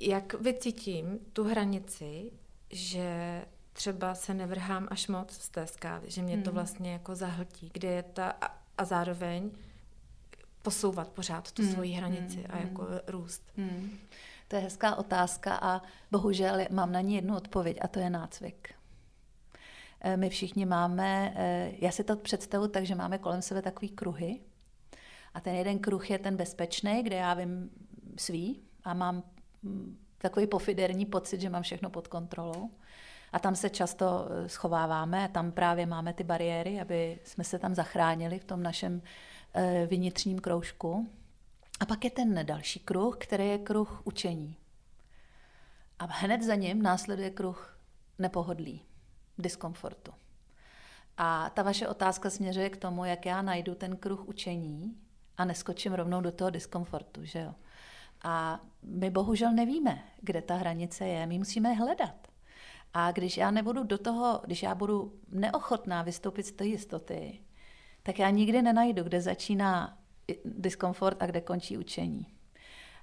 jak 0.00 0.34
vycítím 0.34 1.18
tu 1.32 1.44
hranici, 1.44 2.32
že 2.70 3.42
třeba 3.72 4.14
se 4.14 4.34
nevrhám 4.34 4.88
až 4.90 5.08
moc 5.08 5.32
z 5.32 5.48
té 5.48 5.66
skály, 5.66 6.10
že 6.10 6.22
mě 6.22 6.36
to 6.36 6.50
hmm. 6.50 6.54
vlastně 6.54 6.92
jako 6.92 7.14
zahltí, 7.14 7.70
kde 7.72 7.88
je 7.88 8.02
ta 8.02 8.30
a, 8.30 8.58
a 8.78 8.84
zároveň 8.84 9.50
posouvat 10.62 11.08
pořád 11.08 11.52
tu 11.52 11.62
hmm. 11.62 11.72
svoji 11.72 11.92
hranici 11.92 12.36
hmm. 12.36 12.46
a 12.50 12.58
jako 12.58 12.86
růst. 13.06 13.42
Hmm. 13.56 13.98
To 14.48 14.56
je 14.56 14.62
hezká 14.62 14.94
otázka 14.94 15.58
a 15.62 15.82
bohužel 16.10 16.58
mám 16.70 16.92
na 16.92 17.00
ní 17.00 17.14
jednu 17.14 17.36
odpověď 17.36 17.78
a 17.80 17.88
to 17.88 17.98
je 17.98 18.10
nácvik. 18.10 18.74
Eh, 20.00 20.16
my 20.16 20.30
všichni 20.30 20.66
máme, 20.66 21.32
eh, 21.36 21.72
já 21.78 21.90
si 21.90 22.04
to 22.04 22.16
představu 22.16 22.68
tak, 22.68 22.86
že 22.86 22.94
máme 22.94 23.18
kolem 23.18 23.42
sebe 23.42 23.62
takový 23.62 23.88
kruhy 23.88 24.40
a 25.34 25.40
ten 25.40 25.54
jeden 25.54 25.78
kruh 25.78 26.10
je 26.10 26.18
ten 26.18 26.36
bezpečný, 26.36 27.02
kde 27.02 27.16
já 27.16 27.34
vím 27.34 27.70
svý 28.18 28.62
a 28.84 28.94
mám 28.94 29.22
takový 30.18 30.46
pofiderní 30.46 31.06
pocit, 31.06 31.40
že 31.40 31.50
mám 31.50 31.62
všechno 31.62 31.90
pod 31.90 32.08
kontrolou. 32.08 32.70
A 33.32 33.38
tam 33.38 33.56
se 33.56 33.70
často 33.70 34.28
eh, 34.30 34.48
schováváme, 34.48 35.28
tam 35.28 35.52
právě 35.52 35.86
máme 35.86 36.12
ty 36.12 36.24
bariéry, 36.24 36.80
aby 36.80 37.18
jsme 37.24 37.44
se 37.44 37.58
tam 37.58 37.74
zachránili 37.74 38.38
v 38.38 38.44
tom 38.44 38.62
našem 38.62 39.02
vnitřním 39.86 40.38
kroužku. 40.38 41.08
A 41.80 41.86
pak 41.86 42.04
je 42.04 42.10
ten 42.10 42.46
další 42.46 42.80
kruh, 42.80 43.16
který 43.16 43.48
je 43.48 43.58
kruh 43.58 44.02
učení. 44.04 44.56
A 45.98 46.06
hned 46.06 46.42
za 46.42 46.54
ním 46.54 46.82
následuje 46.82 47.30
kruh 47.30 47.78
nepohodlí, 48.18 48.82
diskomfortu. 49.38 50.12
A 51.16 51.50
ta 51.50 51.62
vaše 51.62 51.88
otázka 51.88 52.30
směřuje 52.30 52.70
k 52.70 52.76
tomu, 52.76 53.04
jak 53.04 53.26
já 53.26 53.42
najdu 53.42 53.74
ten 53.74 53.96
kruh 53.96 54.28
učení 54.28 54.96
a 55.36 55.44
neskočím 55.44 55.92
rovnou 55.92 56.20
do 56.20 56.32
toho 56.32 56.50
diskomfortu, 56.50 57.24
že 57.24 57.38
jo? 57.38 57.54
A 58.22 58.60
my 58.82 59.10
bohužel 59.10 59.52
nevíme, 59.52 60.04
kde 60.20 60.42
ta 60.42 60.54
hranice 60.54 61.04
je. 61.04 61.26
My 61.26 61.38
musíme 61.38 61.72
hledat. 61.72 62.28
A 62.94 63.12
když 63.12 63.36
já 63.36 63.50
nebudu 63.50 63.82
do 63.82 63.98
toho, 63.98 64.40
když 64.44 64.62
já 64.62 64.74
budu 64.74 65.20
neochotná 65.28 66.02
vystoupit 66.02 66.46
z 66.46 66.52
té 66.52 66.64
jistoty, 66.64 67.40
tak 68.02 68.18
já 68.18 68.30
nikdy 68.30 68.62
nenajdu, 68.62 69.02
kde 69.02 69.20
začíná 69.20 69.98
diskomfort 70.44 71.22
a 71.22 71.26
kde 71.26 71.40
končí 71.40 71.78
učení. 71.78 72.26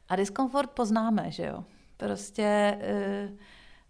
A 0.10 0.16
diskomfort 0.16 0.70
poznáme, 0.70 1.32
že 1.32 1.46
jo. 1.46 1.64
Prostě 1.98 2.78
eh, 2.82 3.30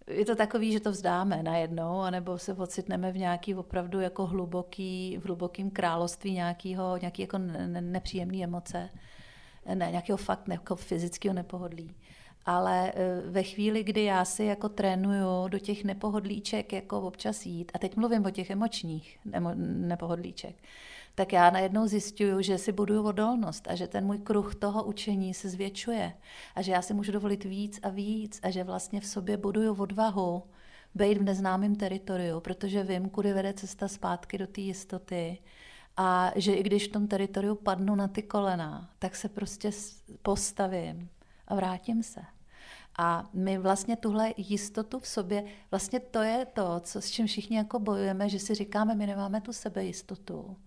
je 0.07 0.25
to 0.25 0.35
takový, 0.35 0.71
že 0.71 0.79
to 0.79 0.91
vzdáme 0.91 1.43
najednou, 1.43 1.99
anebo 1.99 2.37
se 2.37 2.53
ocitneme 2.53 3.11
v 3.11 3.17
nějaký 3.17 3.55
opravdu 3.55 3.99
jako 3.99 4.25
hluboký, 4.25 5.17
v 5.21 5.25
hlubokým 5.25 5.71
království 5.71 6.31
nějakého, 6.31 6.97
nějaký 6.97 7.21
jako 7.21 7.37
nepříjemné 7.37 8.43
emoce 8.43 8.89
ne, 9.73 9.87
nějakého 9.91 10.17
fakt 10.17 10.47
jako 10.47 10.75
fyzického 10.75 11.33
nepohodlí. 11.33 11.95
Ale 12.45 12.91
e, 12.91 13.21
ve 13.25 13.43
chvíli, 13.43 13.83
kdy 13.83 14.03
já 14.03 14.25
si 14.25 14.43
jako 14.43 14.69
trénuju 14.69 15.47
do 15.47 15.59
těch 15.59 15.83
nepohodlíček 15.83 16.73
jako 16.73 17.01
občas 17.01 17.45
jít, 17.45 17.71
a 17.75 17.79
teď 17.79 17.95
mluvím 17.95 18.25
o 18.25 18.29
těch 18.29 18.49
emočních 18.49 19.19
nepohodlíček, 19.55 20.55
tak 21.15 21.33
já 21.33 21.49
najednou 21.49 21.87
zjišťuju, 21.87 22.41
že 22.41 22.57
si 22.57 22.71
buduju 22.71 23.03
odolnost 23.03 23.67
a 23.67 23.75
že 23.75 23.87
ten 23.87 24.05
můj 24.05 24.17
kruh 24.17 24.55
toho 24.55 24.83
učení 24.83 25.33
se 25.33 25.49
zvětšuje 25.49 26.13
a 26.55 26.61
že 26.61 26.71
já 26.71 26.81
si 26.81 26.93
můžu 26.93 27.11
dovolit 27.11 27.43
víc 27.43 27.79
a 27.83 27.89
víc 27.89 28.39
a 28.43 28.49
že 28.49 28.63
vlastně 28.63 29.01
v 29.01 29.05
sobě 29.05 29.37
buduju 29.37 29.75
odvahu 29.75 30.43
být 30.95 31.17
v 31.17 31.23
neznámém 31.23 31.75
teritoriu, 31.75 32.39
protože 32.39 32.83
vím, 32.83 33.09
kudy 33.09 33.33
vede 33.33 33.53
cesta 33.53 33.87
zpátky 33.87 34.37
do 34.37 34.47
té 34.47 34.61
jistoty 34.61 35.37
a 35.97 36.31
že 36.35 36.53
i 36.53 36.63
když 36.63 36.87
v 36.87 36.91
tom 36.91 37.07
teritoriu 37.07 37.55
padnu 37.55 37.95
na 37.95 38.07
ty 38.07 38.23
kolena, 38.23 38.89
tak 38.99 39.15
se 39.15 39.29
prostě 39.29 39.71
postavím 40.21 41.09
a 41.47 41.55
vrátím 41.55 42.03
se. 42.03 42.21
A 42.97 43.29
my 43.33 43.57
vlastně 43.57 43.95
tuhle 43.95 44.33
jistotu 44.37 44.99
v 44.99 45.07
sobě, 45.07 45.43
vlastně 45.71 45.99
to 45.99 46.21
je 46.21 46.45
to, 46.45 46.79
co, 46.79 47.01
s 47.01 47.11
čím 47.11 47.27
všichni 47.27 47.57
jako 47.57 47.79
bojujeme, 47.79 48.29
že 48.29 48.39
si 48.39 48.55
říkáme, 48.55 48.95
my 48.95 49.07
nemáme 49.07 49.41
tu 49.41 49.53
sebejistotu. 49.53 50.57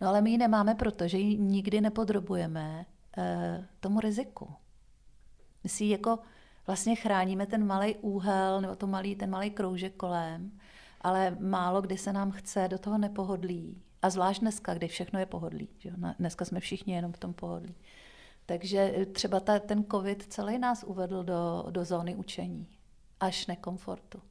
No 0.00 0.08
ale 0.08 0.20
my 0.20 0.30
ji 0.30 0.38
nemáme, 0.38 0.74
protože 0.74 1.18
ji 1.18 1.38
nikdy 1.38 1.80
nepodrobujeme 1.80 2.86
eh, 3.18 3.66
tomu 3.80 4.00
riziku. 4.00 4.48
My 5.64 5.68
si 5.70 5.84
jako 5.84 6.18
vlastně 6.66 6.96
chráníme 6.96 7.46
ten 7.46 7.66
malý 7.66 7.96
úhel 7.96 8.60
nebo 8.60 8.76
to 8.76 8.86
malý, 8.86 9.16
ten 9.16 9.30
malý 9.30 9.50
kroužek 9.50 9.96
kolem, 9.96 10.52
ale 11.00 11.36
málo 11.40 11.82
kdy 11.82 11.98
se 11.98 12.12
nám 12.12 12.30
chce 12.30 12.68
do 12.68 12.78
toho 12.78 12.98
nepohodlí. 12.98 13.82
A 14.02 14.10
zvlášť 14.10 14.40
dneska, 14.40 14.74
kdy 14.74 14.88
všechno 14.88 15.18
je 15.18 15.26
pohodlí. 15.26 15.68
Že? 15.78 15.92
Dneska 16.18 16.44
jsme 16.44 16.60
všichni 16.60 16.94
jenom 16.94 17.12
v 17.12 17.18
tom 17.18 17.34
pohodlí. 17.34 17.74
Takže 18.46 18.92
eh, 18.96 19.06
třeba 19.06 19.40
ta, 19.40 19.58
ten 19.58 19.84
covid 19.84 20.22
celý 20.22 20.58
nás 20.58 20.84
uvedl 20.84 21.24
do, 21.24 21.64
do 21.70 21.84
zóny 21.84 22.14
učení, 22.14 22.68
až 23.20 23.46
nekomfortu. 23.46 24.22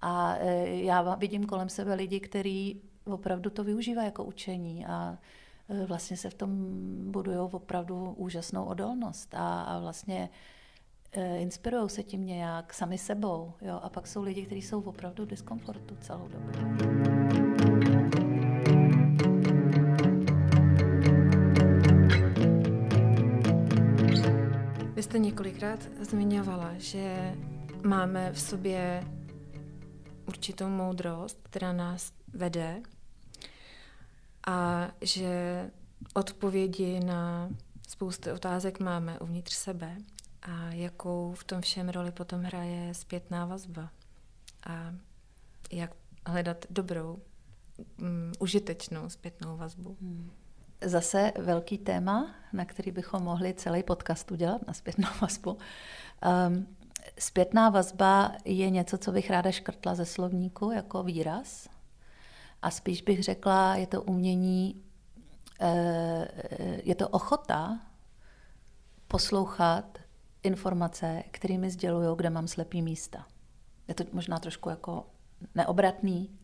A 0.00 0.36
e, 0.36 0.68
já 0.68 1.14
vidím 1.14 1.46
kolem 1.46 1.68
sebe 1.68 1.94
lidi, 1.94 2.20
kteří 2.20 2.82
opravdu 3.08 3.50
to 3.50 3.64
využívají 3.64 4.06
jako 4.06 4.24
učení 4.24 4.86
a 4.86 5.18
e, 5.68 5.86
vlastně 5.86 6.16
se 6.16 6.30
v 6.30 6.34
tom 6.34 6.50
budují 7.12 7.38
opravdu 7.38 8.14
úžasnou 8.16 8.64
odolnost 8.64 9.34
a, 9.34 9.62
a 9.62 9.78
vlastně 9.78 10.30
e, 11.12 11.38
inspirují 11.38 11.90
se 11.90 12.02
tím 12.02 12.26
nějak 12.26 12.74
sami 12.74 12.98
sebou. 12.98 13.52
Jo? 13.60 13.80
A 13.82 13.88
pak 13.88 14.06
jsou 14.06 14.22
lidi, 14.22 14.46
kteří 14.46 14.62
jsou 14.62 14.80
opravdu 14.80 15.24
v 15.24 15.28
diskomfortu 15.28 15.96
celou 16.00 16.28
dobu. 16.28 16.48
Vy 24.94 25.02
jste 25.02 25.18
několikrát 25.18 25.88
zmiňovala, 26.00 26.70
že 26.76 27.34
máme 27.82 28.32
v 28.32 28.40
sobě 28.40 29.04
určitou 30.28 30.68
moudrost, 30.68 31.40
která 31.42 31.72
nás 31.72 32.12
vede 32.34 32.82
a 34.48 34.88
že 35.00 35.70
odpovědi 36.14 37.00
na 37.00 37.50
spoustu 37.88 38.32
otázek 38.32 38.80
máme 38.80 39.18
uvnitř 39.18 39.54
sebe 39.54 39.96
a 40.42 40.72
jakou 40.72 41.32
v 41.32 41.44
tom 41.44 41.60
všem 41.60 41.88
roli 41.88 42.10
potom 42.12 42.42
hraje 42.42 42.94
zpětná 42.94 43.46
vazba 43.46 43.90
a 44.66 44.94
jak 45.72 45.90
hledat 46.26 46.66
dobrou, 46.70 47.18
um, 48.00 48.32
užitečnou 48.38 49.08
zpětnou 49.08 49.56
vazbu. 49.56 49.96
Hmm. 50.00 50.30
Zase 50.84 51.32
velký 51.38 51.78
téma, 51.78 52.34
na 52.52 52.64
který 52.64 52.90
bychom 52.90 53.22
mohli 53.22 53.54
celý 53.54 53.82
podcast 53.82 54.30
udělat, 54.30 54.66
na 54.66 54.74
zpětnou 54.74 55.08
vazbu. 55.20 55.58
Um, 56.48 56.66
zpětná 57.18 57.70
vazba 57.70 58.32
je 58.44 58.70
něco, 58.70 58.98
co 58.98 59.12
bych 59.12 59.30
ráda 59.30 59.50
škrtla 59.50 59.94
ze 59.94 60.04
slovníku 60.04 60.70
jako 60.70 61.02
výraz. 61.02 61.68
A 62.62 62.70
spíš 62.70 63.02
bych 63.02 63.22
řekla, 63.22 63.76
je 63.76 63.86
to 63.86 64.02
umění, 64.02 64.82
eh, 65.60 66.28
je 66.84 66.94
to 66.94 67.08
ochota 67.08 67.80
poslouchat 69.08 69.98
informace, 70.42 71.22
kterými 71.30 71.70
sdělují, 71.70 72.16
kde 72.16 72.30
mám 72.30 72.48
slepý 72.48 72.82
místa. 72.82 73.26
Je 73.88 73.94
to 73.94 74.04
možná 74.12 74.38
trošku 74.38 74.68
jako 74.68 75.06
neobratný, 75.54 76.38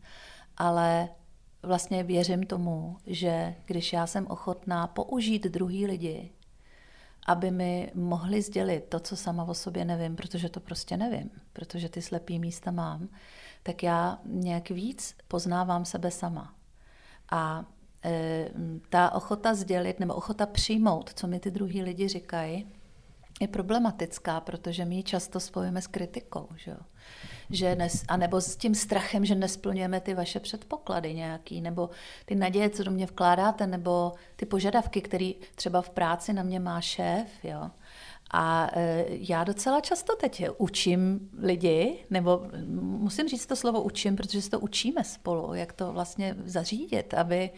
ale 0.57 1.09
vlastně 1.63 2.03
věřím 2.03 2.43
tomu, 2.43 2.97
že 3.07 3.55
když 3.65 3.93
já 3.93 4.07
jsem 4.07 4.27
ochotná 4.27 4.87
použít 4.87 5.43
druhý 5.43 5.85
lidi, 5.85 6.31
aby 7.27 7.51
mi 7.51 7.91
mohli 7.95 8.41
sdělit 8.41 8.85
to, 8.89 8.99
co 8.99 9.15
sama 9.15 9.43
o 9.43 9.53
sobě 9.53 9.85
nevím, 9.85 10.15
protože 10.15 10.49
to 10.49 10.59
prostě 10.59 10.97
nevím, 10.97 11.29
protože 11.53 11.89
ty 11.89 12.01
slepý 12.01 12.39
místa 12.39 12.71
mám, 12.71 13.09
tak 13.65 13.83
já 13.83 14.19
nějak 14.25 14.69
víc 14.69 15.15
poznávám 15.27 15.85
sebe 15.85 16.11
sama. 16.11 16.53
A 17.31 17.65
e, 18.05 18.49
ta 18.89 19.11
ochota 19.11 19.53
sdělit 19.55 19.99
nebo 19.99 20.13
ochota 20.13 20.45
přijmout, 20.45 21.13
co 21.13 21.27
mi 21.27 21.39
ty 21.39 21.51
druhý 21.51 21.81
lidi 21.81 22.07
říkají, 22.07 22.67
je 23.41 23.47
problematická, 23.47 24.39
protože 24.39 24.85
my 24.85 24.95
ji 24.95 25.03
často 25.03 25.39
spojíme 25.39 25.81
s 25.81 25.87
kritikou. 25.87 26.47
Že 26.55 26.71
jo? 26.71 26.77
Že 27.49 27.75
nes, 27.75 28.03
a 28.07 28.17
nebo 28.17 28.41
s 28.41 28.55
tím 28.55 28.75
strachem, 28.75 29.25
že 29.25 29.35
nesplňujeme 29.35 29.99
ty 30.01 30.13
vaše 30.13 30.39
předpoklady 30.39 31.13
nějaký, 31.13 31.61
nebo 31.61 31.89
ty 32.25 32.35
naděje, 32.35 32.69
co 32.69 32.83
do 32.83 32.91
mě 32.91 33.05
vkládáte, 33.05 33.67
nebo 33.67 34.13
ty 34.35 34.45
požadavky, 34.45 35.01
které 35.01 35.31
třeba 35.55 35.81
v 35.81 35.89
práci 35.89 36.33
na 36.33 36.43
mě 36.43 36.59
má 36.59 36.81
šéf. 36.81 37.27
Jo? 37.43 37.71
A 38.37 38.69
e, 38.73 39.05
já 39.09 39.43
docela 39.43 39.81
často 39.81 40.15
teď 40.15 40.45
učím 40.57 41.29
lidi, 41.37 42.05
nebo 42.09 42.47
musím 42.79 43.27
říct 43.27 43.45
to 43.45 43.55
slovo 43.55 43.81
učím, 43.81 44.15
protože 44.15 44.41
se 44.41 44.49
to 44.49 44.59
učíme 44.59 45.03
spolu, 45.03 45.53
jak 45.53 45.73
to 45.73 45.93
vlastně 45.93 46.35
zařídit, 46.45 47.13
aby 47.13 47.49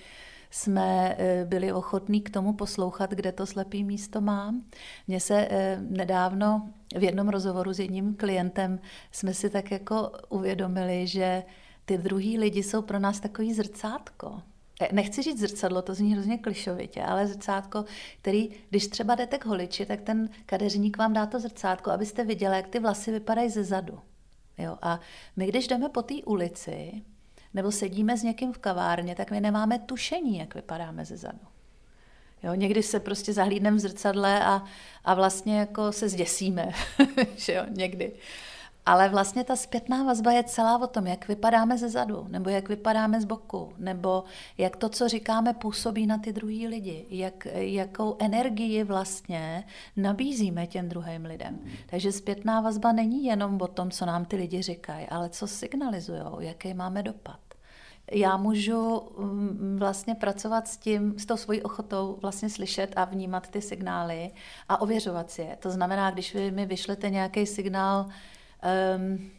jsme 0.49 1.15
e, 1.17 1.45
byli 1.45 1.73
ochotní 1.73 2.21
k 2.21 2.29
tomu 2.29 2.53
poslouchat, 2.53 3.11
kde 3.11 3.31
to 3.31 3.45
slepý 3.45 3.83
místo 3.83 4.21
mám. 4.21 4.63
Mně 5.07 5.19
se 5.19 5.47
e, 5.49 5.77
nedávno 5.81 6.69
v 6.97 7.03
jednom 7.03 7.29
rozhovoru 7.29 7.73
s 7.73 7.79
jedním 7.79 8.15
klientem 8.15 8.79
jsme 9.11 9.33
si 9.33 9.49
tak 9.49 9.71
jako 9.71 10.11
uvědomili, 10.29 11.07
že 11.07 11.43
ty 11.85 11.97
druhý 11.97 12.37
lidi 12.37 12.63
jsou 12.63 12.81
pro 12.81 12.99
nás 12.99 13.19
takový 13.19 13.53
zrcátko. 13.53 14.41
E, 14.81 14.93
nechci 14.93 15.21
říct 15.21 15.39
zrcadlo, 15.39 15.81
to 15.81 15.93
zní 15.93 16.13
hrozně 16.13 16.37
klišovitě, 16.37 17.03
ale 17.03 17.27
zrcátko, 17.27 17.85
který, 18.21 18.49
když 18.69 18.87
třeba 18.87 19.15
jdete 19.15 19.37
k 19.37 19.45
holiči, 19.45 19.85
tak 19.85 20.01
ten 20.01 20.29
kadeřník 20.45 20.97
vám 20.97 21.13
dá 21.13 21.25
to 21.25 21.39
zrcátko, 21.39 21.91
abyste 21.91 22.23
viděli, 22.23 22.55
jak 22.55 22.67
ty 22.67 22.79
vlasy 22.79 23.11
vypadají 23.11 23.49
ze 23.49 23.63
zadu. 23.63 23.99
Jo? 24.57 24.77
A 24.81 24.99
my, 25.35 25.47
když 25.47 25.67
jdeme 25.67 25.89
po 25.89 26.01
té 26.01 26.15
ulici, 26.25 27.01
nebo 27.53 27.71
sedíme 27.71 28.17
s 28.17 28.23
někým 28.23 28.53
v 28.53 28.57
kavárně, 28.57 29.15
tak 29.15 29.31
my 29.31 29.41
nemáme 29.41 29.79
tušení, 29.79 30.37
jak 30.37 30.55
vypadáme 30.55 31.05
ze 31.05 31.17
zadu. 31.17 31.47
Jo, 32.43 32.53
někdy 32.53 32.83
se 32.83 32.99
prostě 32.99 33.33
zahlídneme 33.33 33.77
v 33.77 33.79
zrcadle 33.79 34.43
a, 34.43 34.63
a 35.05 35.13
vlastně 35.13 35.59
jako 35.59 35.91
se 35.91 36.09
zděsíme, 36.09 36.71
že 37.35 37.53
jo, 37.53 37.63
někdy. 37.69 38.11
Ale 38.87 39.09
vlastně 39.09 39.43
ta 39.43 39.55
zpětná 39.55 40.03
vazba 40.03 40.31
je 40.31 40.43
celá 40.43 40.77
o 40.81 40.87
tom, 40.87 41.07
jak 41.07 41.27
vypadáme 41.27 41.77
ze 41.77 41.89
zadu, 41.89 42.25
nebo 42.29 42.49
jak 42.49 42.69
vypadáme 42.69 43.21
z 43.21 43.25
boku, 43.25 43.73
nebo 43.77 44.23
jak 44.57 44.75
to, 44.75 44.89
co 44.89 45.07
říkáme, 45.07 45.53
působí 45.53 46.07
na 46.07 46.17
ty 46.17 46.33
druhý 46.33 46.67
lidi, 46.67 47.05
jak, 47.09 47.47
jakou 47.53 48.15
energii 48.19 48.83
vlastně 48.83 49.63
nabízíme 49.95 50.67
těm 50.67 50.89
druhým 50.89 51.25
lidem. 51.25 51.59
Takže 51.85 52.11
zpětná 52.11 52.61
vazba 52.61 52.91
není 52.91 53.25
jenom 53.25 53.57
o 53.61 53.67
tom, 53.67 53.91
co 53.91 54.05
nám 54.05 54.25
ty 54.25 54.35
lidi 54.35 54.61
říkají, 54.61 55.07
ale 55.07 55.29
co 55.29 55.47
signalizují, 55.47 56.21
jaký 56.39 56.73
máme 56.73 57.03
dopad 57.03 57.39
já 58.11 58.37
můžu 58.37 59.01
mm, 59.17 59.77
vlastně 59.79 60.15
pracovat 60.15 60.67
s 60.67 60.77
tím, 60.77 61.19
s 61.19 61.25
tou 61.25 61.37
svojí 61.37 61.61
ochotou 61.61 62.17
vlastně 62.21 62.49
slyšet 62.49 62.93
a 62.95 63.05
vnímat 63.05 63.47
ty 63.47 63.61
signály 63.61 64.31
a 64.69 64.81
ověřovat 64.81 65.31
si 65.31 65.41
je. 65.41 65.55
To 65.59 65.71
znamená, 65.71 66.11
když 66.11 66.33
vy 66.33 66.51
mi 66.51 66.65
vyšlete 66.65 67.09
nějaký 67.09 67.45
signál, 67.45 68.05
um, 68.63 69.29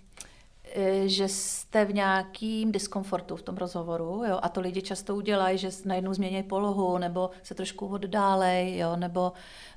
že 1.07 1.29
jste 1.29 1.85
v 1.85 1.95
nějakým 1.95 2.73
diskomfortu 2.73 3.37
v 3.37 3.43
tom 3.43 3.57
rozhovoru, 3.57 4.25
jo, 4.29 4.39
a 4.43 4.49
to 4.49 4.61
lidi 4.61 4.83
často 4.83 5.17
udělají, 5.17 5.59
že 5.59 5.71
najednou 5.85 6.15
změní 6.15 6.43
polohu, 6.43 6.99
nebo 6.99 7.31
se 7.43 7.55
trošku 7.55 7.87
oddálej, 7.87 8.79
jo, 8.79 8.97
nebo 8.97 9.33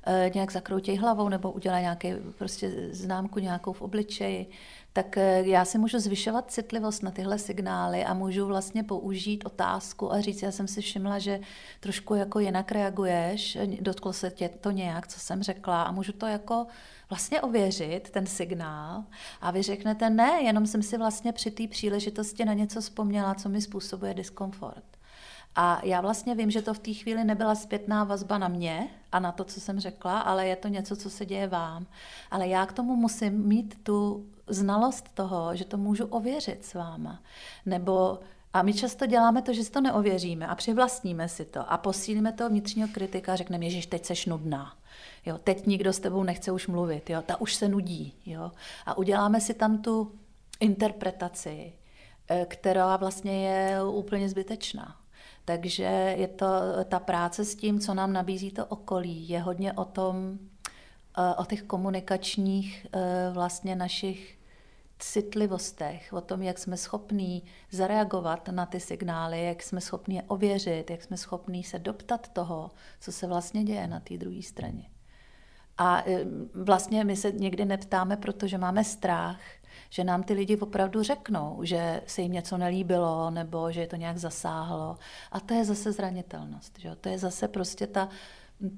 e, 0.06 0.30
nějak 0.34 0.52
zakroutějí 0.52 0.98
hlavou, 0.98 1.28
nebo 1.28 1.52
udělají 1.52 1.82
nějaký 1.82 2.14
prostě 2.38 2.70
známku 2.90 3.38
nějakou 3.38 3.72
v 3.72 3.82
obličeji, 3.82 4.46
tak 4.92 5.16
eh, 5.16 5.42
já 5.46 5.64
si 5.64 5.78
můžu 5.78 5.98
zvyšovat 5.98 6.50
citlivost 6.50 7.02
na 7.02 7.10
tyhle 7.10 7.38
signály 7.38 8.04
a 8.04 8.14
můžu 8.14 8.46
vlastně 8.46 8.84
použít 8.84 9.44
otázku 9.44 10.12
a 10.12 10.20
říct, 10.20 10.42
já 10.42 10.52
jsem 10.52 10.68
si 10.68 10.80
všimla, 10.80 11.18
že 11.18 11.40
trošku 11.80 12.14
jako 12.14 12.38
jinak 12.38 12.72
reaguješ, 12.72 13.58
dotklo 13.80 14.12
se 14.12 14.30
tě 14.30 14.48
to 14.48 14.70
nějak, 14.70 15.08
co 15.08 15.20
jsem 15.20 15.42
řekla 15.42 15.82
a 15.82 15.92
můžu 15.92 16.12
to 16.12 16.26
jako 16.26 16.66
vlastně 17.10 17.40
ověřit, 17.40 18.10
ten 18.10 18.26
signál 18.26 19.04
a 19.40 19.50
vy 19.50 19.62
řeknete, 19.62 20.10
ne, 20.10 20.42
jenom 20.42 20.66
jsem 20.66 20.82
si 20.82 20.98
vlastně 20.98 21.32
při 21.32 21.50
té 21.50 21.68
příležitosti 21.68 22.44
na 22.44 22.52
něco 22.52 22.80
vzpomněla, 22.80 23.34
co 23.34 23.48
mi 23.48 23.60
způsobuje 23.60 24.14
diskomfort. 24.14 24.84
A 25.56 25.80
já 25.84 26.00
vlastně 26.00 26.34
vím, 26.34 26.50
že 26.50 26.62
to 26.62 26.74
v 26.74 26.78
té 26.78 26.92
chvíli 26.92 27.24
nebyla 27.24 27.54
zpětná 27.54 28.04
vazba 28.04 28.38
na 28.38 28.48
mě 28.48 28.88
a 29.12 29.18
na 29.20 29.32
to, 29.32 29.44
co 29.44 29.60
jsem 29.60 29.80
řekla, 29.80 30.20
ale 30.20 30.46
je 30.46 30.56
to 30.56 30.68
něco, 30.68 30.96
co 30.96 31.10
se 31.10 31.26
děje 31.26 31.48
vám. 31.48 31.86
Ale 32.30 32.48
já 32.48 32.66
k 32.66 32.72
tomu 32.72 32.96
musím 32.96 33.48
mít 33.48 33.78
tu 33.82 34.26
znalost 34.46 35.08
toho, 35.14 35.56
že 35.56 35.64
to 35.64 35.76
můžu 35.76 36.06
ověřit 36.06 36.64
s 36.64 36.74
váma. 36.74 37.22
Nebo 37.66 38.18
A 38.54 38.62
my 38.62 38.74
často 38.74 39.06
děláme 39.06 39.42
to, 39.42 39.52
že 39.52 39.64
si 39.64 39.70
to 39.70 39.80
neověříme 39.80 40.46
a 40.46 40.54
přivlastníme 40.54 41.28
si 41.28 41.44
to 41.44 41.72
a 41.72 41.78
posílíme 41.78 42.32
toho 42.32 42.50
vnitřního 42.50 42.88
kritika 42.92 43.32
a 43.32 43.36
řekneme, 43.36 43.70
že 43.70 43.88
teď 43.88 44.04
seš 44.04 44.26
nudná. 44.26 44.76
Jo, 45.26 45.38
teď 45.38 45.66
nikdo 45.66 45.92
s 45.92 46.00
tebou 46.00 46.22
nechce 46.22 46.52
už 46.52 46.66
mluvit, 46.66 47.10
jo, 47.10 47.22
ta 47.22 47.40
už 47.40 47.54
se 47.54 47.68
nudí. 47.68 48.14
Jo, 48.26 48.52
a 48.86 48.98
uděláme 48.98 49.40
si 49.40 49.54
tam 49.54 49.82
tu 49.82 50.12
interpretaci, 50.60 51.72
eh, 52.28 52.46
která 52.48 52.96
vlastně 52.96 53.48
je 53.48 53.84
úplně 53.84 54.28
zbytečná. 54.28 55.01
Takže 55.44 56.14
je 56.18 56.28
to 56.28 56.46
ta 56.88 56.98
práce 56.98 57.44
s 57.44 57.54
tím, 57.54 57.80
co 57.80 57.94
nám 57.94 58.12
nabízí 58.12 58.50
to 58.50 58.66
okolí, 58.66 59.28
je 59.28 59.40
hodně 59.40 59.72
o 59.72 59.84
tom, 59.84 60.38
eh, 61.18 61.34
o 61.34 61.44
těch 61.44 61.62
komunikačních 61.62 62.86
eh, 62.92 63.30
vlastně 63.32 63.76
našich 63.76 64.38
citlivostech, 64.98 66.12
o 66.12 66.20
tom, 66.20 66.42
jak 66.42 66.58
jsme 66.58 66.76
schopní 66.76 67.42
zareagovat 67.70 68.48
na 68.48 68.66
ty 68.66 68.80
signály, 68.80 69.44
jak 69.44 69.62
jsme 69.62 69.80
schopní 69.80 70.16
je 70.16 70.22
ověřit, 70.22 70.90
jak 70.90 71.02
jsme 71.02 71.16
schopní 71.16 71.64
se 71.64 71.78
doptat 71.78 72.28
toho, 72.28 72.70
co 73.00 73.12
se 73.12 73.26
vlastně 73.26 73.64
děje 73.64 73.86
na 73.86 74.00
té 74.00 74.16
druhé 74.16 74.42
straně. 74.42 74.91
A 75.78 76.02
e, 76.06 76.24
vlastně 76.54 77.04
my 77.04 77.16
se 77.16 77.32
někdy 77.32 77.64
neptáme, 77.64 78.16
protože 78.16 78.58
máme 78.58 78.84
strach, 78.84 79.40
že 79.90 80.04
nám 80.04 80.22
ty 80.22 80.32
lidi 80.34 80.56
opravdu 80.56 81.02
řeknou, 81.02 81.60
že 81.62 82.02
se 82.06 82.22
jim 82.22 82.32
něco 82.32 82.58
nelíbilo 82.58 83.30
nebo 83.30 83.72
že 83.72 83.80
je 83.80 83.86
to 83.86 83.96
nějak 83.96 84.18
zasáhlo. 84.18 84.96
A 85.32 85.40
to 85.40 85.54
je 85.54 85.64
zase 85.64 85.92
zranitelnost. 85.92 86.78
Že? 86.78 86.96
To 87.00 87.08
je 87.08 87.18
zase 87.18 87.48
prostě 87.48 87.86
ta, 87.86 88.08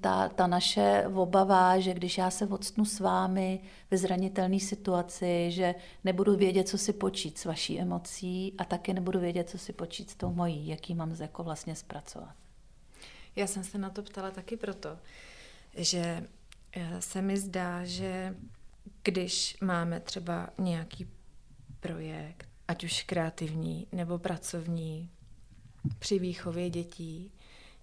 ta, 0.01 0.29
ta 0.29 0.47
naše 0.47 1.05
obava, 1.15 1.79
že 1.79 1.95
když 1.95 2.19
já 2.19 2.31
se 2.31 2.47
odstnu 2.47 2.85
s 2.85 3.01
vámi 3.01 3.61
ve 3.91 3.97
zranitelné 3.97 4.61
situaci, 4.61 5.47
že 5.51 5.75
nebudu 6.05 6.37
vědět, 6.37 6.69
co 6.69 6.79
si 6.79 6.93
počít 6.93 7.39
s 7.39 7.45
vaší 7.45 7.81
emocí 7.81 8.55
a 8.59 8.65
taky 8.65 8.95
nebudu 8.95 9.21
vědět, 9.21 9.51
co 9.51 9.59
si 9.59 9.73
počít 9.73 10.11
s 10.11 10.17
tou 10.17 10.33
mojí, 10.33 10.69
jaký 10.69 10.95
mám 10.95 11.17
jako 11.21 11.43
vlastně 11.45 11.77
zpracovat. 11.77 12.35
Já 13.37 13.47
jsem 13.47 13.65
se 13.65 13.79
na 13.79 13.91
to 13.91 14.03
ptala 14.03 14.31
taky 14.31 14.57
proto, 14.57 14.99
že 15.77 16.27
se 16.99 17.23
mi 17.23 17.37
zdá, 17.37 17.85
že 17.85 18.35
když 19.03 19.57
máme 19.61 20.01
třeba 20.01 20.49
nějaký 20.59 21.09
projekt, 21.81 22.49
ať 22.69 22.85
už 22.85 23.03
kreativní 23.03 23.87
nebo 23.93 24.19
pracovní, 24.19 25.11
při 25.99 26.19
výchově 26.19 26.71
dětí, 26.71 27.33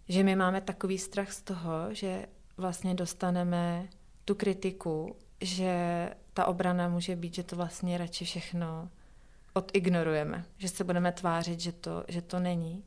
že 0.10 0.24
my 0.24 0.36
máme 0.36 0.62
takový 0.62 0.98
strach 0.98 1.32
z 1.32 1.42
toho, 1.42 1.94
že 1.94 2.26
vlastně 2.58 2.96
dostaneme 2.96 3.88
tu 4.26 4.36
kritiku, 4.36 5.16
že 5.42 6.10
ta 6.34 6.46
obrana 6.46 6.89
může 6.89 7.16
být, 7.16 7.36
že 7.36 7.44
to 7.44 7.56
vlastně 7.56 7.98
radši 7.98 8.26
všechno 8.26 8.89
odignorujeme, 9.54 10.46
že 10.58 10.68
se 10.68 10.84
budeme 10.84 11.12
tvářit, 11.12 11.60
že 11.60 11.72
to, 11.72 12.04
že 12.08 12.22
to 12.22 12.39
není. 12.39 12.84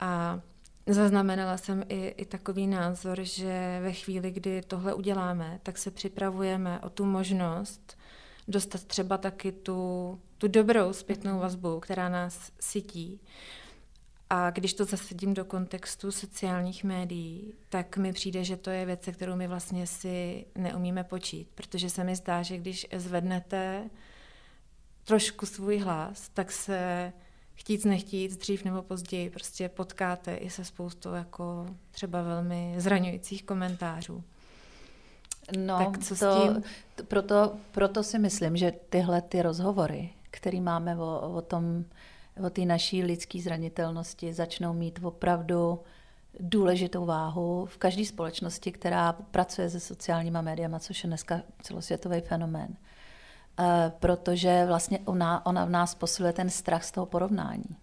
A 0.00 0.40
zaznamenala 0.86 1.56
jsem 1.56 1.84
i, 1.88 2.08
i 2.08 2.24
takový 2.24 2.66
názor, 2.66 3.18
že 3.22 3.80
ve 3.82 3.92
chvíli, 3.92 4.30
kdy 4.30 4.62
tohle 4.62 4.94
uděláme, 4.94 5.60
tak 5.62 5.78
se 5.78 5.90
připravujeme 5.90 6.80
o 6.80 6.90
tu 6.90 7.04
možnost 7.04 7.98
dostat 8.48 8.84
třeba 8.84 9.18
taky 9.18 9.52
tu, 9.52 10.20
tu 10.38 10.48
dobrou 10.48 10.92
zpětnou 10.92 11.38
vazbu, 11.38 11.80
která 11.80 12.08
nás 12.08 12.52
sytí. 12.60 13.20
A 14.30 14.50
když 14.50 14.74
to 14.74 14.84
zasedím 14.84 15.34
do 15.34 15.44
kontextu 15.44 16.10
sociálních 16.10 16.84
médií, 16.84 17.54
tak 17.68 17.96
mi 17.96 18.12
přijde, 18.12 18.44
že 18.44 18.56
to 18.56 18.70
je 18.70 18.86
věc, 18.86 19.08
kterou 19.12 19.36
my 19.36 19.48
vlastně 19.48 19.86
si 19.86 20.46
neumíme 20.54 21.04
počít, 21.04 21.48
protože 21.54 21.90
se 21.90 22.04
mi 22.04 22.16
zdá, 22.16 22.42
že 22.42 22.58
když 22.58 22.86
zvednete 22.96 23.90
trošku 25.04 25.46
svůj 25.46 25.78
hlas, 25.78 26.28
tak 26.28 26.52
se 26.52 27.12
chtít 27.62 27.84
nechtít, 27.84 28.40
dřív 28.40 28.64
nebo 28.64 28.82
později 28.82 29.30
prostě 29.30 29.68
potkáte 29.68 30.34
i 30.34 30.50
se 30.50 30.64
spoustou 30.64 31.12
jako 31.12 31.66
třeba 31.90 32.22
velmi 32.22 32.74
zraňujících 32.78 33.44
komentářů. 33.44 34.24
No, 35.58 35.78
tak 35.78 35.98
co 35.98 36.16
to, 36.16 36.32
s 36.32 36.42
tím? 36.42 36.62
Proto, 37.08 37.52
proto 37.70 38.02
si 38.02 38.18
myslím, 38.18 38.56
že 38.56 38.72
tyhle 38.90 39.22
ty 39.22 39.42
rozhovory, 39.42 40.10
které 40.30 40.60
máme 40.60 40.96
o, 40.96 41.32
o 41.34 41.42
tom, 41.42 41.84
o 42.46 42.50
té 42.50 42.64
naší 42.64 43.02
lidské 43.02 43.40
zranitelnosti, 43.40 44.34
začnou 44.34 44.72
mít 44.72 45.00
opravdu 45.02 45.80
důležitou 46.40 47.06
váhu 47.06 47.66
v 47.66 47.76
každé 47.76 48.04
společnosti, 48.04 48.72
která 48.72 49.12
pracuje 49.12 49.70
se 49.70 49.80
sociálníma 49.80 50.40
médiama, 50.40 50.78
což 50.78 51.04
je 51.04 51.08
dneska 51.08 51.42
celosvětový 51.62 52.20
fenomén. 52.20 52.76
E, 53.60 53.92
protože 54.00 54.64
vlastně 54.66 54.98
ona, 55.04 55.46
ona 55.46 55.64
v 55.64 55.70
nás 55.70 55.94
posiluje 55.94 56.32
ten 56.32 56.50
strach 56.50 56.84
z 56.84 56.92
toho 56.92 57.06
porovnání 57.06 57.76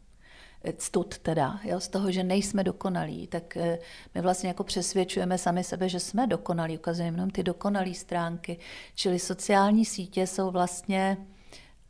stud 0.77 1.17
teda, 1.17 1.59
jo, 1.63 1.79
z 1.79 1.87
toho, 1.87 2.11
že 2.11 2.23
nejsme 2.23 2.63
dokonalí, 2.63 3.27
tak 3.27 3.57
eh, 3.57 3.79
my 4.15 4.21
vlastně 4.21 4.47
jako 4.47 4.63
přesvědčujeme 4.63 5.37
sami 5.37 5.63
sebe, 5.63 5.89
že 5.89 5.99
jsme 5.99 6.27
dokonalí, 6.27 6.77
ukazujeme 6.77 7.17
jenom 7.17 7.29
ty 7.29 7.43
dokonalé 7.43 7.93
stránky. 7.93 8.57
Čili 8.95 9.19
sociální 9.19 9.85
sítě 9.85 10.27
jsou 10.27 10.51
vlastně 10.51 11.17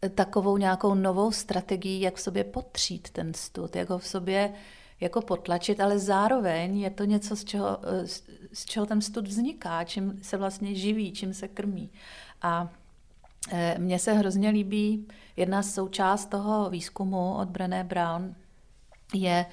eh, 0.01 0.09
takovou 0.09 0.57
nějakou 0.57 0.95
novou 0.95 1.31
strategií, 1.31 2.01
jak 2.01 2.15
v 2.15 2.21
sobě 2.21 2.43
potřít 2.43 3.09
ten 3.09 3.33
stud, 3.33 3.75
jak 3.75 3.89
ho 3.89 3.97
v 3.97 4.07
sobě 4.07 4.53
jako 4.99 5.21
potlačit, 5.21 5.79
ale 5.79 5.99
zároveň 5.99 6.79
je 6.79 6.89
to 6.89 7.03
něco, 7.03 7.35
z 7.35 7.43
čeho, 7.43 7.79
eh, 7.83 8.07
z 8.53 8.65
čeho 8.65 8.85
ten 8.85 9.01
stud 9.01 9.27
vzniká, 9.27 9.83
čím 9.83 10.19
se 10.21 10.37
vlastně 10.37 10.75
živí, 10.75 11.11
čím 11.11 11.33
se 11.33 11.47
krmí. 11.47 11.91
A 12.41 12.69
mně 13.77 13.99
se 13.99 14.13
hrozně 14.13 14.49
líbí 14.49 15.07
jedna 15.37 15.63
součást 15.63 16.25
toho 16.25 16.69
výzkumu 16.69 17.33
od 17.33 17.49
Brené 17.49 17.83
Brown, 17.83 18.35
je 19.13 19.45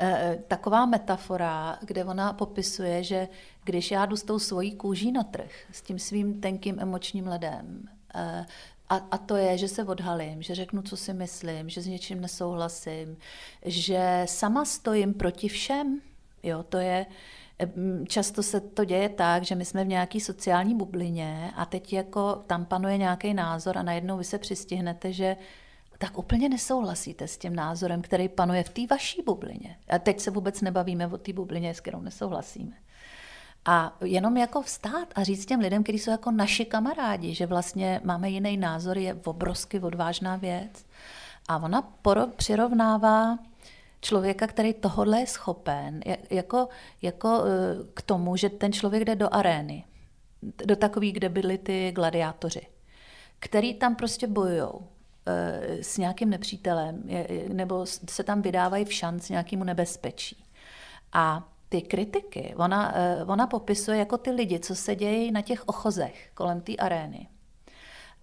e, 0.00 0.38
taková 0.48 0.86
metafora, 0.86 1.78
kde 1.82 2.04
ona 2.04 2.32
popisuje, 2.32 3.04
že 3.04 3.28
když 3.64 3.90
já 3.90 4.06
jdu 4.06 4.16
s 4.16 4.22
tou 4.22 4.38
svojí 4.38 4.76
kůží 4.76 5.12
na 5.12 5.22
trh, 5.22 5.50
s 5.72 5.82
tím 5.82 5.98
svým 5.98 6.40
tenkým 6.40 6.80
emočním 6.80 7.26
ledem, 7.26 7.88
e, 8.14 8.46
a, 8.88 8.96
a 9.10 9.18
to 9.18 9.36
je, 9.36 9.58
že 9.58 9.68
se 9.68 9.84
odhalím, 9.84 10.42
že 10.42 10.54
řeknu, 10.54 10.82
co 10.82 10.96
si 10.96 11.12
myslím, 11.12 11.70
že 11.70 11.80
s 11.80 11.86
něčím 11.86 12.20
nesouhlasím, 12.20 13.16
že 13.64 14.22
sama 14.28 14.64
stojím 14.64 15.14
proti 15.14 15.48
všem. 15.48 16.00
Jo, 16.42 16.62
to 16.62 16.78
je, 16.78 17.06
Často 18.08 18.42
se 18.42 18.60
to 18.60 18.84
děje 18.84 19.08
tak, 19.08 19.42
že 19.42 19.54
my 19.54 19.64
jsme 19.64 19.84
v 19.84 19.88
nějaké 19.88 20.20
sociální 20.20 20.74
bublině 20.74 21.50
a 21.56 21.64
teď 21.64 21.92
jako 21.92 22.42
tam 22.46 22.64
panuje 22.64 22.98
nějaký 22.98 23.34
názor 23.34 23.78
a 23.78 23.82
najednou 23.82 24.18
vy 24.18 24.24
se 24.24 24.38
přistihnete, 24.38 25.12
že 25.12 25.36
tak 25.98 26.18
úplně 26.18 26.48
nesouhlasíte 26.48 27.28
s 27.28 27.38
tím 27.38 27.56
názorem, 27.56 28.02
který 28.02 28.28
panuje 28.28 28.64
v 28.64 28.68
té 28.68 28.86
vaší 28.90 29.22
bublině. 29.22 29.76
A 29.88 29.98
teď 29.98 30.20
se 30.20 30.30
vůbec 30.30 30.60
nebavíme 30.60 31.06
o 31.06 31.18
té 31.18 31.32
bublině, 31.32 31.74
s 31.74 31.80
kterou 31.80 32.00
nesouhlasíme. 32.00 32.72
A 33.66 33.96
jenom 34.04 34.36
jako 34.36 34.62
vstát 34.62 35.08
a 35.14 35.22
říct 35.22 35.46
těm 35.46 35.60
lidem, 35.60 35.82
kteří 35.82 35.98
jsou 35.98 36.10
jako 36.10 36.30
naši 36.30 36.64
kamarádi, 36.64 37.34
že 37.34 37.46
vlastně 37.46 38.00
máme 38.04 38.30
jiný 38.30 38.56
názor, 38.56 38.98
je 38.98 39.14
obrovsky 39.24 39.80
odvážná 39.80 40.36
věc. 40.36 40.86
A 41.48 41.58
ona 41.58 41.92
poro- 42.02 42.30
přirovnává 42.36 43.38
člověka, 44.04 44.46
který 44.46 44.74
tohle 44.74 45.20
je 45.20 45.26
schopen, 45.26 46.00
jako, 46.30 46.68
jako 47.02 47.28
e, 47.28 47.48
k 47.94 48.02
tomu, 48.02 48.36
že 48.36 48.48
ten 48.48 48.72
člověk 48.72 49.04
jde 49.04 49.16
do 49.16 49.34
arény, 49.34 49.84
do 50.64 50.76
takový, 50.76 51.12
kde 51.12 51.28
byli 51.28 51.58
ty 51.58 51.92
gladiátoři, 51.92 52.66
který 53.38 53.74
tam 53.74 53.96
prostě 53.96 54.26
bojují 54.26 54.68
Eh, 55.26 55.82
s 55.82 55.98
nějakým 55.98 56.30
nepřítelem, 56.30 57.02
nebo 57.48 57.86
se 57.86 58.24
tam 58.24 58.42
vydávají 58.42 58.84
v 58.84 58.92
šanc 58.92 59.28
nějakému 59.28 59.64
nebezpečí. 59.64 60.44
A 61.12 61.48
ty 61.68 61.82
kritiky, 61.82 62.54
ona, 62.56 62.92
eh, 62.96 63.24
ona 63.24 63.46
popisuje 63.46 63.98
jako 63.98 64.18
ty 64.18 64.30
lidi, 64.30 64.60
co 64.60 64.74
se 64.74 64.94
dějí 64.94 65.30
na 65.30 65.42
těch 65.42 65.68
ochozech 65.68 66.30
kolem 66.34 66.60
té 66.60 66.76
arény. 66.76 67.28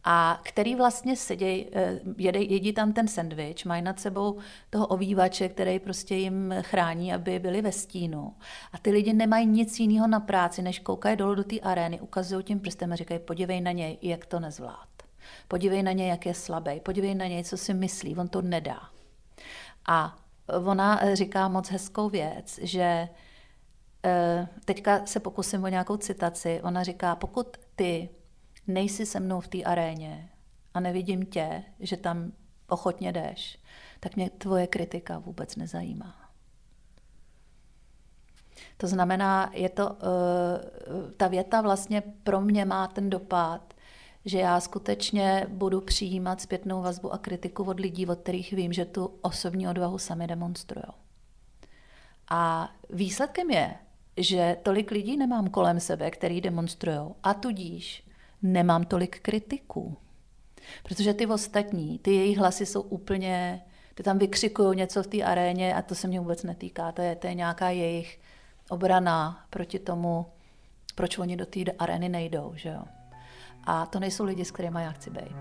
A 0.04 0.40
který 0.44 0.76
vlastně 0.76 1.16
sedějí, 1.16 1.68
eh, 1.74 2.00
jedí 2.38 2.74
tam 2.74 2.94
ten 2.94 3.08
sendvič, 3.08 3.66
mají 3.66 3.82
nad 3.82 4.00
sebou 4.00 4.38
toho 4.70 4.88
ovývače, 4.88 5.50
který 5.50 5.80
prostě 5.80 6.16
jim 6.16 6.56
chrání, 6.62 7.14
aby 7.14 7.40
byli 7.40 7.62
ve 7.62 7.72
stínu. 7.72 8.34
A 8.74 8.78
ty 8.78 8.92
lidi 8.92 9.14
nemají 9.14 9.46
nic 9.46 9.80
jiného 9.80 10.08
na 10.08 10.20
práci, 10.20 10.62
než 10.62 10.80
koukají 10.80 11.18
dolů 11.18 11.36
do 11.36 11.44
té 11.44 11.60
arény, 11.60 12.00
ukazují 12.00 12.44
tím 12.44 12.60
prstem 12.60 12.92
a 12.92 12.96
říkají, 12.96 13.20
podívej 13.20 13.62
na 13.62 13.72
něj, 13.72 13.98
jak 14.02 14.26
to 14.26 14.40
nezvlád. 14.40 14.88
Podívej 15.48 15.84
na 15.84 15.92
něj, 15.92 16.08
jak 16.08 16.26
je 16.26 16.34
slabý, 16.34 16.80
podívej 16.80 17.16
na 17.16 17.28
něj, 17.28 17.44
co 17.44 17.58
si 17.58 17.74
myslí, 17.74 18.16
on 18.16 18.28
to 18.28 18.42
nedá. 18.42 18.80
A 19.88 20.18
ona 20.66 21.16
říká 21.16 21.48
moc 21.48 21.70
hezkou 21.70 22.10
věc, 22.10 22.60
že 22.62 23.10
eh, 24.06 24.48
teďka 24.66 25.06
se 25.06 25.20
pokusím 25.20 25.64
o 25.64 25.68
nějakou 25.68 25.98
citaci. 25.98 26.62
Ona 26.64 26.84
říká, 26.84 27.16
pokud 27.16 27.58
ty 27.76 28.10
nejsi 28.68 29.06
se 29.06 29.20
mnou 29.20 29.40
v 29.40 29.48
té 29.48 29.64
aréně 29.64 30.30
a 30.74 30.80
nevidím 30.80 31.26
tě, 31.26 31.64
že 31.80 31.98
tam 31.98 32.32
ochotně 32.68 33.12
jdeš, 33.12 33.60
tak 34.00 34.16
mě 34.16 34.30
tvoje 34.30 34.68
kritika 34.68 35.20
vůbec 35.20 35.56
nezajímá. 35.56 36.16
To 38.78 38.88
znamená, 38.88 39.52
je 39.54 39.70
to, 39.70 39.98
eh, 39.98 41.12
ta 41.18 41.28
věta 41.28 41.62
vlastně 41.62 42.04
pro 42.24 42.42
mě 42.42 42.66
má 42.66 42.88
ten 42.88 43.10
dopad, 43.10 43.74
že 44.26 44.40
já 44.40 44.60
skutečně 44.60 45.46
budu 45.50 45.82
přijímat 45.82 46.42
zpětnou 46.42 46.82
vazbu 46.82 47.14
a 47.14 47.18
kritiku 47.18 47.64
od 47.64 47.80
lidí, 47.80 48.08
od 48.08 48.20
kterých 48.20 48.54
vím, 48.54 48.74
že 48.74 48.86
tu 48.86 49.06
osobní 49.22 49.68
odvahu 49.68 49.98
sami 49.98 50.28
demonstrují. 50.28 50.86
A 52.30 52.72
výsledkem 52.90 53.50
je, 53.50 53.76
že 54.18 54.58
tolik 54.64 54.92
lidí 54.92 55.18
nemám 55.18 55.50
kolem 55.50 55.80
sebe, 55.80 56.12
který 56.12 56.42
demonstrují. 56.42 57.00
A 57.24 57.34
tudíž 57.34 58.11
nemám 58.42 58.84
tolik 58.84 59.20
kritiků. 59.20 59.98
Protože 60.84 61.14
ty 61.14 61.26
ostatní, 61.26 62.00
ty 62.00 62.16
jejich 62.16 62.38
hlasy 62.38 62.66
jsou 62.66 62.82
úplně, 62.82 63.62
ty 63.96 64.04
tam 64.04 64.18
vykřikují 64.18 64.78
něco 64.78 65.04
v 65.04 65.08
té 65.08 65.24
aréně 65.24 65.76
a 65.76 65.82
to 65.82 65.96
se 65.96 66.08
mě 66.08 66.20
vůbec 66.20 66.44
netýká. 66.44 66.92
To 66.92 67.02
je, 67.02 67.16
to 67.16 67.28
je 67.28 67.34
nějaká 67.34 67.70
jejich 67.70 68.20
obrana 68.70 69.46
proti 69.50 69.80
tomu, 69.80 70.26
proč 70.96 71.18
oni 71.18 71.38
do 71.38 71.46
té 71.46 71.60
arény 71.80 72.10
nejdou. 72.10 72.52
Že 72.56 72.70
jo? 72.70 72.84
A 73.64 73.86
to 73.86 74.00
nejsou 74.00 74.24
lidi, 74.24 74.46
s 74.46 74.52
kterými 74.52 74.80
já 74.84 74.92
chci 74.92 75.10
být. 75.10 75.36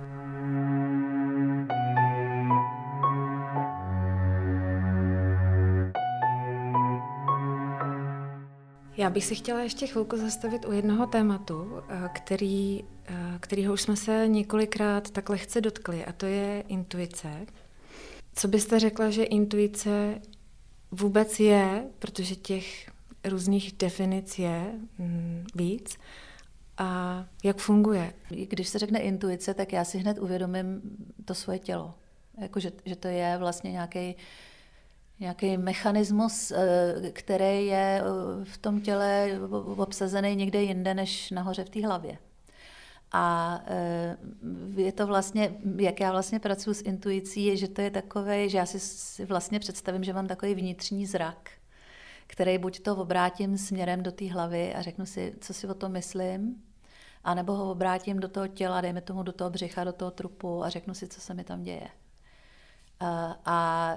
Já 8.97 9.11
bych 9.11 9.25
si 9.25 9.35
chtěla 9.35 9.61
ještě 9.61 9.87
chvilku 9.87 10.17
zastavit 10.17 10.65
u 10.65 10.73
jednoho 10.73 11.07
tématu, 11.07 11.83
eh, 11.89 12.09
který, 12.15 12.85
eh, 13.09 13.39
kterýho 13.41 13.73
už 13.73 13.83
jsme 13.83 13.97
se 13.97 14.29
několikrát 14.29 15.11
tak 15.11 15.29
lehce 15.29 15.61
dotkli, 15.61 16.05
a 16.05 16.13
to 16.13 16.27
je 16.27 16.65
intuice. 16.69 17.47
Co 18.35 18.49
byste 18.49 18.79
řekla, 18.79 19.11
že 19.11 19.25
intuice 19.25 20.21
vůbec 20.91 21.41
je, 21.41 21.85
protože 21.99 22.37
těch 22.37 22.91
různých 23.25 23.73
definic 23.73 24.39
je 24.39 24.73
mm, 24.99 25.47
víc, 25.55 25.99
a 26.81 27.25
jak 27.45 27.59
funguje? 27.59 28.13
Když 28.29 28.69
se 28.69 28.79
řekne 28.79 28.99
intuice, 28.99 29.55
tak 29.55 29.73
já 29.73 29.85
si 29.85 29.99
hned 29.99 30.19
uvědomím 30.19 30.81
to 31.25 31.35
svoje 31.35 31.59
tělo. 31.59 31.95
Jako, 32.39 32.61
že, 32.61 32.73
že 32.85 32.97
to 32.97 33.09
je 33.09 33.37
vlastně 33.39 33.73
nějaký 33.73 34.17
nějaký 35.21 35.57
mechanismus, 35.57 36.51
eh, 36.51 37.11
který 37.13 37.67
je 37.67 38.03
eh, 38.03 38.45
v 38.45 38.59
tom 38.59 38.81
těle 38.81 39.41
obsazený 39.77 40.37
někde 40.37 40.63
jinde 40.63 40.95
než 40.95 41.31
nahoře 41.31 41.65
v 41.65 41.71
té 41.71 41.87
hlavě. 41.87 42.19
A 43.13 43.59
eh, 43.67 44.17
je 44.77 44.93
to 44.93 45.07
vlastně, 45.07 45.55
jak 45.77 46.01
já 46.01 46.13
vlastně 46.13 46.41
pracuji 46.41 46.75
s 46.75 46.83
intuicí, 46.83 47.45
je, 47.45 47.57
že 47.57 47.69
to 47.69 47.81
je 47.81 47.91
takové, 47.91 48.49
že 48.49 48.59
já 48.59 48.67
si 48.67 49.25
vlastně 49.25 49.59
představím, 49.61 50.05
že 50.05 50.13
mám 50.13 50.27
takový 50.27 50.55
vnitřní 50.55 51.07
zrak, 51.07 51.51
který 52.27 52.59
buď 52.59 52.81
to 52.81 52.97
obrátím 52.97 53.59
směrem 53.59 54.03
do 54.03 54.13
té 54.13 54.33
hlavy 54.33 54.75
a 54.75 54.83
řeknu 54.83 55.07
si, 55.07 55.35
co 55.41 55.55
si 55.55 55.67
o 55.67 55.75
tom 55.75 55.93
myslím, 55.93 56.63
a 57.25 57.35
nebo 57.35 57.53
ho 57.53 57.71
obrátím 57.71 58.21
do 58.21 58.29
toho 58.29 58.49
těla, 58.49 58.81
dejme 58.81 59.01
tomu 59.01 59.23
do 59.23 59.33
toho 59.33 59.51
břicha, 59.51 59.85
do 59.85 59.93
toho 59.93 60.11
trupu 60.11 60.65
a 60.65 60.69
řeknu 60.69 60.95
si, 60.95 61.09
co 61.09 61.21
se 61.21 61.35
mi 61.35 61.45
tam 61.45 61.63
děje. 61.63 61.89
A, 63.01 63.41
a 63.45 63.97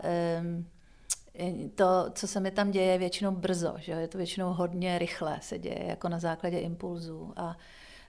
to, 1.76 2.10
co 2.14 2.28
se 2.28 2.40
mi 2.40 2.52
tam 2.52 2.72
děje, 2.72 2.92
je 2.92 2.98
většinou 2.98 3.32
brzo, 3.32 3.74
že 3.78 3.92
je 3.92 4.08
to 4.08 4.18
většinou 4.18 4.54
hodně 4.54 5.00
rychle 5.00 5.40
se 5.42 5.60
děje, 5.60 5.86
jako 5.88 6.10
na 6.10 6.20
základě 6.20 6.60
impulzů. 6.60 7.34
A 7.36 7.58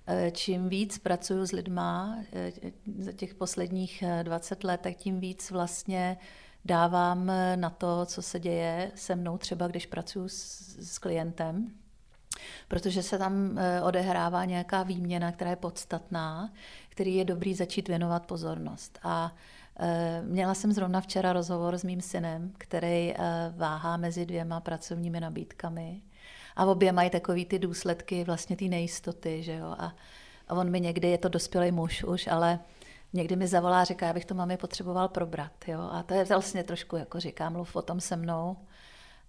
e, 0.07 0.31
čím 0.31 0.69
víc 0.69 0.99
pracuji 0.99 1.47
s 1.47 1.53
lidma 1.53 2.19
e, 2.33 2.53
za 2.99 3.13
těch 3.13 3.35
posledních 3.35 4.05
20 4.23 4.65
e, 4.65 4.67
let, 4.67 4.81
tak 4.81 4.97
tím 4.97 5.21
víc 5.21 5.51
vlastně 5.51 6.17
dávám 6.65 7.33
na 7.55 7.71
to, 7.71 8.07
co 8.07 8.23
se 8.23 8.41
děje 8.41 8.93
se 8.95 9.17
mnou, 9.17 9.39
třeba 9.39 9.69
když 9.69 9.87
pracuji 9.87 10.29
s, 10.29 10.77
s 10.79 10.99
klientem, 10.99 11.71
protože 12.69 13.03
se 13.03 13.19
tam 13.19 13.59
odehrává 13.83 14.45
nějaká 14.45 14.83
výměna, 14.83 15.33
která 15.33 15.51
je 15.51 15.57
podstatná, 15.57 16.53
který 16.89 17.15
je 17.15 17.25
dobrý 17.25 17.55
začít 17.55 17.89
věnovat 17.89 18.27
pozornost. 18.27 18.99
A 19.03 19.35
měla 20.23 20.55
jsem 20.55 20.73
zrovna 20.73 21.01
včera 21.01 21.33
rozhovor 21.33 21.79
s 21.79 21.85
mým 21.85 22.01
synem, 22.01 22.53
který 22.59 23.15
eh, 23.15 23.17
váhá 23.57 23.97
mezi 23.97 24.27
dvěma 24.27 24.61
pracovními 24.61 25.21
nabídkami. 25.21 26.03
A 26.57 26.65
obě 26.65 26.93
mají 26.93 27.11
takový 27.11 27.45
ty 27.45 27.59
důsledky 27.59 28.25
vlastně 28.25 28.57
ty 28.57 28.69
nejistoty, 28.69 29.43
že 29.43 29.53
jo. 29.53 29.75
A, 29.79 29.95
a 30.49 30.55
on 30.55 30.71
mi 30.71 30.81
někdy, 30.81 31.09
je 31.09 31.19
to 31.19 31.29
dospělý 31.29 31.73
muž 31.73 32.05
už, 32.05 32.27
ale 32.27 32.59
někdy 33.13 33.37
mi 33.37 33.47
zavolá 33.47 33.85
říká, 33.85 34.11
abych 34.11 34.25
to 34.25 34.35
mami 34.35 34.57
potřeboval 34.57 35.09
probrat, 35.09 35.53
jo. 35.67 35.89
A 35.93 36.03
to 36.03 36.15
je 36.15 36.25
vlastně 36.25 36.65
trošku, 36.65 36.97
jako 36.97 37.21
říká, 37.21 37.51
mluv 37.51 37.77
o 37.77 37.83
tom 37.83 38.01
se 38.01 38.17
mnou. 38.17 38.57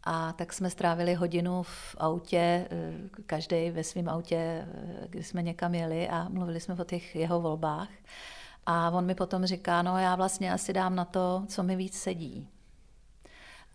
A 0.03 0.33
tak 0.33 0.53
jsme 0.53 0.69
strávili 0.69 1.13
hodinu 1.13 1.63
v 1.63 1.95
autě, 1.97 2.67
eh, 2.71 2.93
každý 3.25 3.71
ve 3.71 3.83
svém 3.83 4.09
autě, 4.09 4.67
kdy 5.09 5.23
jsme 5.23 5.41
někam 5.41 5.75
jeli 5.75 6.09
a 6.09 6.29
mluvili 6.29 6.59
jsme 6.59 6.75
o 6.75 6.83
těch 6.83 7.15
jeho 7.15 7.41
volbách. 7.41 7.89
A 8.65 8.89
on 8.89 9.05
mi 9.05 9.15
potom 9.15 9.45
říká, 9.45 9.81
no 9.81 9.97
já 9.97 10.15
vlastně 10.15 10.53
asi 10.53 10.73
dám 10.73 10.95
na 10.95 11.05
to, 11.05 11.43
co 11.47 11.63
mi 11.63 11.75
víc 11.75 11.97
sedí. 11.97 12.49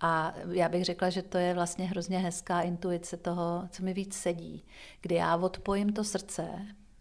A 0.01 0.35
já 0.51 0.69
bych 0.69 0.85
řekla, 0.85 1.11
že 1.11 1.23
to 1.23 1.39
je 1.39 1.55
vlastně 1.55 1.85
hrozně 1.85 2.19
hezká 2.19 2.61
intuice 2.61 3.17
toho, 3.17 3.69
co 3.71 3.83
mi 3.83 3.95
víc 3.95 4.15
sedí. 4.15 4.65
Kdy 5.01 5.15
já 5.15 5.37
odpojím 5.37 5.93
to 5.93 6.05
srdce, 6.05 6.49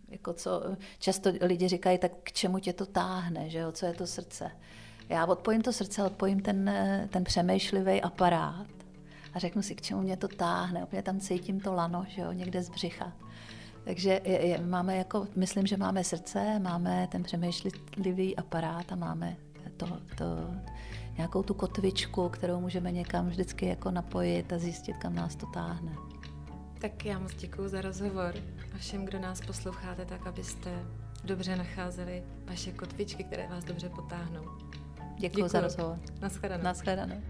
jako 0.08 0.34
co, 0.34 0.64
často 1.00 1.30
lidi 1.42 1.68
říkají, 1.68 1.98
tak 1.98 2.12
k 2.24 2.32
čemu 2.32 2.60
tě 2.60 2.74
to 2.74 2.86
táhne, 2.86 3.50
že 3.50 3.60
jo, 3.60 3.72
co 3.72 3.86
je 3.86 3.94
to 3.94 4.08
srdce. 4.08 4.52
Já 5.10 5.26
odpojím 5.26 5.62
to 5.62 5.74
srdce, 5.74 6.04
odpojím 6.04 6.40
ten, 6.40 6.74
ten 7.10 7.24
přemýšlivý 7.24 8.02
aparát 8.02 8.68
a 9.34 9.40
řeknu 9.40 9.62
si, 9.62 9.76
k 9.76 9.82
čemu 9.82 10.02
mě 10.02 10.18
to 10.18 10.28
táhne. 10.28 10.84
Úplně 10.84 11.02
tam 11.02 11.20
cítím 11.20 11.60
to 11.60 11.74
lano, 11.74 12.06
že 12.08 12.22
jo, 12.22 12.32
někde 12.32 12.64
z 12.64 12.70
břicha. 12.70 13.14
Takže 13.84 14.22
je, 14.24 14.48
je, 14.48 14.62
máme 14.62 14.98
jako, 14.98 15.28
myslím, 15.36 15.68
že 15.68 15.78
máme 15.78 16.04
srdce, 16.04 16.60
máme 16.60 17.08
ten 17.12 17.24
přemýšlivý 17.24 18.36
aparát 18.36 18.92
a 18.92 18.96
máme 18.96 19.38
to, 19.78 19.88
to, 20.18 20.26
nějakou 21.18 21.44
tu 21.44 21.54
kotvičku, 21.54 22.30
kterou 22.30 22.60
můžeme 22.60 22.92
někam 22.92 23.28
vždycky 23.28 23.66
jako 23.66 23.92
napojit 23.92 24.54
a 24.54 24.58
zjistit, 24.58 24.98
kam 24.98 25.16
nás 25.16 25.36
to 25.36 25.46
táhne. 25.46 25.92
Tak 26.80 27.06
já 27.06 27.20
moc 27.20 27.36
děkuji 27.36 27.68
za 27.68 27.82
rozhovor 27.82 28.34
a 28.76 28.78
všem, 28.78 29.06
kdo 29.06 29.20
nás 29.20 29.42
posloucháte, 29.42 30.06
tak 30.06 30.28
abyste 30.28 30.86
dobře 31.24 31.56
nacházeli 31.56 32.24
vaše 32.46 32.72
kotvičky, 32.72 33.24
které 33.24 33.48
vás 33.48 33.64
dobře 33.64 33.90
potáhnou. 33.90 34.44
Děkuji, 35.20 35.48
za 35.48 35.60
rozhovor. 35.60 36.00
Naschledanou. 36.22 36.64
Naschledanou. 36.64 37.22